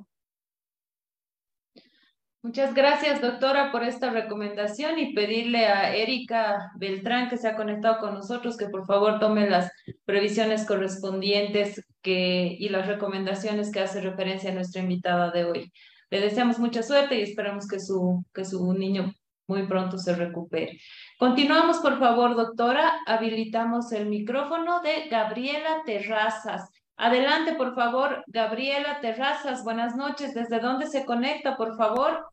[2.43, 7.99] Muchas gracias, doctora, por esta recomendación y pedirle a Erika Beltrán, que se ha conectado
[8.01, 9.70] con nosotros, que por favor tome las
[10.07, 15.73] previsiones correspondientes que, y las recomendaciones que hace referencia a nuestra invitada de hoy.
[16.09, 19.12] Le deseamos mucha suerte y esperamos que su, que su niño
[19.51, 20.78] muy pronto se recupere.
[21.18, 22.93] Continuamos, por favor, doctora.
[23.05, 26.70] Habilitamos el micrófono de Gabriela Terrazas.
[26.97, 29.64] Adelante, por favor, Gabriela Terrazas.
[29.64, 30.35] Buenas noches.
[30.35, 32.28] ¿Desde dónde se conecta, por favor?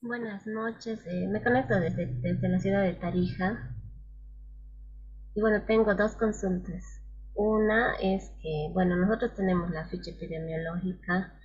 [0.00, 1.00] Buenas noches.
[1.06, 3.76] Eh, me conecto desde, desde la ciudad de Tarija.
[5.36, 7.02] Y bueno, tengo dos consultas.
[7.34, 11.35] Una es que, bueno, nosotros tenemos la ficha epidemiológica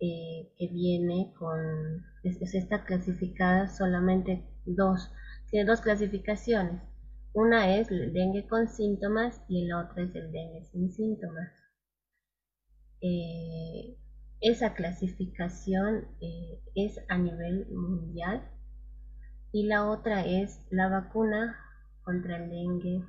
[0.00, 5.10] eh, que viene con, es, está clasificada solamente dos,
[5.50, 6.80] tiene dos clasificaciones.
[7.32, 11.52] Una es el dengue con síntomas y la otra es el dengue sin síntomas.
[13.00, 13.96] Eh,
[14.40, 18.48] esa clasificación eh, es a nivel mundial
[19.52, 21.56] y la otra es la vacuna
[22.02, 23.04] contra el dengue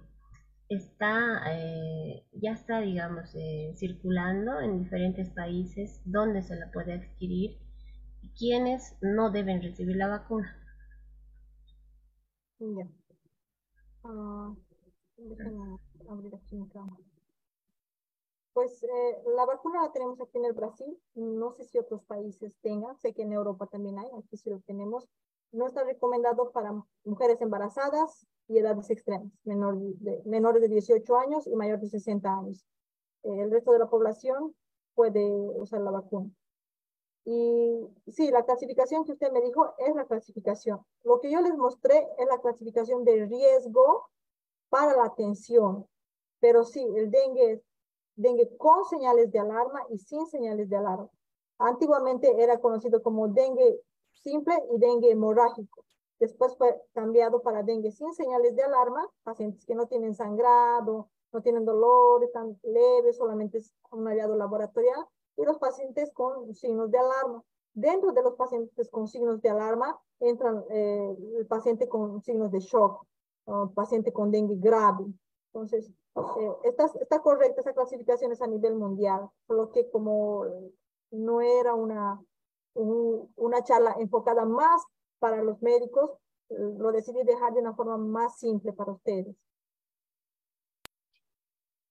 [0.70, 7.60] está, eh, ya está, digamos, eh, circulando en diferentes países donde se la puede adquirir
[8.22, 10.56] y quienes no deben recibir la vacuna.
[14.04, 14.54] Ah,
[18.54, 22.58] pues eh, la vacuna la tenemos aquí en el Brasil, no sé si otros países
[22.62, 25.08] tengan, sé que en Europa también hay, aquí sí lo tenemos.
[25.52, 26.74] No está recomendado para
[27.04, 32.34] mujeres embarazadas, y edades extremas, menor de, menores de 18 años y mayores de 60
[32.34, 32.66] años.
[33.24, 34.56] Eh, el resto de la población
[34.96, 36.30] puede usar la vacuna.
[37.26, 40.84] Y sí, la clasificación que usted me dijo es la clasificación.
[41.04, 44.10] Lo que yo les mostré es la clasificación de riesgo
[44.70, 45.88] para la atención.
[46.40, 47.64] Pero sí, el dengue
[48.16, 51.10] dengue con señales de alarma y sin señales de alarma.
[51.60, 53.80] Antiguamente era conocido como dengue
[54.24, 55.86] simple y dengue hemorrágico.
[56.20, 61.42] Después fue cambiado para dengue sin señales de alarma, pacientes que no tienen sangrado, no
[61.42, 65.06] tienen dolor, están leves, solamente es un hallado laboratorial,
[65.38, 67.44] y los pacientes con signos de alarma.
[67.74, 72.60] Dentro de los pacientes con signos de alarma entran eh, el paciente con signos de
[72.60, 73.06] shock,
[73.74, 75.06] paciente con dengue grave.
[75.54, 80.46] Entonces, eh, está, está correcta esa clasificación es a nivel mundial, solo que como
[81.12, 82.22] no era una,
[82.76, 84.84] una charla enfocada más
[85.20, 86.12] para los médicos,
[86.50, 89.36] eh, lo decidí dejar de una forma más simple para ustedes.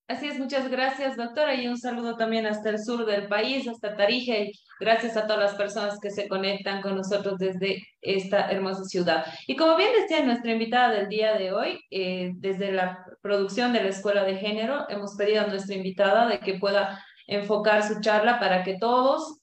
[0.09, 3.95] Así es, muchas gracias, doctora, y un saludo también hasta el sur del país, hasta
[3.95, 8.85] Tarija, y gracias a todas las personas que se conectan con nosotros desde esta hermosa
[8.85, 9.27] ciudad.
[9.47, 13.83] Y como bien decía nuestra invitada del día de hoy, eh, desde la producción de
[13.83, 18.41] la Escuela de Género, hemos pedido a nuestra invitada de que pueda enfocar su charla
[18.41, 19.38] para que todos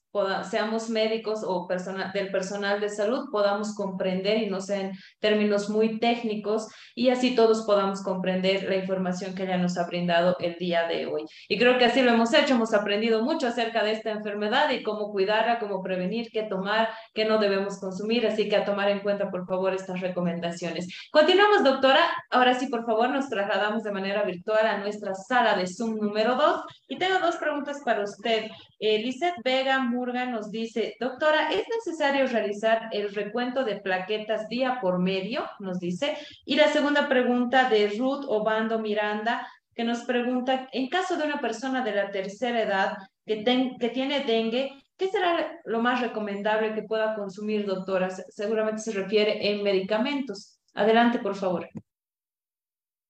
[0.49, 5.99] seamos médicos o persona, del personal de salud, podamos comprender y no sean términos muy
[5.99, 10.87] técnicos y así todos podamos comprender la información que ella nos ha brindado el día
[10.87, 11.25] de hoy.
[11.49, 14.83] Y creo que así lo hemos hecho, hemos aprendido mucho acerca de esta enfermedad y
[14.83, 18.99] cómo cuidarla, cómo prevenir, qué tomar, qué no debemos consumir, así que a tomar en
[18.99, 20.87] cuenta, por favor, estas recomendaciones.
[21.11, 22.01] Continuamos, doctora.
[22.29, 26.35] Ahora sí, por favor, nos trasladamos de manera virtual a nuestra sala de Zoom número
[26.35, 28.45] 2 y tengo dos preguntas para usted.
[28.87, 34.99] Eh, Vega Murga nos dice, doctora, ¿es necesario realizar el recuento de plaquetas día por
[34.99, 35.43] medio?
[35.57, 36.15] Nos dice.
[36.45, 41.41] Y la segunda pregunta de Ruth Obando Miranda, que nos pregunta, en caso de una
[41.41, 43.43] persona de la tercera edad que,
[43.79, 48.11] que tiene dengue, ¿qué será lo más recomendable que pueda consumir, doctora?
[48.11, 50.59] Seguramente se refiere en medicamentos.
[50.75, 51.67] Adelante, por favor.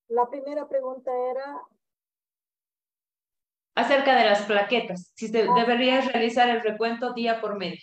[0.08, 1.62] La primera pregunta era
[3.76, 7.82] acerca de las plaquetas, si se, debería realizar el recuento día por medio.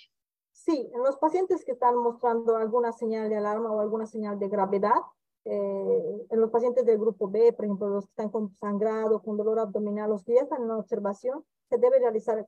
[0.52, 4.48] Sí, en los pacientes que están mostrando alguna señal de alarma o alguna señal de
[4.48, 5.00] gravedad,
[5.44, 9.36] eh, en los pacientes del grupo B, por ejemplo, los que están con sangrado, con
[9.36, 12.46] dolor abdominal, los que ya están en observación, se debe realizar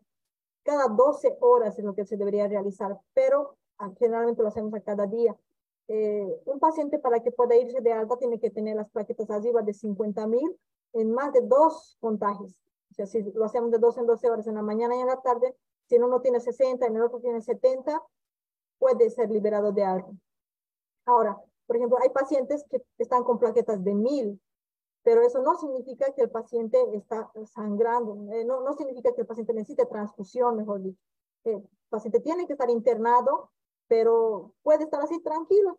[0.65, 4.81] cada 12 horas es lo que se debería realizar, pero ah, generalmente lo hacemos a
[4.81, 5.37] cada día.
[5.89, 9.61] Eh, un paciente para que pueda irse de alta tiene que tener las plaquetas arriba
[9.61, 10.59] de 50 mil
[10.95, 12.55] en más de dos contagios.
[12.95, 15.09] O sea, si lo hacemos de 12 en 12 horas en la mañana y en
[15.09, 15.57] la tarde,
[15.89, 18.03] si uno tiene 60 y el otro tiene 70,
[18.79, 20.15] puede ser liberado de algo.
[21.05, 24.41] Ahora, por ejemplo, hay pacientes que están con plaquetas de 1000,
[25.03, 29.27] pero eso no significa que el paciente está sangrando, eh, no, no significa que el
[29.27, 31.03] paciente necesite transfusión, mejor dicho.
[31.45, 33.51] El paciente tiene que estar internado
[33.89, 35.77] pero puede estar así tranquilo.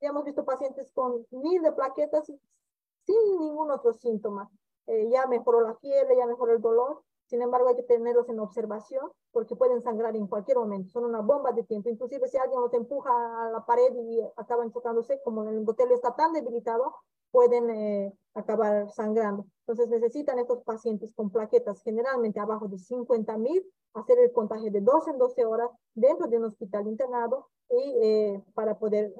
[0.00, 4.50] Ya hemos visto pacientes con mil de plaquetas sin ningún otro síntoma.
[4.86, 7.02] Eh, ya mejoró la fiebre, ya mejoró el dolor.
[7.26, 10.90] Sin embargo, hay que tenerlos en observación porque pueden sangrar en cualquier momento.
[10.90, 11.88] Son una bomba de tiempo.
[11.88, 16.14] Inclusive si alguien los empuja a la pared y acaban chocándose, como el endotelio está
[16.14, 16.94] tan debilitado,
[17.30, 19.46] pueden eh, acabar sangrando.
[19.66, 23.64] Entonces necesitan estos pacientes con plaquetas generalmente abajo de 50 mil
[23.94, 28.42] hacer el contagio de 12 en 12 horas dentro de un hospital internado y eh,
[28.54, 29.14] para poder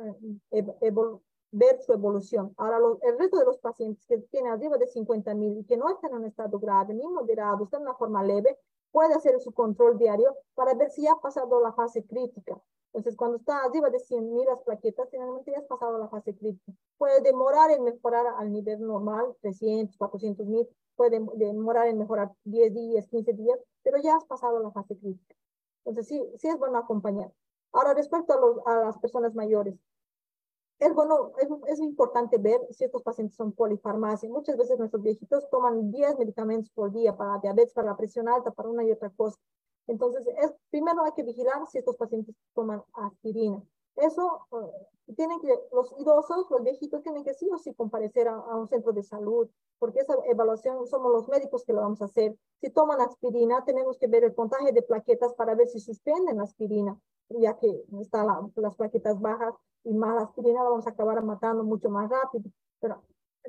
[0.51, 0.65] eh,
[1.53, 2.55] ver su evolución.
[2.57, 5.89] Ahora, el resto de los pacientes que tienen arriba de 50 mil y que no
[5.91, 8.59] están en un estado grave ni moderado, están en una forma leve,
[8.91, 12.61] puede hacer su control diario para ver si ha pasado la fase crítica.
[12.93, 16.35] Entonces, cuando está arriba de 100 mil las plaquetas, generalmente ya has pasado la fase
[16.35, 16.73] crítica.
[16.99, 22.74] Puede demorar en mejorar al nivel normal, 300, 400 mil, puede demorar en mejorar 10
[22.74, 25.35] días, 15 días, pero ya has pasado la fase crítica.
[25.85, 27.33] Entonces, sí, sí es bueno acompañar.
[27.73, 29.74] Ahora, respecto a, los, a las personas mayores,
[30.83, 34.29] es bueno, es, es, importante ver si estos pacientes son polifarmacia.
[34.29, 38.51] Muchas veces nuestros viejitos toman 10 medicamentos por día para diabetes, para la presión alta,
[38.51, 39.39] para una y otra cosa.
[39.87, 43.63] Entonces, es, primero hay que vigilar si estos pacientes toman aspirina.
[43.95, 48.35] Eso uh, tienen que, los idosos, los viejitos tienen que sí o sí comparecer a,
[48.35, 49.49] a, un centro de salud,
[49.79, 52.37] porque esa evaluación somos los médicos que lo vamos a hacer.
[52.61, 56.45] Si toman aspirina, tenemos que ver el puntaje de plaquetas para ver si suspenden la
[56.45, 56.99] aspirina,
[57.41, 59.55] ya que están la, las plaquetas bajas
[59.85, 62.51] y más aspirina la vamos a acabar matando mucho más rápido.
[62.81, 63.03] Pero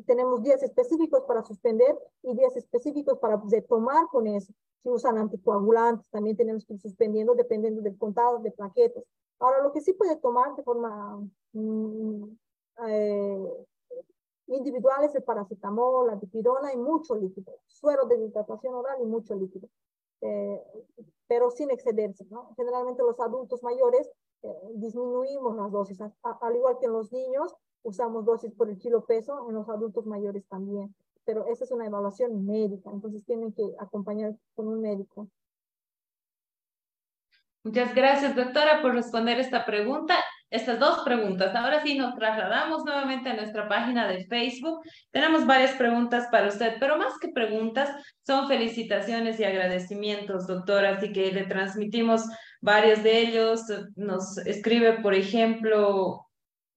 [0.06, 4.54] tenemos días específicos para suspender y días específicos para tomar con eso.
[4.82, 9.04] Si usan anticoagulantes, también tenemos que ir suspendiendo dependiendo del contado de plaquetas.
[9.40, 11.22] Ahora, lo que sí puede tomar de forma
[11.54, 12.24] mm,
[12.88, 13.66] eh,
[14.48, 19.36] individual es el paracetamol, la dipirona y mucho líquido, suero de hidratación oral y mucho
[19.36, 19.70] líquido,
[20.22, 20.62] eh,
[21.28, 22.26] pero sin excederse.
[22.30, 22.54] ¿no?
[22.56, 24.10] Generalmente los adultos mayores
[24.44, 29.06] eh, disminuimos las dosis, al igual que en los niños, usamos dosis por el kilo
[29.06, 30.94] peso, en los adultos mayores también
[31.26, 35.30] pero esa es una evaluación médica, entonces tienen que acompañar con un médico.
[37.64, 40.16] Muchas gracias, doctora, por responder esta pregunta,
[40.50, 41.56] estas dos preguntas.
[41.56, 44.82] Ahora sí nos trasladamos nuevamente a nuestra página de Facebook.
[45.12, 47.90] Tenemos varias preguntas para usted, pero más que preguntas,
[48.26, 52.24] son felicitaciones y agradecimientos, doctora, así que le transmitimos
[52.62, 53.62] varios de ellos.
[53.96, 56.28] Nos escribe, por ejemplo,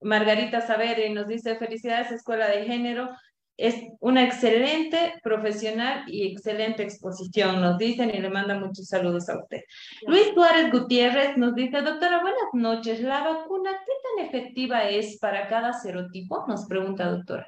[0.01, 3.11] Margarita Saber y nos dice, felicidades Escuela de Género,
[3.57, 9.39] es una excelente profesional y excelente exposición, nos dicen y le manda muchos saludos a
[9.39, 9.63] usted.
[10.07, 15.49] Luis Suárez Gutiérrez nos dice, doctora, buenas noches, ¿la vacuna qué tan efectiva es para
[15.49, 16.45] cada serotipo?
[16.47, 17.47] Nos pregunta doctora.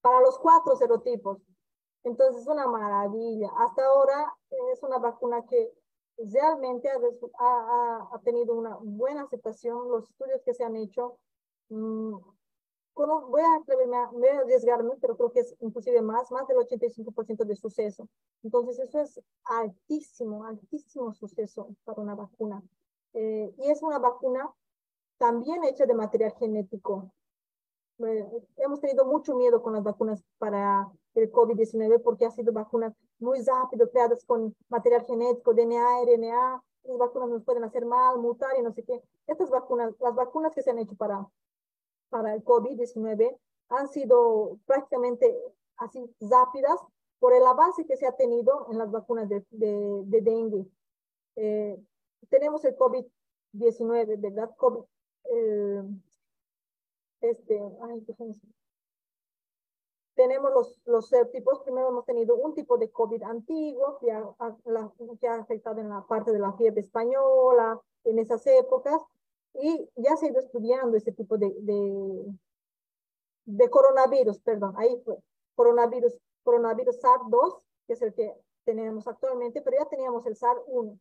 [0.00, 1.38] Para los cuatro serotipos.
[2.04, 3.48] Entonces es una maravilla.
[3.58, 4.34] Hasta ahora
[4.72, 5.70] es una vacuna que
[6.18, 6.88] realmente
[7.38, 9.88] ha, ha, tenido una buena aceptación.
[9.88, 11.18] Los estudios que se han hecho
[12.94, 16.46] mm, voy a atreverme a, voy a arriesgarme, pero creo que es inclusive más, más
[16.48, 18.08] del 85% de suceso.
[18.42, 22.62] Entonces eso es altísimo, altísimo suceso para una vacuna.
[23.14, 24.50] Eh, y es una vacuna
[25.18, 27.12] también hecha de material genético.
[27.98, 32.94] Eh, hemos tenido mucho miedo con las vacunas para el COVID-19 porque ha sido vacunas
[33.18, 36.62] muy rápido, creadas con material genético, DNA, RNA.
[36.84, 39.00] Las vacunas nos pueden hacer mal, mutar y no sé qué.
[39.26, 41.24] Estas vacunas, las vacunas que se han hecho para
[42.12, 43.38] para el COVID-19
[43.70, 45.34] han sido prácticamente
[45.78, 46.78] así rápidas
[47.18, 50.66] por el avance que se ha tenido en las vacunas de, de, dengue.
[51.36, 51.82] Eh,
[52.28, 54.50] tenemos el COVID-19, ¿verdad?
[54.56, 54.84] COVID,
[55.24, 55.82] eh,
[57.22, 58.04] este, ay,
[60.14, 64.22] tenemos los, los tipos, primero hemos tenido un tipo de COVID antiguo que ha,
[65.18, 69.00] que ha afectado en la parte de la fiebre española, en esas épocas,
[69.54, 72.34] y ya se ha ido estudiando ese tipo de, de,
[73.44, 75.18] de coronavirus, perdón, ahí fue,
[75.54, 78.34] coronavirus, coronavirus SARS-2, que es el que
[78.64, 80.98] tenemos actualmente, pero ya teníamos el SARS-1.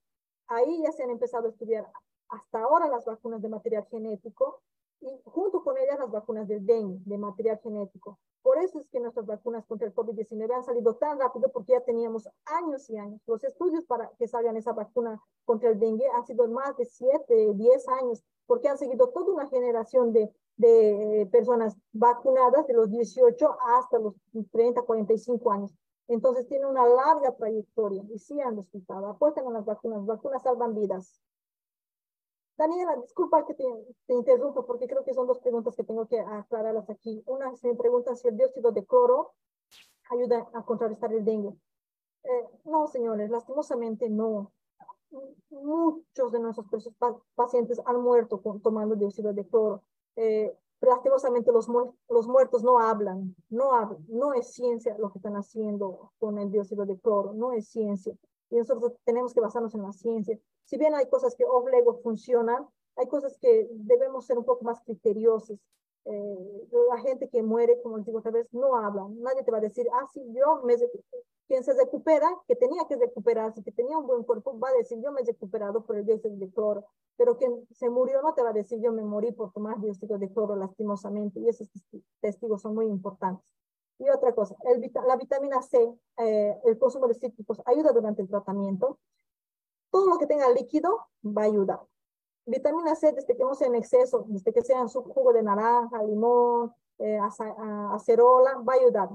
[0.47, 1.87] Ahí ya se han empezado a estudiar
[2.29, 4.61] hasta ahora las vacunas de material genético
[5.01, 8.19] y junto con ellas las vacunas del dengue, de material genético.
[8.41, 11.81] Por eso es que nuestras vacunas contra el COVID-19 han salido tan rápido porque ya
[11.81, 13.21] teníamos años y años.
[13.27, 17.53] Los estudios para que salgan esa vacuna contra el dengue han sido más de 7,
[17.53, 23.57] 10 años porque han seguido toda una generación de, de personas vacunadas de los 18
[23.77, 24.13] hasta los
[24.51, 25.73] 30, 45 años.
[26.09, 29.07] Entonces tiene una larga trayectoria y sí han resultado.
[29.07, 31.21] Apuestan a las vacunas, las vacunas salvan vidas.
[32.57, 33.63] Daniela, disculpa que te,
[34.05, 37.23] te, interrumpo porque creo que son dos preguntas que tengo que aclararlas aquí.
[37.27, 39.31] Una se me pregunta si el dióxido de cloro
[40.09, 41.55] ayuda a contrarrestar el dengue.
[42.23, 44.51] Eh, no, señores, lastimosamente no.
[45.49, 46.67] Muchos de nuestros
[47.35, 49.83] pacientes han muerto con, tomando dióxido de cloro.
[50.15, 51.67] Eh, lastimosamente los,
[52.09, 56.51] los muertos no hablan, no hablan, no es ciencia lo que están haciendo con el
[56.51, 58.15] dióxido de cloro, no es ciencia.
[58.49, 60.37] Y nosotros tenemos que basarnos en la ciencia.
[60.65, 61.67] Si bien hay cosas que off
[62.03, 65.59] funcionan, hay cosas que debemos ser un poco más criteriosos.
[66.05, 69.07] Eh, la gente que muere, como digo otra vez, no habla.
[69.09, 70.75] Nadie te va a decir, ah, sí, yo me...
[71.47, 75.01] Quien se recupera, que tenía que recuperarse, que tenía un buen cuerpo, va a decir,
[75.01, 76.85] yo me he recuperado por el dióxido de cloro.
[77.17, 80.17] Pero quien se murió no te va a decir, yo me morí por tomar dióxido
[80.17, 81.41] de cloro lastimosamente.
[81.41, 81.69] Y esos
[82.21, 83.45] testigos son muy importantes.
[83.99, 85.77] Y otra cosa, el, la vitamina C,
[86.17, 88.97] eh, el consumo de cítricos ayuda durante el tratamiento.
[89.91, 91.81] Todo lo que tenga líquido va a ayudar.
[92.45, 95.43] Vitamina C, desde que no sea en exceso, desde que sea en su jugo de
[95.43, 97.19] naranja, limón, eh,
[97.91, 99.09] acerola, va a ayudar.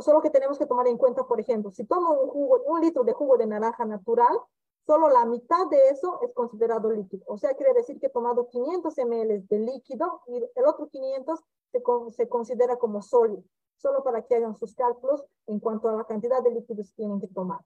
[0.00, 3.02] Solo que tenemos que tomar en cuenta, por ejemplo, si tomo un, jugo, un litro
[3.02, 4.38] de jugo de naranja natural,
[4.86, 7.24] solo la mitad de eso es considerado líquido.
[7.26, 11.40] O sea, quiere decir que he tomado 500 ml de líquido y el otro 500
[11.72, 11.82] se,
[12.12, 13.42] se considera como sólido,
[13.76, 17.20] solo para que hagan sus cálculos en cuanto a la cantidad de líquidos que tienen
[17.20, 17.60] que tomar.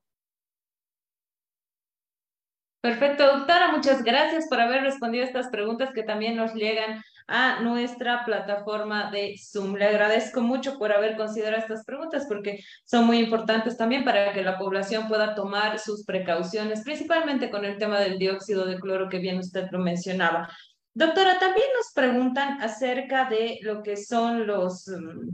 [2.85, 7.61] Perfecto, doctora, muchas gracias por haber respondido a estas preguntas que también nos llegan a
[7.63, 9.77] nuestra plataforma de Zoom.
[9.77, 14.43] Le agradezco mucho por haber considerado estas preguntas porque son muy importantes también para que
[14.43, 19.19] la población pueda tomar sus precauciones, principalmente con el tema del dióxido de cloro que
[19.19, 20.47] bien usted lo mencionaba.
[20.93, 25.31] Doctora, también nos preguntan acerca de lo que son los mm,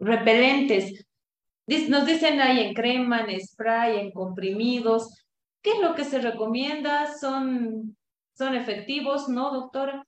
[0.00, 1.06] repelentes.
[1.88, 5.21] Nos dicen ahí en crema, en spray, en comprimidos.
[5.62, 7.14] ¿Qué es lo que se recomienda?
[7.14, 7.96] ¿Son,
[8.34, 9.28] son efectivos?
[9.28, 10.04] ¿No, doctora?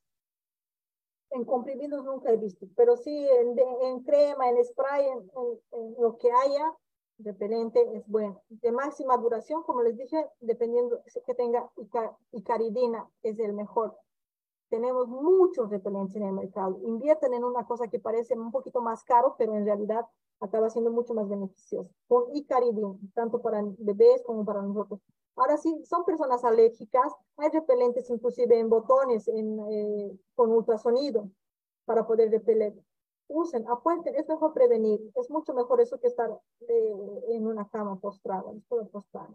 [1.30, 6.30] En comprimidos nunca he visto, pero sí en, en crema, en spray, en, lo que
[6.30, 6.72] haya,
[7.18, 8.42] repelente es bueno.
[8.48, 11.70] De máxima duración, como les dije, dependiendo que tenga
[12.32, 13.96] icaridina, es el mejor.
[14.70, 16.80] Tenemos muchos repelentes en el mercado.
[16.82, 20.04] Invierten en una cosa que parece un poquito más caro, pero en realidad
[20.40, 21.90] acaba siendo mucho más beneficioso.
[22.08, 25.00] Con icaridina, tanto para bebés como para nosotros.
[25.36, 31.28] Ahora sí, son personas alérgicas, hay repelentes inclusive en botones en, eh, con ultrasonido
[31.84, 32.74] para poder repeler.
[33.26, 36.30] Usen, apuenten, es mejor prevenir, es mucho mejor eso que estar
[36.68, 36.94] eh,
[37.30, 38.44] en una cama postrada,
[38.92, 39.34] postrada.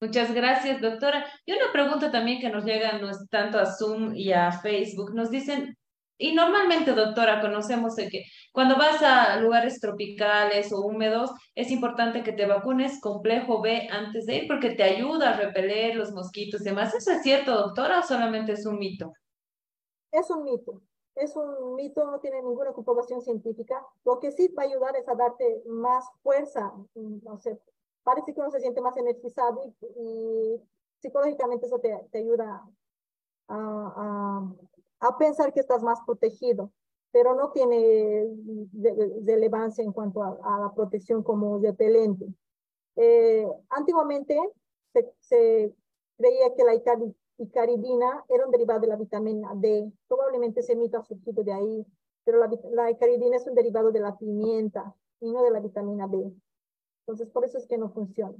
[0.00, 1.24] Muchas gracias, doctora.
[1.46, 5.14] Y una pregunta también que nos llega no es tanto a Zoom y a Facebook.
[5.14, 5.76] Nos dicen,
[6.22, 12.32] y normalmente, doctora, conocemos que cuando vas a lugares tropicales o húmedos, es importante que
[12.32, 16.64] te vacunes complejo B antes de ir porque te ayuda a repeler los mosquitos y
[16.64, 16.94] demás.
[16.94, 19.12] ¿Eso es cierto, doctora, o solamente es un mito?
[20.12, 20.80] Es un mito.
[21.16, 23.84] Es un mito, no tiene ninguna comprobación científica.
[24.04, 26.72] Lo que sí va a ayudar es a darte más fuerza.
[26.94, 27.58] No sé,
[28.04, 29.60] parece que uno se siente más energizado
[29.96, 30.60] y,
[31.00, 32.64] psicológicamente eso te, te ayuda
[33.48, 34.48] a
[35.18, 36.72] pensar que estás más protegido,
[37.10, 38.26] pero no tiene
[39.24, 42.26] relevancia en cuanto a, la protección como repelente.
[42.96, 44.38] Eh, antiguamente
[45.20, 45.74] se,
[46.16, 46.74] creía que la
[47.38, 49.92] icaridina era un derivado de la vitamina D.
[50.08, 51.86] Probablemente ese mito ha surgido de ahí,
[52.24, 56.06] pero la, la icaridina es un derivado de la pimienta y no de la vitamina
[56.08, 56.32] D.
[57.00, 58.36] Entonces, por eso es que no funciona.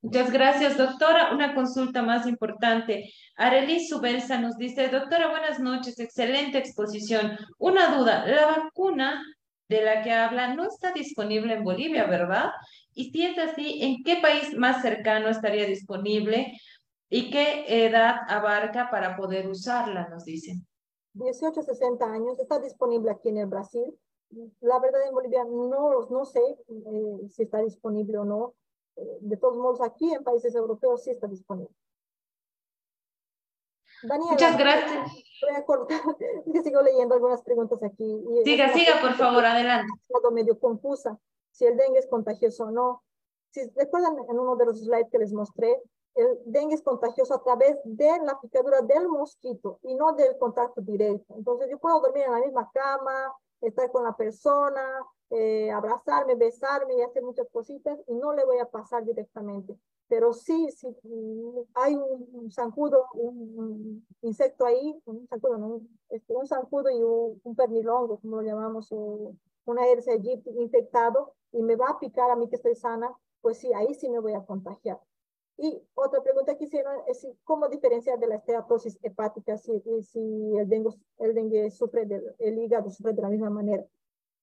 [0.00, 1.32] Muchas gracias, doctora.
[1.32, 3.12] Una consulta más importante.
[3.36, 7.36] Arelis Subelsa nos dice, doctora, buenas noches, excelente exposición.
[7.58, 9.22] Una duda, la vacuna
[9.68, 12.50] de la que habla no está disponible en Bolivia, ¿verdad?
[12.94, 16.52] Y si es así, ¿en qué país más cercano estaría disponible
[17.10, 20.66] y qué edad abarca para poder usarla, nos dicen?
[21.14, 23.84] 18 60 años, está disponible aquí en el Brasil.
[24.60, 28.54] La verdad en Bolivia no, no sé eh, si está disponible o no
[29.20, 31.74] de todos modos, aquí en países europeos sí está disponible.
[34.02, 35.12] Muchas gracias.
[35.42, 36.00] Voy a cortar,
[36.52, 38.24] que sigo leyendo algunas preguntas aquí.
[38.44, 39.92] siga, siga, por favor, adelante.
[40.32, 41.18] medio confusa,
[41.50, 43.02] si el dengue es contagioso o no.
[43.50, 45.82] Si recuerdan en uno de los slides que les mostré,
[46.14, 50.80] el dengue es contagioso a través de la picadura del mosquito y no del contacto
[50.80, 51.34] directo.
[51.36, 55.00] Entonces yo puedo dormir en la misma cama, estar con la persona,
[55.30, 59.76] eh, abrazarme, besarme y hacer muchas cositas y no le voy a pasar directamente.
[60.08, 60.88] Pero sí, si
[61.74, 65.80] hay un, zancudo, un, insecto ahí, un zancudo, ¿no?
[66.08, 68.90] Este, un zancudo y un, pernilongo, como lo llamamos,
[69.66, 73.70] una hercia infectado y me va a picar a mí que estoy sana, pues sí,
[73.74, 74.98] ahí sí me voy a contagiar.
[75.58, 79.72] Y otra pregunta que hicieron es cómo diferenciar de la esteatosis hepática si,
[80.02, 83.84] si el, dengue, el dengue sufre del el hígado, sufre de la misma manera.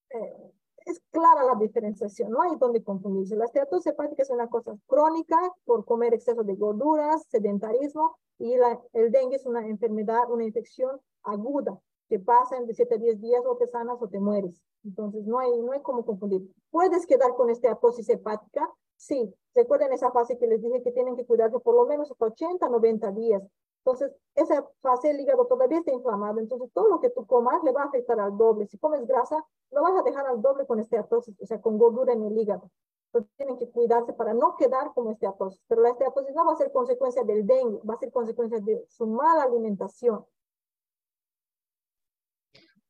[0.10, 0.52] Eh,
[0.86, 3.36] es clara la diferenciación, no hay donde confundirse.
[3.36, 8.80] La esteatosis hepática es una cosa crónica por comer exceso de gorduras, sedentarismo, y la,
[8.94, 13.22] el dengue es una enfermedad, una infección aguda que pasa en de 7 a 10
[13.22, 14.62] días o te sanas o te mueres.
[14.84, 16.41] Entonces no hay, no hay cómo confundir.
[16.70, 18.70] ¿Puedes quedar con esteatosis hepática?
[18.95, 19.34] Sí.
[19.56, 22.70] Recuerden esa fase que les dije que tienen que cuidarse por lo menos hasta 80,
[22.70, 23.41] 90 días.
[23.86, 26.40] Entonces, esa fase del hígado todavía está inflamado.
[26.40, 28.66] Entonces, todo lo que tú comas le va a afectar al doble.
[28.66, 32.14] Si comes grasa, lo vas a dejar al doble con esteatosis, o sea, con gordura
[32.14, 32.72] en el hígado.
[33.14, 35.62] Entonces, tienen que cuidarse para no quedar como esteatosis.
[35.68, 38.84] Pero la esteatosis no va a ser consecuencia del dengue, va a ser consecuencia de
[38.90, 40.26] su mala alimentación.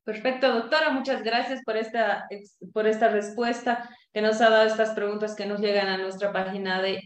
[0.02, 0.90] Perfecto, doctora.
[0.90, 2.26] Muchas gracias por esta,
[2.72, 6.80] por esta respuesta que nos ha dado estas preguntas que nos llegan a nuestra página
[6.80, 7.02] de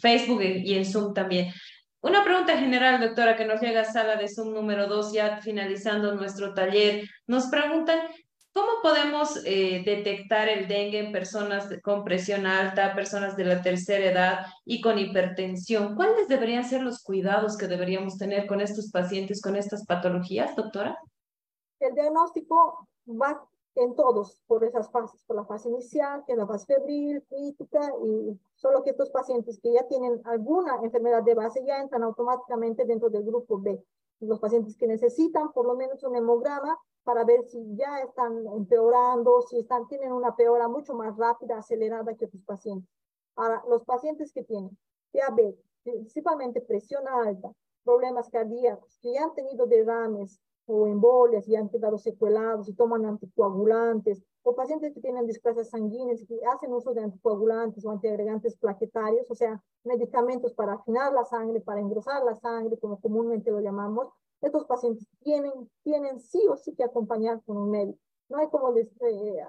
[0.00, 1.52] Facebook y en Zoom también.
[2.02, 6.16] Una pregunta general, doctora, que nos llega a sala de Zoom número 2, ya finalizando
[6.16, 7.08] nuestro taller.
[7.28, 8.00] Nos preguntan,
[8.52, 14.04] ¿cómo podemos eh, detectar el dengue en personas con presión alta, personas de la tercera
[14.04, 15.94] edad y con hipertensión?
[15.94, 20.98] ¿Cuáles deberían ser los cuidados que deberíamos tener con estos pacientes con estas patologías, doctora?
[21.78, 26.46] El diagnóstico va en todos por esas fases, por la fase inicial, que es la
[26.46, 31.64] fase febril, crítica, y solo que estos pacientes que ya tienen alguna enfermedad de base
[31.64, 33.82] ya entran automáticamente dentro del grupo B.
[34.20, 39.42] Los pacientes que necesitan por lo menos un hemograma para ver si ya están empeorando,
[39.42, 42.88] si están, tienen una peora mucho más rápida, acelerada que otros pacientes.
[43.34, 44.76] Ahora, los pacientes que tienen
[45.12, 47.50] diabetes, principalmente presión alta,
[47.82, 53.04] problemas cardíacos, que ya han tenido derrames, o embolias y han quedado secuelados y toman
[53.04, 58.56] anticoagulantes, o pacientes que tienen displasias sanguíneas y que hacen uso de anticoagulantes o antiagregantes
[58.56, 63.60] plaquetarios, o sea, medicamentos para afinar la sangre, para engrosar la sangre, como comúnmente lo
[63.60, 64.08] llamamos,
[64.40, 65.52] estos pacientes tienen,
[65.84, 67.98] tienen sí o sí que acompañar con un médico.
[68.28, 69.44] No hay como eh,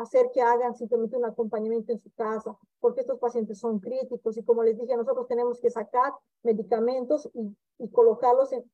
[0.00, 4.42] hacer que hagan simplemente un acompañamiento en su casa, porque estos pacientes son críticos y
[4.42, 6.12] como les dije, nosotros tenemos que sacar
[6.42, 8.64] medicamentos y, y colocarlos en,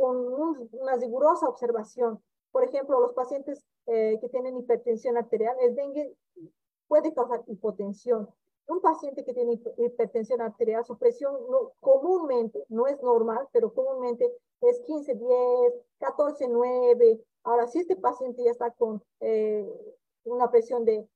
[0.00, 0.16] con
[0.72, 2.22] una rigurosa observación.
[2.52, 6.16] Por ejemplo, los pacientes eh, que tienen hipertensión arterial, el dengue
[6.88, 8.30] puede causar hipotensión.
[8.66, 11.36] Un paciente que tiene hipertensión arterial, su presión
[11.80, 14.32] comúnmente, no es normal, pero comúnmente
[14.62, 15.28] es 15, 10,
[15.98, 17.20] 14, 9.
[17.42, 19.68] Ahora, si este paciente ya está con eh,
[20.24, 21.06] una presión de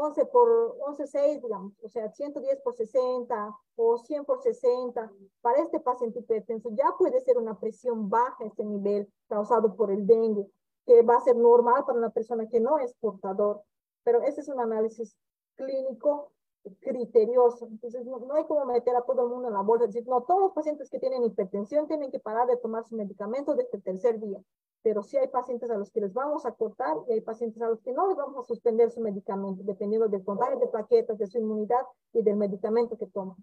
[0.00, 5.60] 11 por 11, 6, digamos, o sea, 110 por 60 o 100 por 60, para
[5.60, 10.48] este paciente hipertenso ya puede ser una presión baja este nivel causado por el dengue,
[10.86, 13.62] que va a ser normal para una persona que no es portador,
[14.04, 15.16] pero ese es un análisis
[15.56, 16.32] clínico
[16.80, 20.06] criterioso, entonces no, no hay como meter a todo el mundo en la bolsa, decir,
[20.06, 23.76] no, todos los pacientes que tienen hipertensión tienen que parar de tomar su medicamento desde
[23.76, 24.40] el tercer día,
[24.82, 27.68] pero sí hay pacientes a los que les vamos a cortar y hay pacientes a
[27.68, 31.26] los que no les vamos a suspender su medicamento, dependiendo del contagio de plaquetas, de
[31.26, 31.82] su inmunidad
[32.12, 33.36] y del medicamento que toman.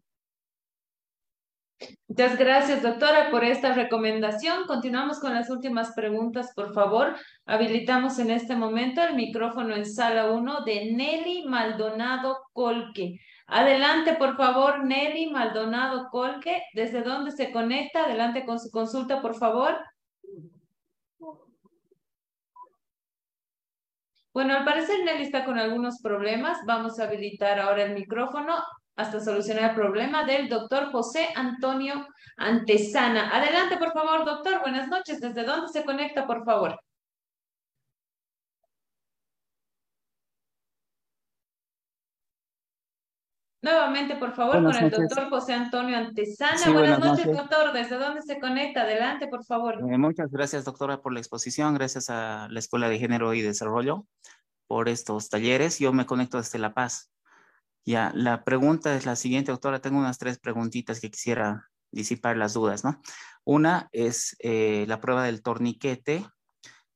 [2.08, 4.66] Muchas gracias, doctora, por esta recomendación.
[4.68, 7.16] Continuamos con las últimas preguntas, por favor.
[7.46, 13.20] Habilitamos en este momento el micrófono en sala 1 de Nelly Maldonado Colque.
[13.48, 16.64] Adelante, por favor, Nelly Maldonado Colque.
[16.74, 18.06] ¿Desde dónde se conecta?
[18.06, 19.76] Adelante con su consulta, por favor.
[24.36, 26.58] Bueno, al parecer Nelly está con algunos problemas.
[26.66, 28.54] Vamos a habilitar ahora el micrófono
[28.98, 32.06] hasta solucionar el problema del doctor José Antonio
[32.36, 33.30] Antesana.
[33.34, 34.60] Adelante, por favor, doctor.
[34.60, 35.22] Buenas noches.
[35.22, 36.78] ¿Desde dónde se conecta, por favor?
[43.66, 46.72] Nuevamente, por favor, con el doctor José Antonio Antesana.
[46.72, 47.74] buenas, noches, doctor.
[47.74, 48.82] ¿Desde dónde se conecta?
[48.82, 49.80] Adelante, por favor.
[49.92, 51.74] Eh, muchas gracias, doctora, por la exposición.
[51.74, 54.06] Gracias a la Escuela de Género y Desarrollo
[54.68, 55.80] por estos talleres.
[55.80, 57.12] Yo me conecto desde La Paz.
[57.88, 59.80] Ya, la pregunta es la siguiente, doctora.
[59.80, 63.02] Tengo unas tres preguntitas que quisiera disipar las dudas, ¿no?
[63.46, 66.24] Una es eh, la prueba del torniquete.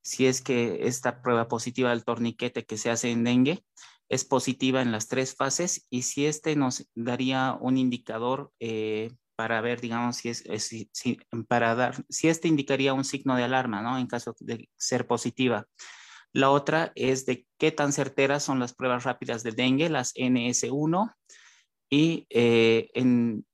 [0.04, 3.64] Si es que esta prueba positiva del torniquete que se hace en dengue,
[4.10, 9.62] es positiva en las tres fases y si este nos daría un indicador eh, para
[9.62, 10.44] ver, digamos, si es,
[11.48, 13.98] para dar, si este indicaría un signo de alarma, ¿no?
[13.98, 15.66] En caso de ser positiva.
[16.34, 21.14] La otra es de qué tan certeras son las pruebas rápidas de dengue, las NS1.
[21.90, 23.46] Y eh, en,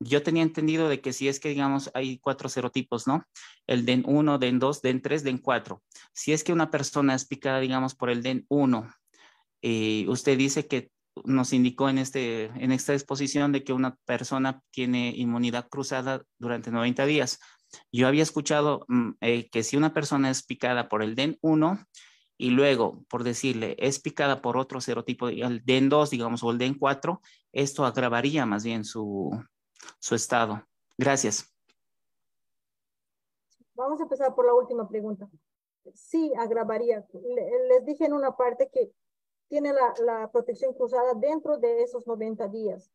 [0.00, 3.24] yo tenía entendido de que si es que, digamos, hay cuatro serotipos, ¿no?
[3.66, 5.80] El DEN1, DEN2, DEN3, DEN4.
[6.14, 8.90] Si es que una persona es picada, digamos, por el DEN1
[9.62, 10.90] eh, usted dice que
[11.24, 16.70] nos indicó en, este, en esta exposición de que una persona tiene inmunidad cruzada durante
[16.70, 17.40] 90 días.
[17.90, 21.86] Yo había escuchado mm, eh, que si una persona es picada por el DEN1
[22.38, 27.20] y luego, por decirle, es picada por otro serotipo, el DEN2, digamos, o el DEN4,
[27.52, 29.30] esto agravaría más bien su,
[29.98, 30.62] su estado.
[30.98, 31.52] Gracias.
[33.74, 35.28] Vamos a empezar por la última pregunta.
[35.94, 37.06] Sí, agravaría.
[37.68, 38.90] Les dije en una parte que
[39.48, 42.90] tiene la, protección cruzada dentro de esos 90 días.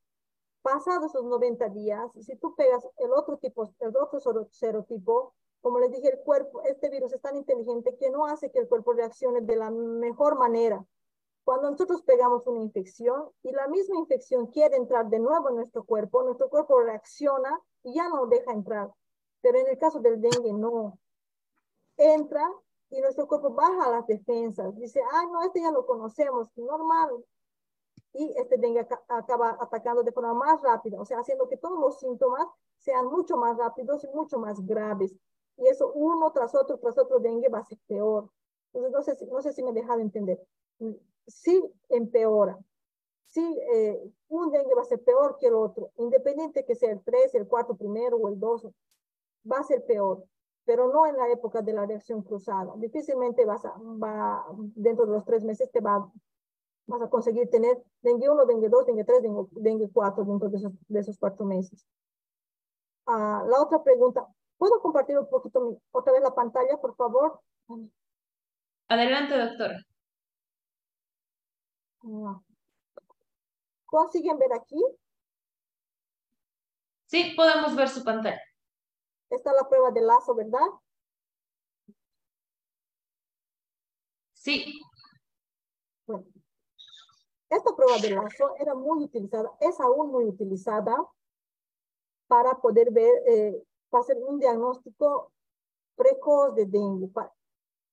[0.62, 4.20] Pasados esos 90 días, si tú pegas el otro tipo, el otro
[4.52, 8.60] serotipo, como les dije, el cuerpo, este virus es tan inteligente que no hace que
[8.60, 10.86] el cuerpo reaccione de la mejor manera.
[11.44, 15.84] Cuando nosotros pegamos una infección y la misma infección quiere entrar de nuevo en nuestro
[15.84, 18.92] cuerpo, nuestro cuerpo reacciona y ya no deja entrar.
[19.42, 21.00] Pero en el caso del dengue, no.
[21.98, 22.48] Entra
[22.92, 24.76] y nuestro cuerpo baja las defensas.
[24.78, 27.26] Dice, ah, no, este ya lo conocemos, normal.
[28.14, 32.00] Y este dengue acaba atacando de forma más rápida, o sea, haciendo que todos los
[32.00, 32.46] síntomas
[32.78, 35.16] sean mucho más rápidos y mucho más graves
[35.58, 38.30] y eso uno tras otro, tras otro dengue va a ser peor.
[38.74, 40.40] Entonces, no sé si, no sé si me dejado entender.
[41.28, 42.58] Sí empeora.
[43.28, 47.02] Sí, eh, un dengue va a ser peor que el otro, independiente que sea el
[47.02, 48.68] 3, el 4 primero o el 2,
[49.50, 50.26] va a ser peor,
[50.66, 52.74] pero no en la época de la reacción cruzada.
[52.78, 56.10] Difícilmente vas a, va, dentro de los tres meses te va,
[56.88, 60.58] vas a conseguir tener dengue 1, dengue 2, dengue 3, dengue, dengue 4 dentro de
[60.58, 61.86] esos, de esos cuatro meses.
[63.08, 64.28] Ah, la otra pregunta,
[64.62, 67.42] ¿Puedo compartir un poquito otra vez la pantalla, por favor?
[68.88, 69.84] Adelante, doctora.
[72.04, 72.40] Ah.
[73.88, 74.80] ¿Consiguen ver aquí?
[77.08, 78.40] Sí, podemos ver su pantalla.
[79.32, 80.68] Esta es la prueba de lazo, ¿verdad?
[84.34, 84.82] Sí.
[86.06, 86.26] Bueno,
[87.50, 90.96] esta prueba de lazo era muy utilizada, es aún muy utilizada
[92.28, 95.32] para poder ver eh, para hacer un diagnóstico
[95.96, 97.10] precoz de dengue.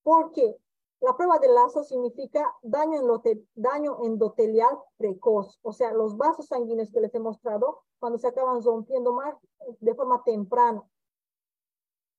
[0.02, 0.56] Porque
[1.00, 3.00] la prueba de lazo significa daño,
[3.54, 8.60] daño endotelial precoz, o sea, los vasos sanguíneos que les he mostrado cuando se acaban
[8.62, 9.36] rompiendo más
[9.78, 10.84] de forma temprana.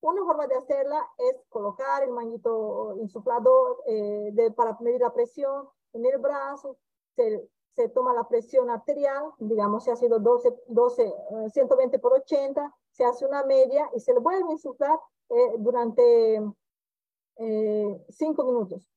[0.01, 5.67] Una forma de hacerla es colocar el manguito insuflador eh, de, para medir la presión
[5.93, 6.77] en el brazo,
[7.15, 11.13] se, se, toma la presión arterial, digamos si ha sido 12, 12
[11.51, 14.97] 120 por 80, se hace una media y se le vuelve a insuflar
[15.29, 16.41] eh, durante
[17.37, 18.89] eh, cinco minutos.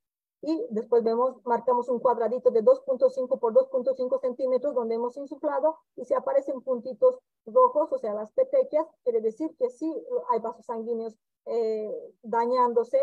[0.43, 6.05] Y después vemos, marcamos un cuadradito de 2.5 por 2.5 centímetros donde hemos insuflado y
[6.05, 11.14] si aparecen puntitos rojos, o sea, las petequias, quiere decir que sí hay vasos sanguíneos
[11.47, 13.01] eh, dañándose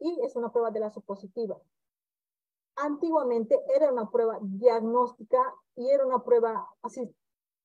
[0.00, 1.56] y es una prueba de la positiva.
[2.74, 5.38] Antiguamente era una prueba diagnóstica
[5.76, 7.14] y era una prueba así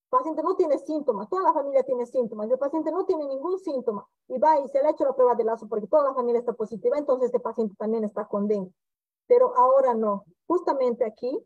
[0.05, 3.59] el paciente no tiene síntomas, toda la familia tiene síntomas, el paciente no tiene ningún
[3.59, 6.13] síntoma y va y se le ha hecho la prueba de lazo porque toda la
[6.13, 8.71] familia está positiva, entonces este paciente también está con dengue.
[9.27, 10.25] Pero ahora no.
[10.47, 11.39] Justamente aquí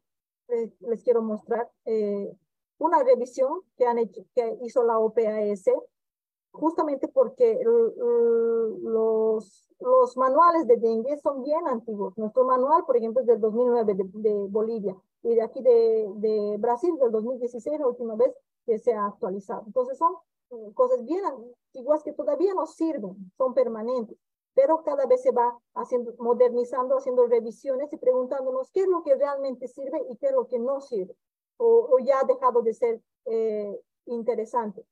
[0.49, 2.31] eh, les quiero mostrar eh,
[2.77, 5.63] una revisión que, han hecho, que hizo la OPAS,
[6.51, 12.17] justamente porque los, los manuales de dengue son bien antiguos.
[12.17, 16.57] Nuestro manual, por ejemplo, es del 2009 de, de Bolivia y de aquí de, de
[16.57, 18.33] Brasil del 2016, la última vez
[18.65, 19.63] que se ha actualizado.
[19.65, 20.13] Entonces son
[20.51, 24.17] eh, cosas bien antiguas que todavía no sirven, son permanentes,
[24.53, 29.15] pero cada vez se va haciendo, modernizando, haciendo revisiones y preguntándonos qué es lo que
[29.15, 31.15] realmente sirve y qué es lo que no sirve,
[31.57, 34.85] o, ya ha dejado de ser eh, interesante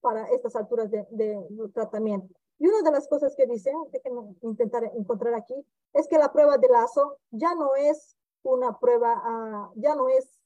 [0.00, 2.34] para estas alturas de, de, tratamiento.
[2.58, 5.54] Y una de las cosas que dicen, déjenme intentar encontrar aquí,
[5.92, 10.40] es que la prueba de lazo ya no es una prueba, uh, ya no es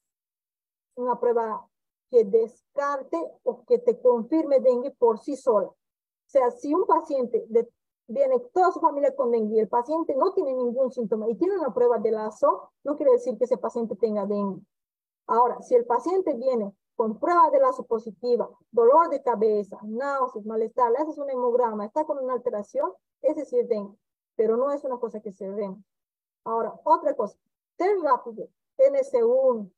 [0.95, 1.67] una prueba
[2.09, 5.67] que descarte o que te confirme dengue por sí sola.
[5.67, 7.69] O sea, si un paciente de,
[8.07, 11.73] viene toda su familia con dengue el paciente no tiene ningún síntoma y tiene una
[11.73, 14.61] prueba de lazo, no quiere decir que ese paciente tenga dengue.
[15.27, 20.91] Ahora, si el paciente viene con prueba de lazo positiva, dolor de cabeza, náuseas, malestar,
[20.91, 23.97] le haces un hemograma, está con una alteración, es decir dengue,
[24.35, 25.75] pero no es una cosa que se ve.
[26.45, 27.37] Ahora, otra cosa,
[27.75, 28.47] test rápido,
[28.77, 29.69] NS1,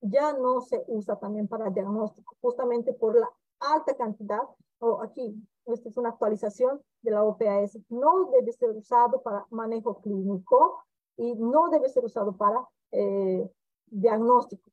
[0.00, 3.28] ya no se usa también para diagnóstico, justamente por la
[3.58, 4.42] alta cantidad,
[4.78, 5.34] o aquí,
[5.66, 10.82] esta es una actualización de la OPAS, no debe ser usado para manejo clínico
[11.16, 13.50] y no debe ser usado para eh,
[13.86, 14.70] diagnóstico.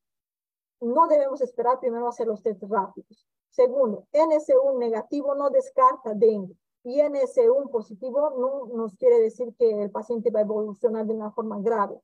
[0.80, 3.26] No debemos esperar primero hacer los test rápidos.
[3.50, 9.90] Segundo, NS1 negativo no descarta dengue y NS1 positivo no nos quiere decir que el
[9.90, 12.00] paciente va a evolucionar de una forma grave.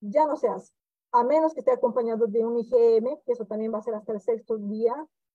[0.00, 0.72] Ya no se hace
[1.14, 4.12] a menos que esté acompañado de un IgM, que eso también va a ser hasta
[4.12, 4.94] el sexto día,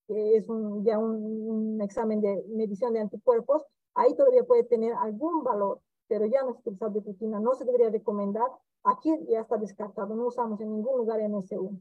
[0.09, 3.63] que es un, ya un, examen de medición de anticuerpos,
[3.93, 5.79] ahí todavía puede tener algún valor.
[6.07, 8.49] pero ya no es utilizado de rutina, no se debería recomendar.
[8.83, 11.79] Aquí ya está descartado, no usamos en ningún lugar MSU.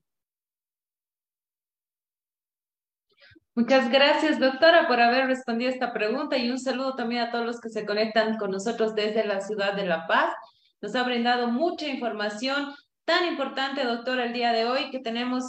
[3.55, 7.61] Muchas gracias, doctora, por haber respondido esta pregunta y un saludo también a todos los
[7.61, 10.35] que se conectan con nosotros desde la ciudad de La Paz.
[10.83, 12.75] Nos ha brindado mucha información
[13.07, 15.45] tan importante, doctora, el día de hoy que tenemos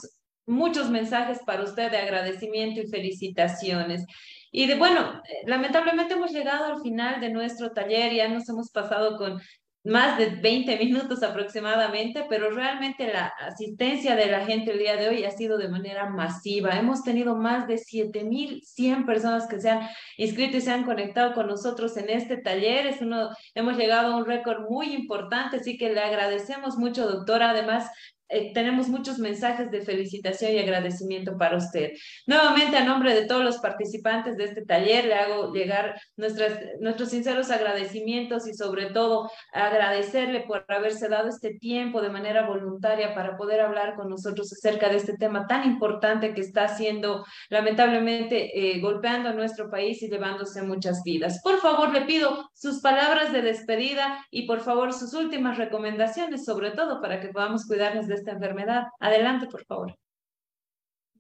[0.50, 4.06] muchos mensajes para usted de agradecimiento y felicitaciones.
[4.52, 9.16] Y de bueno, lamentablemente hemos llegado al final de nuestro taller, ya nos hemos pasado
[9.18, 9.40] con
[9.84, 15.08] más de 20 minutos aproximadamente, pero realmente la asistencia de la gente el día de
[15.08, 16.78] hoy ha sido de manera masiva.
[16.78, 21.48] Hemos tenido más de 7.100 personas que se han inscrito y se han conectado con
[21.48, 22.88] nosotros en este taller.
[22.88, 27.52] Es uno, hemos llegado a un récord muy importante, así que le agradecemos mucho, doctora.
[27.52, 27.90] Además,
[28.30, 31.92] eh, tenemos muchos mensajes de felicitación y agradecimiento para usted.
[32.28, 37.10] Nuevamente, a nombre de todos los participantes de este taller, le hago llegar nuestras, nuestros
[37.10, 43.36] sinceros agradecimientos y sobre todo agradecerle por haberse dado este tiempo de manera voluntaria para
[43.36, 48.80] poder hablar con nosotros acerca de este tema tan importante que está siendo lamentablemente eh,
[48.80, 51.42] golpeando a nuestro país y llevándose muchas vidas.
[51.42, 56.72] Por favor, le pido sus palabras de despedida y por favor sus últimas recomendaciones, sobre
[56.72, 58.88] todo para que podamos cuidarnos de esta enfermedad.
[59.00, 59.96] Adelante, por favor.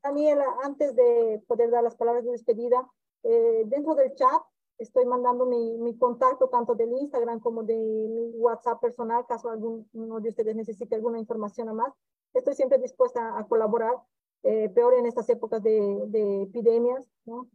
[0.01, 2.87] Daniela, antes de poder dar las palabras de despedida,
[3.23, 4.41] eh, dentro del chat
[4.77, 10.19] estoy mandando mi, mi, contacto tanto del Instagram como de mi WhatsApp personal, caso alguno
[10.21, 11.93] de ustedes necesite alguna información más.
[12.33, 13.95] Estoy siempre dispuesta a colaborar,
[14.43, 17.49] eh, peor en estas épocas de, de, epidemias, ¿no?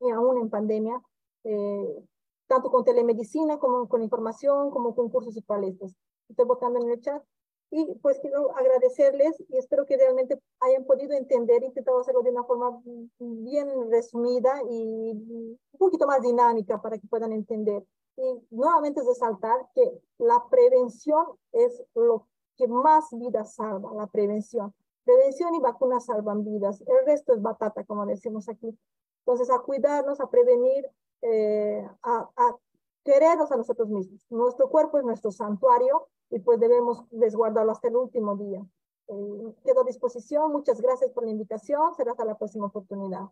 [0.00, 1.00] y aún en pandemia,
[1.44, 2.04] eh,
[2.46, 5.94] tanto con telemedicina como con información, como con cursos y palestras.
[6.28, 7.22] Estoy votando en el chat
[7.70, 12.44] y pues quiero agradecerles y espero que realmente hayan podido entender, intentado hacerlo de una
[12.44, 12.80] forma
[13.18, 17.84] bien resumida y un poquito más dinámica para que puedan entender.
[18.16, 22.26] Y nuevamente resaltar que la prevención es lo
[22.56, 24.72] que más vidas salva, la prevención.
[25.04, 26.80] Prevención y vacunas salvan vidas.
[26.80, 28.76] El resto es batata, como decimos aquí.
[29.20, 30.88] Entonces, a cuidarnos, a prevenir,
[31.22, 32.56] eh, a, a
[33.04, 34.24] querernos a nosotros mismos.
[34.30, 38.64] Nuestro cuerpo es nuestro santuario y pues debemos resguardarlo hasta el último día.
[39.08, 40.52] Eh, quedo a disposición.
[40.52, 41.94] Muchas gracias por la invitación.
[41.94, 43.28] Será hasta la próxima oportunidad.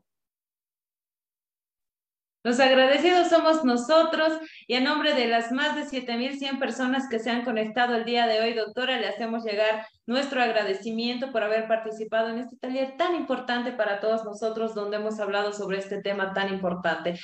[2.45, 4.35] Los agradecidos somos nosotros
[4.67, 8.27] y en nombre de las más de 7.100 personas que se han conectado el día
[8.27, 13.15] de hoy, doctora, le hacemos llegar nuestro agradecimiento por haber participado en este taller tan
[13.15, 17.19] importante para todos nosotros, donde hemos hablado sobre este tema tan importante.